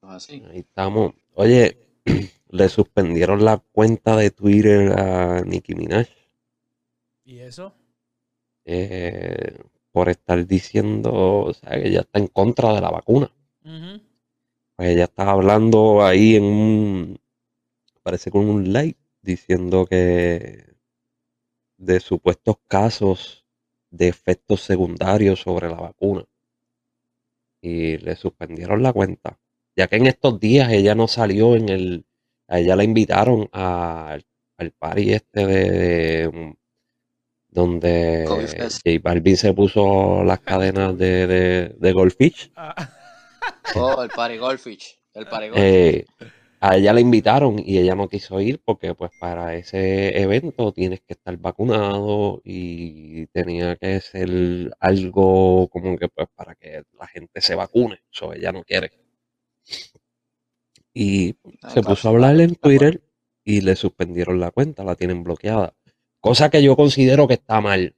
Así. 0.02 0.42
Ahí 0.50 0.60
estamos. 0.60 1.14
Oye, 1.34 1.78
le 2.50 2.70
suspendieron 2.70 3.44
la 3.44 3.58
cuenta 3.58 4.16
de 4.16 4.32
Twitter 4.32 4.98
a 4.98 5.42
Nicki 5.42 5.76
Minaj 5.76 6.08
¿Y 7.26 7.40
eso? 7.40 7.76
eh, 8.66 9.58
por 9.92 10.10
estar 10.10 10.46
diciendo, 10.46 11.12
o 11.14 11.54
sea, 11.54 11.72
que 11.72 11.90
ella 11.90 12.02
está 12.02 12.20
en 12.20 12.28
contra 12.28 12.74
de 12.74 12.82
la 12.82 12.92
vacuna. 12.92 13.32
Ujú. 13.66 14.02
Pues 14.80 14.92
ella 14.92 15.04
estaba 15.04 15.34
hablando 15.34 16.06
ahí 16.06 16.38
en 16.38 16.44
un, 16.46 17.20
parece 18.02 18.32
con 18.32 18.48
un 18.48 18.72
live, 18.72 18.96
diciendo 19.22 19.86
que 19.86 20.64
de 21.78 22.00
supuestos 22.00 22.60
casos 22.66 23.46
de 23.92 24.08
efectos 24.08 24.62
secundarios 24.62 25.42
sobre 25.42 25.68
la 25.68 25.76
vacuna. 25.76 26.24
Y 27.62 27.98
le 27.98 28.16
suspendieron 28.16 28.82
la 28.82 28.94
cuenta. 28.94 29.38
Ya 29.76 29.88
que 29.88 29.98
en 29.98 30.08
estos 30.08 30.40
días 30.40 30.72
ella 30.72 30.96
no 30.96 31.10
salió 31.10 31.58
en 31.58 31.68
el, 31.68 32.06
a 32.48 32.60
ella 32.60 32.78
la 32.78 32.86
invitaron 32.86 33.50
a- 33.52 34.18
al 34.58 34.72
party 34.72 35.12
este 35.12 35.46
de, 35.46 35.70
de- 35.72 36.58
donde. 37.50 38.24
J 38.86 39.02
Balvin 39.04 39.36
se 39.36 39.54
puso 39.54 40.24
las 40.24 40.40
cadenas 40.40 40.98
de, 40.98 41.28
de, 41.28 41.76
de 41.78 41.92
Goldfish. 41.92 42.54
Ah, 42.56 42.96
Oh, 43.76 44.02
el 44.04 44.10
Party 44.10 44.38
Goldfish. 44.38 45.00
El 45.14 45.28
Party 45.28 45.50
Goldfish. 45.50 45.64
Eh, 45.64 46.06
a 46.62 46.76
ella 46.78 46.94
la 46.94 47.00
invitaron 47.02 47.58
y 47.60 47.78
ella 47.80 47.96
no 47.96 48.10
quiso 48.10 48.40
ir 48.42 48.62
porque 48.64 48.94
pues 48.96 49.12
para 49.20 49.56
ese 49.56 50.20
evento 50.22 50.74
tienes 50.74 51.02
que 51.02 51.14
estar 51.14 51.38
vacunado 51.38 52.42
y 52.44 53.28
tenía 53.28 53.76
que 53.78 54.00
ser 54.02 54.72
algo 54.80 55.70
como 55.70 55.98
que 55.98 56.10
pues 56.10 56.28
para 56.36 56.56
que 56.56 56.84
la 57.00 57.08
gente 57.08 57.42
se 57.42 57.56
vacune. 57.56 58.02
Eso 58.12 58.34
ella 58.34 58.52
no 58.52 58.64
quiere. 58.64 58.92
Y 60.94 61.36
se 61.68 61.82
claro, 61.82 61.84
puso 61.84 62.08
a 62.08 62.12
hablar 62.12 62.40
en. 62.42 62.56
Twitter 62.56 63.02
y 63.44 63.62
le 63.62 63.76
suspendieron 63.76 64.40
la 64.40 64.52
cuenta, 64.52 64.84
la 64.84 64.96
tienen 64.96 65.24
bloqueada. 65.24 65.74
Cosa 66.20 66.50
que 66.50 66.62
yo 66.64 66.76
considero 66.76 67.28
que 67.28 67.36
está 67.36 67.62
mal. 67.62 67.96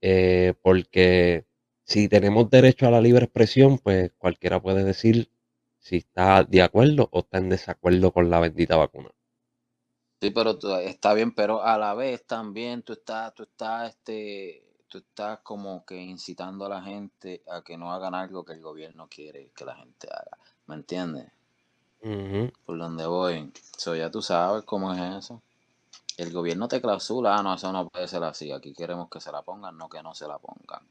eh, 0.00 0.54
porque 0.62 1.46
si 1.86 2.08
tenemos 2.08 2.50
derecho 2.50 2.88
a 2.88 2.90
la 2.90 3.00
libre 3.00 3.26
expresión, 3.26 3.78
pues 3.78 4.10
cualquiera 4.18 4.60
puede 4.60 4.82
decir 4.82 5.30
si 5.78 5.98
está 5.98 6.42
de 6.42 6.60
acuerdo 6.60 7.08
o 7.12 7.20
está 7.20 7.38
en 7.38 7.48
desacuerdo 7.48 8.10
con 8.12 8.28
la 8.28 8.40
bendita 8.40 8.76
vacuna. 8.76 9.10
Sí, 10.20 10.30
pero 10.30 10.58
está 10.80 11.14
bien, 11.14 11.32
pero 11.32 11.62
a 11.62 11.78
la 11.78 11.94
vez 11.94 12.26
también 12.26 12.82
tú 12.82 12.94
estás, 12.94 13.32
tú 13.34 13.44
estás, 13.44 13.90
este, 13.90 14.64
tú 14.88 14.98
estás 14.98 15.38
como 15.44 15.86
que 15.86 16.02
incitando 16.02 16.66
a 16.66 16.70
la 16.70 16.82
gente 16.82 17.44
a 17.48 17.62
que 17.62 17.76
no 17.76 17.92
hagan 17.92 18.16
algo 18.16 18.44
que 18.44 18.54
el 18.54 18.60
gobierno 18.60 19.06
quiere 19.08 19.50
que 19.54 19.64
la 19.64 19.76
gente 19.76 20.08
haga. 20.10 20.38
¿Me 20.66 20.74
entiendes? 20.74 21.30
Por 22.64 22.78
donde 22.78 23.06
voy. 23.06 23.52
So, 23.76 23.94
ya 23.94 24.10
tú 24.10 24.22
sabes 24.22 24.64
cómo 24.64 24.92
es 24.92 25.24
eso. 25.24 25.40
El 26.16 26.32
gobierno 26.32 26.66
te 26.66 26.80
clausula, 26.80 27.36
ah, 27.36 27.42
no, 27.44 27.54
eso 27.54 27.70
no 27.72 27.88
puede 27.88 28.08
ser 28.08 28.24
así. 28.24 28.50
Aquí 28.50 28.72
queremos 28.72 29.08
que 29.08 29.20
se 29.20 29.30
la 29.30 29.42
pongan, 29.42 29.78
no 29.78 29.88
que 29.88 30.02
no 30.02 30.14
se 30.14 30.26
la 30.26 30.38
pongan. 30.38 30.82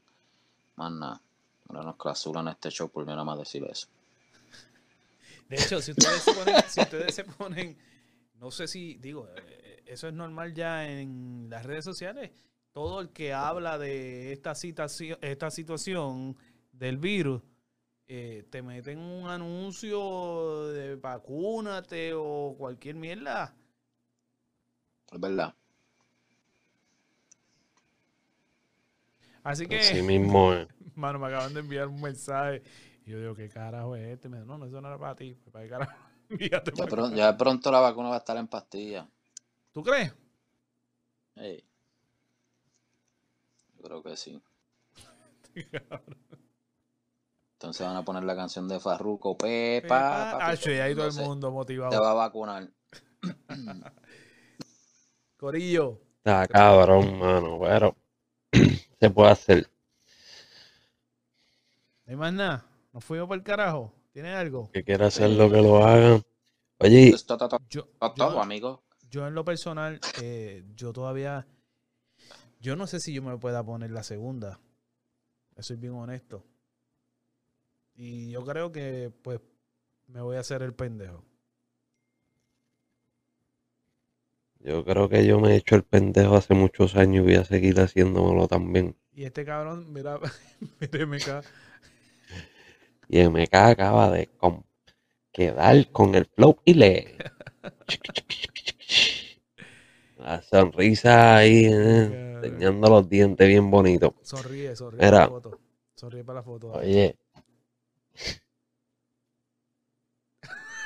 Más 0.76 0.92
nada. 0.92 1.20
Ahora 1.68 1.82
nos 1.82 1.96
clausulan 1.96 2.48
este 2.48 2.70
show 2.70 2.88
por 2.88 3.06
nada 3.06 3.24
más 3.24 3.38
decir 3.38 3.64
eso. 3.64 3.88
De 5.48 5.56
hecho, 5.56 5.80
si 5.80 5.92
ustedes 5.92 6.22
se 6.22 6.32
ponen, 6.32 6.54
si 6.68 6.80
ustedes 6.80 7.14
se 7.14 7.24
ponen, 7.24 7.78
no 8.40 8.50
sé 8.50 8.66
si, 8.66 8.94
digo, 8.96 9.28
eh, 9.36 9.82
eso 9.86 10.08
es 10.08 10.14
normal 10.14 10.54
ya 10.54 10.88
en 10.88 11.48
las 11.48 11.64
redes 11.64 11.84
sociales. 11.84 12.30
Todo 12.72 13.00
el 13.00 13.10
que 13.10 13.32
habla 13.32 13.78
de 13.78 14.32
esta 14.32 14.54
situación, 14.54 15.18
esta 15.22 15.50
situación 15.50 16.36
del 16.72 16.98
virus, 16.98 17.42
eh, 18.08 18.44
te 18.50 18.62
meten 18.62 18.98
un 18.98 19.28
anuncio 19.28 20.68
de 20.68 20.96
vacúnate 20.96 22.12
o 22.14 22.54
cualquier 22.58 22.96
mierda. 22.96 23.54
Es 25.10 25.20
verdad. 25.20 25.54
Así 29.46 29.66
que, 29.68 29.78
Así 29.78 30.02
mismo 30.02 30.52
es. 30.52 30.66
mano, 30.96 31.20
me 31.20 31.28
acaban 31.28 31.54
de 31.54 31.60
enviar 31.60 31.86
un 31.86 32.00
mensaje. 32.00 32.62
Y 33.04 33.12
yo 33.12 33.20
digo, 33.20 33.34
¿qué 33.36 33.48
carajo 33.48 33.94
es 33.94 34.08
este? 34.08 34.28
Me 34.28 34.40
no, 34.40 34.58
no, 34.58 34.66
eso 34.66 34.80
no 34.80 34.88
era 34.88 34.98
para 34.98 35.14
ti. 35.14 35.38
Pues, 35.40 35.52
¿Para 35.52 35.64
qué 35.64 35.70
carajo? 35.70 35.92
Ya, 36.28 36.60
ya 37.14 37.36
pronto 37.36 37.70
la 37.70 37.78
vacuna 37.78 38.08
va 38.08 38.16
a 38.16 38.18
estar 38.18 38.36
en 38.36 38.48
pastilla. 38.48 39.08
¿Tú 39.70 39.84
crees? 39.84 40.12
Ey. 41.36 41.64
Yo 43.76 43.82
creo 43.84 44.02
que 44.02 44.16
sí. 44.16 44.42
Entonces 47.52 47.86
van 47.86 47.94
a 47.94 48.04
poner 48.04 48.24
la 48.24 48.34
canción 48.34 48.66
de 48.66 48.80
Farruko, 48.80 49.38
Pepa. 49.38 49.82
Pepa. 49.82 50.30
papi, 50.32 50.44
Ah, 50.44 50.56
sí, 50.56 50.70
ahí 50.70 50.96
todo 50.96 51.06
el 51.06 51.14
mundo 51.14 51.46
Te 51.46 51.52
motivado. 51.54 52.02
va 52.02 52.10
a 52.10 52.14
vacunar. 52.14 52.68
Corillo. 55.36 56.00
Está 56.18 56.48
cabrón, 56.48 57.20
mano, 57.20 57.60
pero 57.60 57.96
se 59.00 59.10
puede 59.10 59.30
hacer. 59.30 59.70
No 62.04 62.10
hay 62.12 62.16
más 62.16 62.32
nada. 62.32 62.66
Nos 62.92 63.04
fuimos 63.04 63.28
por 63.28 63.36
el 63.36 63.42
carajo. 63.42 63.92
¿Tienes 64.12 64.34
algo? 64.34 64.70
Que 64.72 64.82
quiera 64.84 65.06
hacer 65.06 65.30
lo 65.30 65.50
que 65.50 65.60
lo 65.60 65.84
hagan. 65.84 66.22
Oye, 66.78 67.08
Esto 67.08 67.34
está 67.34 67.48
todo, 67.48 67.60
Yo, 67.68 67.84
todo, 67.98 68.14
yo, 68.32 68.40
amigo. 68.40 68.82
yo 69.10 69.26
en 69.26 69.34
lo 69.34 69.44
personal, 69.44 70.00
eh, 70.22 70.64
yo 70.74 70.92
todavía, 70.92 71.46
yo 72.60 72.76
no 72.76 72.86
sé 72.86 73.00
si 73.00 73.12
yo 73.14 73.22
me 73.22 73.36
pueda 73.38 73.62
poner 73.64 73.90
la 73.90 74.02
segunda. 74.02 74.60
Soy 75.58 75.76
bien 75.76 75.94
honesto. 75.94 76.44
Y 77.94 78.30
yo 78.30 78.44
creo 78.44 78.72
que, 78.72 79.10
pues, 79.22 79.40
me 80.06 80.20
voy 80.20 80.36
a 80.36 80.40
hacer 80.40 80.62
el 80.62 80.74
pendejo. 80.74 81.24
Yo 84.66 84.84
creo 84.84 85.08
que 85.08 85.24
yo 85.26 85.40
me 85.40 85.52
he 85.52 85.56
hecho 85.56 85.76
el 85.76 85.84
pendejo 85.84 86.36
hace 86.36 86.52
muchos 86.54 86.96
años 86.96 87.16
y 87.22 87.26
voy 87.28 87.34
a 87.36 87.44
seguir 87.44 87.80
haciéndomelo 87.80 88.48
también. 88.48 88.96
Y 89.14 89.24
este 89.24 89.44
cabrón, 89.44 89.92
mira, 89.92 90.18
mire, 90.80 91.20
ca- 91.24 91.42
Y 93.08 93.18
MK 93.20 93.54
acaba 93.54 94.10
de 94.10 94.28
quedar 95.32 95.86
con 95.92 96.14
el 96.14 96.26
flow 96.26 96.58
y 96.64 96.74
le. 96.74 97.16
La 100.18 100.42
sonrisa 100.42 101.36
ahí, 101.36 101.66
eh, 101.66 102.32
enseñando 102.42 102.88
los 102.88 103.08
dientes 103.08 103.46
bien 103.46 103.70
bonitos. 103.70 104.12
sonríe, 104.22 104.74
sonríe 104.74 105.00
Mira. 105.00 105.10
para 105.10 105.22
la 105.24 105.28
foto. 105.28 105.60
Sonríe 105.94 106.24
para 106.24 106.38
la 106.40 106.42
foto. 106.42 106.72
Oye, 106.72 107.16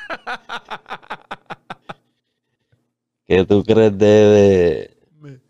¿qué 3.30 3.46
tú 3.46 3.64
crees 3.64 3.96
de, 3.96 4.06
de, 5.22 5.40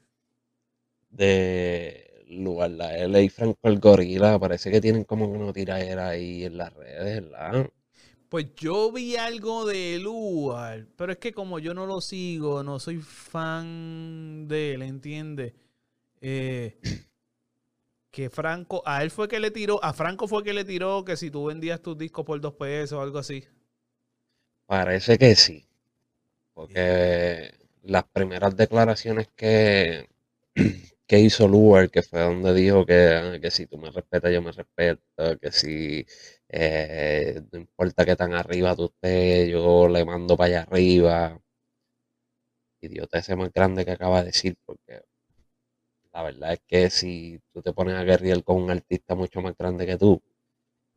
de 1.10 2.24
lugar 2.30 2.70
la 2.70 2.96
L 2.96 3.22
y 3.22 3.28
Franco 3.28 3.68
el 3.68 3.78
Gorila? 3.78 4.38
Parece 4.38 4.70
que 4.70 4.80
tienen 4.80 5.04
como 5.04 5.26
una 5.26 5.52
tiradera 5.52 6.08
ahí 6.08 6.44
en 6.44 6.56
las 6.56 6.72
redes, 6.74 7.22
¿verdad? 7.30 7.70
Pues 8.28 8.54
yo 8.56 8.92
vi 8.92 9.16
algo 9.16 9.66
de 9.66 9.98
Lugar, 9.98 10.86
pero 10.96 11.12
es 11.12 11.18
que 11.18 11.32
como 11.32 11.58
yo 11.58 11.74
no 11.74 11.86
lo 11.86 12.00
sigo, 12.00 12.62
no 12.62 12.78
soy 12.78 12.98
fan 12.98 14.46
de 14.46 14.74
él, 14.74 14.82
¿entiendes? 14.82 15.52
Eh, 16.20 16.78
que 18.12 18.30
Franco, 18.30 18.82
a 18.86 19.02
él 19.02 19.10
fue 19.10 19.26
que 19.28 19.40
le 19.40 19.50
tiró, 19.50 19.82
a 19.82 19.92
Franco 19.92 20.28
fue 20.28 20.44
que 20.44 20.52
le 20.52 20.64
tiró 20.64 21.04
que 21.04 21.16
si 21.16 21.30
tú 21.30 21.46
vendías 21.46 21.80
tus 21.82 21.96
discos 21.98 22.24
por 22.24 22.40
dos 22.40 22.54
pesos 22.54 22.98
o 22.98 23.02
algo 23.02 23.18
así. 23.18 23.44
Parece 24.66 25.18
que 25.18 25.34
sí. 25.36 25.66
Porque 26.54 27.52
las 27.82 28.04
primeras 28.04 28.56
declaraciones 28.56 29.28
que, 29.36 30.08
que 31.06 31.18
hizo 31.20 31.48
Lugar, 31.48 31.90
que 31.90 32.02
fue 32.02 32.20
donde 32.20 32.54
dijo 32.54 32.84
que, 32.86 33.38
que 33.42 33.50
si 33.50 33.66
tú 33.66 33.78
me 33.78 33.90
respetas, 33.90 34.32
yo 34.32 34.42
me 34.42 34.52
respeto, 34.52 35.02
que 35.40 35.52
si 35.52 36.06
eh, 36.48 37.42
no 37.52 37.58
importa 37.60 38.04
que 38.04 38.16
tan 38.16 38.32
arriba 38.34 38.76
tú 38.76 38.86
estés, 38.86 39.48
yo 39.50 39.88
le 39.88 40.04
mando 40.04 40.36
para 40.36 40.46
allá 40.48 40.62
arriba. 40.62 41.40
Idiota 42.86 43.16
ese 43.20 43.36
más 43.36 43.50
grande 43.54 43.86
que 43.86 43.92
acaba 43.92 44.20
de 44.20 44.26
decir, 44.26 44.54
porque 44.66 45.00
la 46.12 46.22
verdad 46.22 46.52
es 46.52 46.60
que 46.68 46.88
si 46.90 47.40
tú 47.52 47.62
te 47.62 47.72
pones 47.72 47.96
a 47.96 48.04
guerrear 48.04 48.44
con 48.44 48.62
un 48.62 48.70
artista 48.70 49.14
mucho 49.16 49.40
más 49.40 49.56
grande 49.56 49.86
que 49.86 49.96
tú, 49.96 50.22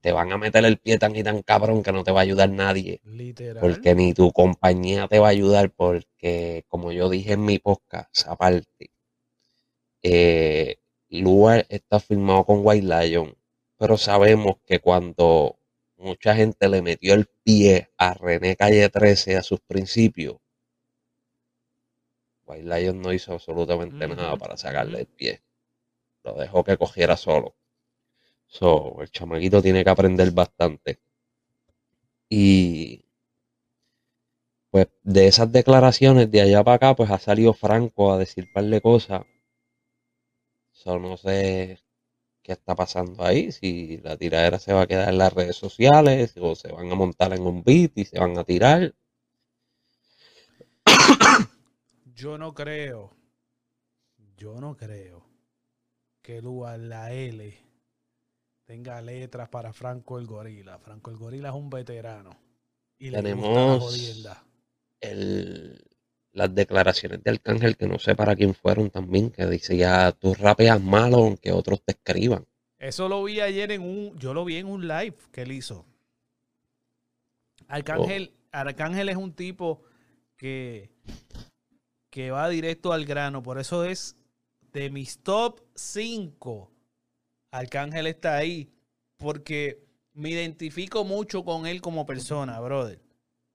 te 0.04 0.12
van 0.12 0.34
a 0.34 0.38
meter 0.38 0.66
el 0.66 0.78
pie 0.80 1.00
tan 1.00 1.16
y 1.16 1.24
tan 1.24 1.44
cabrón 1.44 1.82
que 1.82 1.94
no 1.94 2.04
te 2.04 2.12
va 2.12 2.20
a 2.20 2.24
ayudar 2.24 2.50
nadie. 2.50 3.00
Literal. 3.06 3.62
Porque 3.62 3.96
ni 3.96 4.14
tu 4.14 4.34
compañía 4.34 5.08
te 5.08 5.18
va 5.18 5.28
a 5.28 5.32
ayudar 5.32 5.72
porque, 5.72 6.66
como 6.68 6.92
yo 6.92 7.10
dije 7.10 7.34
en 7.34 7.46
mi 7.46 7.58
podcast, 7.58 8.28
aparte, 8.28 8.92
eh, 10.02 10.76
Lugar 11.08 11.66
está 11.70 12.02
firmado 12.02 12.44
con 12.44 12.60
White 12.66 12.86
Lion, 12.86 13.38
pero 13.78 13.98
sabemos 13.98 14.58
que 14.66 14.80
cuando 14.80 15.58
mucha 15.96 16.36
gente 16.36 16.68
le 16.68 16.82
metió 16.82 17.14
el 17.14 17.28
pie 17.42 17.90
a 17.98 18.14
René 18.14 18.58
Calle 18.58 18.90
13 18.90 19.38
a 19.38 19.42
sus 19.42 19.62
principios, 19.62 20.36
White 22.46 22.66
Lion 22.66 23.02
no 23.02 23.14
hizo 23.14 23.32
absolutamente 23.32 24.06
nada 24.06 24.36
para 24.36 24.58
sacarle 24.58 25.00
el 25.00 25.08
pie. 25.08 25.42
Lo 26.26 26.34
dejó 26.34 26.66
que 26.66 26.76
cogiera 26.76 27.16
solo. 27.16 27.56
So, 28.58 29.02
el 29.02 29.12
chamaquito 29.12 29.62
tiene 29.62 29.84
que 29.84 29.90
aprender 29.90 30.32
bastante. 30.32 31.02
Y 32.30 33.06
pues 34.72 34.90
de 35.04 35.28
esas 35.28 35.50
declaraciones 35.54 36.30
de 36.30 36.42
allá 36.42 36.66
para 36.66 36.76
acá, 36.76 36.96
pues 36.98 37.10
ha 37.10 37.18
salido 37.18 37.54
Franco 37.54 38.12
a 38.12 38.18
decir 38.18 38.52
par 38.54 38.66
de 38.66 38.82
cosas. 38.82 39.22
So, 40.74 41.00
no 41.00 41.16
sé 41.16 41.80
qué 42.44 42.54
está 42.54 42.76
pasando 42.76 43.24
ahí, 43.26 43.52
si 43.52 43.98
la 44.00 44.18
tiradera 44.18 44.60
se 44.60 44.74
va 44.74 44.84
a 44.84 44.88
quedar 44.88 45.10
en 45.10 45.18
las 45.20 45.34
redes 45.34 45.58
sociales 45.58 46.36
o 46.40 46.56
se 46.56 46.72
van 46.72 46.92
a 46.92 46.96
montar 46.96 47.34
en 47.34 47.44
un 47.48 47.64
beat 47.64 47.98
y 47.98 48.06
se 48.06 48.20
van 48.20 48.38
a 48.38 48.44
tirar. 48.46 48.96
Yo 52.16 52.38
no 52.38 52.54
creo, 52.54 53.12
yo 54.38 54.60
no 54.60 54.76
creo 54.76 55.24
que 56.22 56.42
Lua- 56.42 56.78
la 56.78 57.12
L 57.14 57.54
tenga 58.74 59.00
letras 59.04 59.50
para 59.50 59.72
Franco 59.72 60.18
el 60.18 60.26
Gorila. 60.26 60.80
Franco 60.80 61.12
el 61.12 61.18
Gorila 61.18 61.50
es 61.50 61.54
un 61.56 61.70
veterano. 61.70 62.32
Y 62.98 63.12
le 63.12 63.20
gusta 63.20 63.22
la 63.22 63.36
Tenemos- 63.36 63.84
jodienda. 63.84 64.44
el- 65.00 65.86
las 66.32 66.56
declaraciones 66.56 67.24
de 67.24 67.30
Arcángel, 67.30 67.78
que 67.78 67.88
no 67.88 68.00
sé 68.00 68.16
para 68.16 68.36
quién 68.36 68.56
fueron 68.56 68.90
también, 68.90 69.30
que 69.30 69.46
dice 69.46 69.78
ya 69.78 70.12
tú 70.12 70.34
rapeas 70.34 70.82
malo 70.82 71.18
aunque 71.18 71.52
otros 71.52 71.84
te 71.84 71.92
escriban. 71.92 72.48
Eso 72.80 73.08
lo 73.08 73.24
vi 73.24 73.42
ayer 73.42 73.72
en 73.74 73.84
un, 73.84 74.18
yo 74.18 74.34
lo 74.34 74.44
vi 74.44 74.56
en 74.58 74.66
un 74.66 74.88
live 74.88 75.18
que 75.32 75.44
él 75.44 75.52
hizo. 75.52 75.86
Arcángel, 77.68 78.34
Arcángel 78.52 79.08
es 79.10 79.18
un 79.18 79.34
tipo 79.34 79.84
que, 80.36 80.90
que 82.10 82.32
va 82.32 82.50
directo 82.50 82.92
al 82.92 83.06
grano, 83.06 83.44
por 83.44 83.60
eso 83.60 83.84
es 83.84 84.16
de 84.72 84.90
mis 84.90 85.20
top 85.20 85.62
5. 85.76 86.72
Arcángel 87.54 88.08
está 88.08 88.36
ahí, 88.36 88.70
porque 89.18 89.80
me 90.14 90.30
identifico 90.32 91.06
mucho 91.06 91.46
con 91.46 91.68
él 91.68 91.82
como 91.82 92.06
persona, 92.06 92.60
brother. 92.60 93.00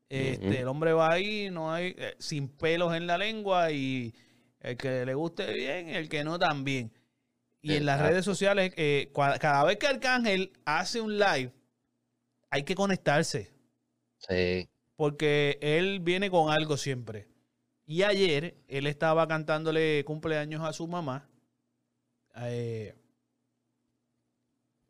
Este. 0.08 0.60
El 0.60 0.68
hombre 0.68 0.92
va 0.92 1.12
ahí, 1.12 1.50
no 1.50 1.72
hay, 1.72 1.94
eh, 1.98 2.14
sin 2.18 2.48
pelos 2.48 2.94
en 2.94 3.06
la 3.06 3.18
lengua 3.18 3.72
y 3.72 4.14
el 4.60 4.76
que 4.76 5.04
le 5.04 5.14
guste 5.14 5.52
bien, 5.52 5.88
el 5.90 6.08
que 6.08 6.24
no 6.24 6.38
también. 6.38 6.92
Y 7.60 7.74
en 7.74 7.84
las 7.86 8.00
redes 8.00 8.24
sociales, 8.24 8.72
eh, 8.76 9.10
cada 9.40 9.64
vez 9.64 9.76
que 9.78 9.88
Arcángel 9.88 10.52
hace 10.64 11.00
un 11.00 11.18
live, 11.18 11.52
hay 12.50 12.62
que 12.62 12.74
conectarse, 12.74 13.52
Sí, 14.16 14.68
porque 14.96 15.58
él 15.60 16.00
viene 16.00 16.30
con 16.30 16.50
algo 16.50 16.76
siempre. 16.76 17.26
Y 17.84 18.02
ayer 18.04 18.56
él 18.68 18.86
estaba 18.86 19.26
cantándole 19.26 20.04
cumpleaños 20.04 20.62
a 20.62 20.72
su 20.72 20.86
mamá. 20.86 21.28
eh, 22.36 22.94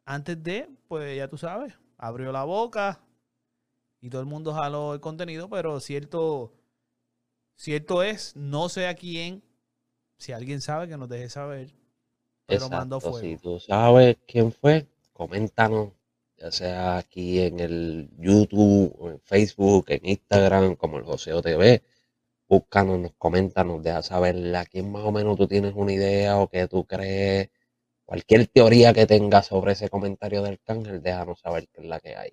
antes 0.08 0.42
de, 0.42 0.70
pues 0.88 1.14
ya 1.14 1.28
tú 1.28 1.36
sabes, 1.36 1.74
abrió 1.98 2.32
la 2.32 2.44
boca 2.44 2.98
y 4.00 4.08
todo 4.08 4.22
el 4.22 4.26
mundo 4.26 4.54
jaló 4.54 4.94
el 4.94 5.00
contenido, 5.00 5.50
pero 5.50 5.80
cierto, 5.80 6.54
cierto 7.56 8.02
es, 8.02 8.34
no 8.34 8.70
sé 8.70 8.86
a 8.86 8.94
quién, 8.94 9.42
si 10.16 10.32
alguien 10.32 10.62
sabe 10.62 10.88
que 10.88 10.96
nos 10.96 11.10
deje 11.10 11.28
saber, 11.28 11.74
pero 12.46 12.70
mandó 12.70 12.96
exacto. 12.96 13.18
fuego. 13.18 13.36
Si 13.36 13.42
tú 13.42 13.60
sabes 13.60 14.16
quién 14.26 14.50
fue, 14.50 14.86
coméntanos, 15.12 15.90
ya 16.38 16.52
sea 16.52 16.96
aquí 16.96 17.40
en 17.40 17.60
el 17.60 18.08
YouTube, 18.16 18.96
o 18.98 19.10
en 19.10 19.20
Facebook, 19.20 19.86
en 19.88 20.06
Instagram, 20.06 20.76
como 20.76 20.96
el 20.96 21.04
Joseo 21.04 21.42
TV. 21.42 21.82
Búscanos, 22.48 22.98
nos 22.98 23.12
coméntanos, 23.18 23.82
deja 23.82 24.02
saber 24.02 24.56
a 24.56 24.64
quién 24.64 24.90
más 24.90 25.04
o 25.04 25.12
menos 25.12 25.36
tú 25.36 25.46
tienes 25.46 25.74
una 25.76 25.92
idea 25.92 26.38
o 26.38 26.48
que 26.48 26.66
tú 26.66 26.86
crees. 26.86 27.50
Cualquier 28.08 28.46
teoría 28.46 28.94
que 28.94 29.04
tengas 29.04 29.48
sobre 29.48 29.72
ese 29.72 29.90
comentario 29.90 30.42
del 30.42 30.58
cángel, 30.60 31.02
déjanos 31.02 31.40
saber 31.40 31.68
qué 31.68 31.82
es 31.82 31.86
la 31.86 32.00
que 32.00 32.16
hay. 32.16 32.32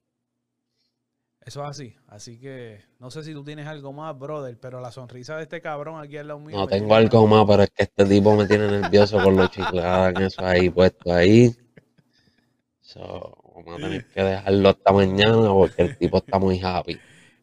Eso 1.41 1.61
es 1.63 1.69
así. 1.69 1.93
Así 2.07 2.39
que 2.39 2.79
no 2.97 3.11
sé 3.11 3.23
si 3.23 3.33
tú 3.33 3.43
tienes 3.43 3.67
algo 3.67 3.91
más, 3.91 4.17
brother, 4.17 4.57
pero 4.57 4.79
la 4.79 4.93
sonrisa 4.93 5.35
de 5.35 5.43
este 5.43 5.59
cabrón 5.59 6.01
aquí 6.01 6.15
al 6.15 6.29
lado 6.29 6.39
mío. 6.39 6.55
No 6.55 6.65
tengo 6.65 6.95
algo 6.95 7.27
más, 7.27 7.45
pero 7.45 7.63
es 7.63 7.71
que 7.71 7.83
este 7.83 8.05
tipo 8.05 8.37
me 8.37 8.47
tiene 8.47 8.67
nervioso 8.69 9.21
con 9.21 9.35
los 9.35 9.51
chicladas 9.51 10.15
en 10.15 10.21
eso 10.21 10.45
ahí 10.45 10.69
puesto 10.69 11.11
ahí. 11.11 11.53
So, 12.79 13.35
vamos 13.53 13.73
a 13.73 13.75
tener 13.75 14.07
que 14.07 14.23
dejarlo 14.23 14.69
hasta 14.69 14.93
mañana 14.93 15.49
porque 15.49 15.81
el 15.81 15.97
tipo 15.97 16.19
está 16.19 16.39
muy 16.39 16.57
happy. 16.63 16.97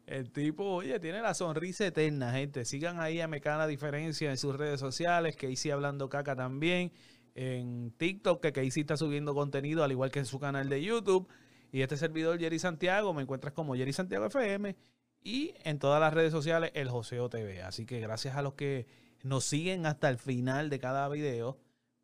El 0.07 0.31
tipo, 0.31 0.63
oye, 0.65 0.99
tiene 0.99 1.21
la 1.21 1.35
sonrisa 1.35 1.85
eterna, 1.85 2.31
gente. 2.31 2.65
Sigan 2.65 2.99
ahí 2.99 3.21
a 3.21 3.27
Mecana 3.27 3.67
Diferencia 3.67 4.31
en 4.31 4.37
sus 4.37 4.55
redes 4.55 4.79
sociales, 4.79 5.35
que 5.35 5.49
Casey 5.49 5.69
Hablando 5.69 6.09
Caca 6.09 6.35
también, 6.35 6.91
en 7.35 7.91
TikTok, 7.97 8.41
que 8.41 8.53
Casey 8.53 8.81
está 8.81 8.97
subiendo 8.97 9.33
contenido, 9.33 9.83
al 9.83 9.91
igual 9.91 10.11
que 10.11 10.19
en 10.19 10.25
su 10.25 10.39
canal 10.39 10.69
de 10.69 10.83
YouTube. 10.83 11.27
Y 11.71 11.81
este 11.81 11.97
servidor, 11.97 12.39
Jerry 12.39 12.59
Santiago, 12.59 13.13
me 13.13 13.23
encuentras 13.23 13.53
como 13.53 13.75
Jerry 13.75 13.93
Santiago 13.93 14.25
FM 14.27 14.75
y 15.23 15.53
en 15.63 15.79
todas 15.79 15.99
las 15.99 16.13
redes 16.13 16.31
sociales, 16.31 16.71
el 16.75 16.89
Joseo 16.89 17.29
TV. 17.29 17.61
Así 17.63 17.85
que 17.85 17.99
gracias 17.99 18.35
a 18.35 18.41
los 18.41 18.53
que 18.53 18.85
nos 19.23 19.45
siguen 19.45 19.85
hasta 19.85 20.09
el 20.09 20.17
final 20.17 20.69
de 20.69 20.79
cada 20.79 21.07
video. 21.09 21.57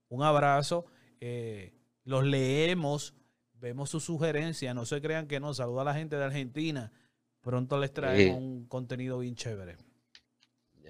Un 0.08 0.24
abrazo. 0.24 0.86
eh, 1.22 1.74
los 2.06 2.24
leemos, 2.24 3.14
vemos 3.54 3.90
sus 3.92 4.06
sugerencias. 4.06 4.74
No 4.74 4.86
se 4.86 5.00
crean 5.02 5.28
que 5.28 5.40
no. 5.40 5.54
Saluda 5.54 5.82
a 5.82 5.86
la 5.86 5.94
gente 5.94 6.16
de 6.16 6.24
Argentina. 6.24 6.92
Pronto 7.42 7.78
les 7.78 7.94
traemos 7.94 8.38
Sí. 8.38 8.44
un 8.44 8.66
contenido 8.66 9.20
bien 9.20 9.36
chévere. 9.36 9.78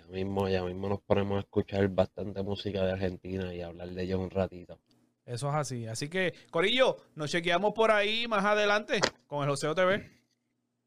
Mismo, 0.10 0.49
ya 0.49 0.64
mismo 0.64 0.89
nos 0.89 1.01
ponemos 1.01 1.38
a 1.38 1.41
escuchar 1.41 1.88
bastante 1.89 2.41
música 2.41 2.84
de 2.84 2.93
Argentina 2.93 3.53
y 3.53 3.62
hablar 3.62 3.89
de 3.89 4.03
ellos 4.03 4.20
un 4.20 4.32
ratito. 4.32 4.80
Eso 5.24 5.49
es 5.49 5.55
así. 5.55 5.86
Así 5.86 6.10
que, 6.10 6.34
Corillo, 6.49 6.97
nos 7.14 7.30
chequeamos 7.30 7.74
por 7.74 7.91
ahí 7.91 8.28
más 8.28 8.43
adelante 8.43 8.99
con 9.28 9.43
el 9.43 9.49
Joseo 9.49 9.76
TV. 9.76 10.10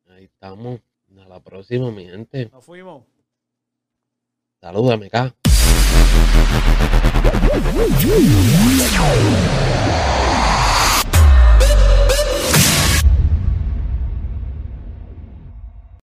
Ahí 0.09 0.25
estamos. 0.25 0.81
A 1.17 1.29
la 1.29 1.41
próxima, 1.41 1.91
mi 1.93 2.07
gente. 2.07 2.49
Nos 2.51 2.65
fuimos. 2.65 3.05
Salúdame 4.61 5.07
acá. 5.07 5.35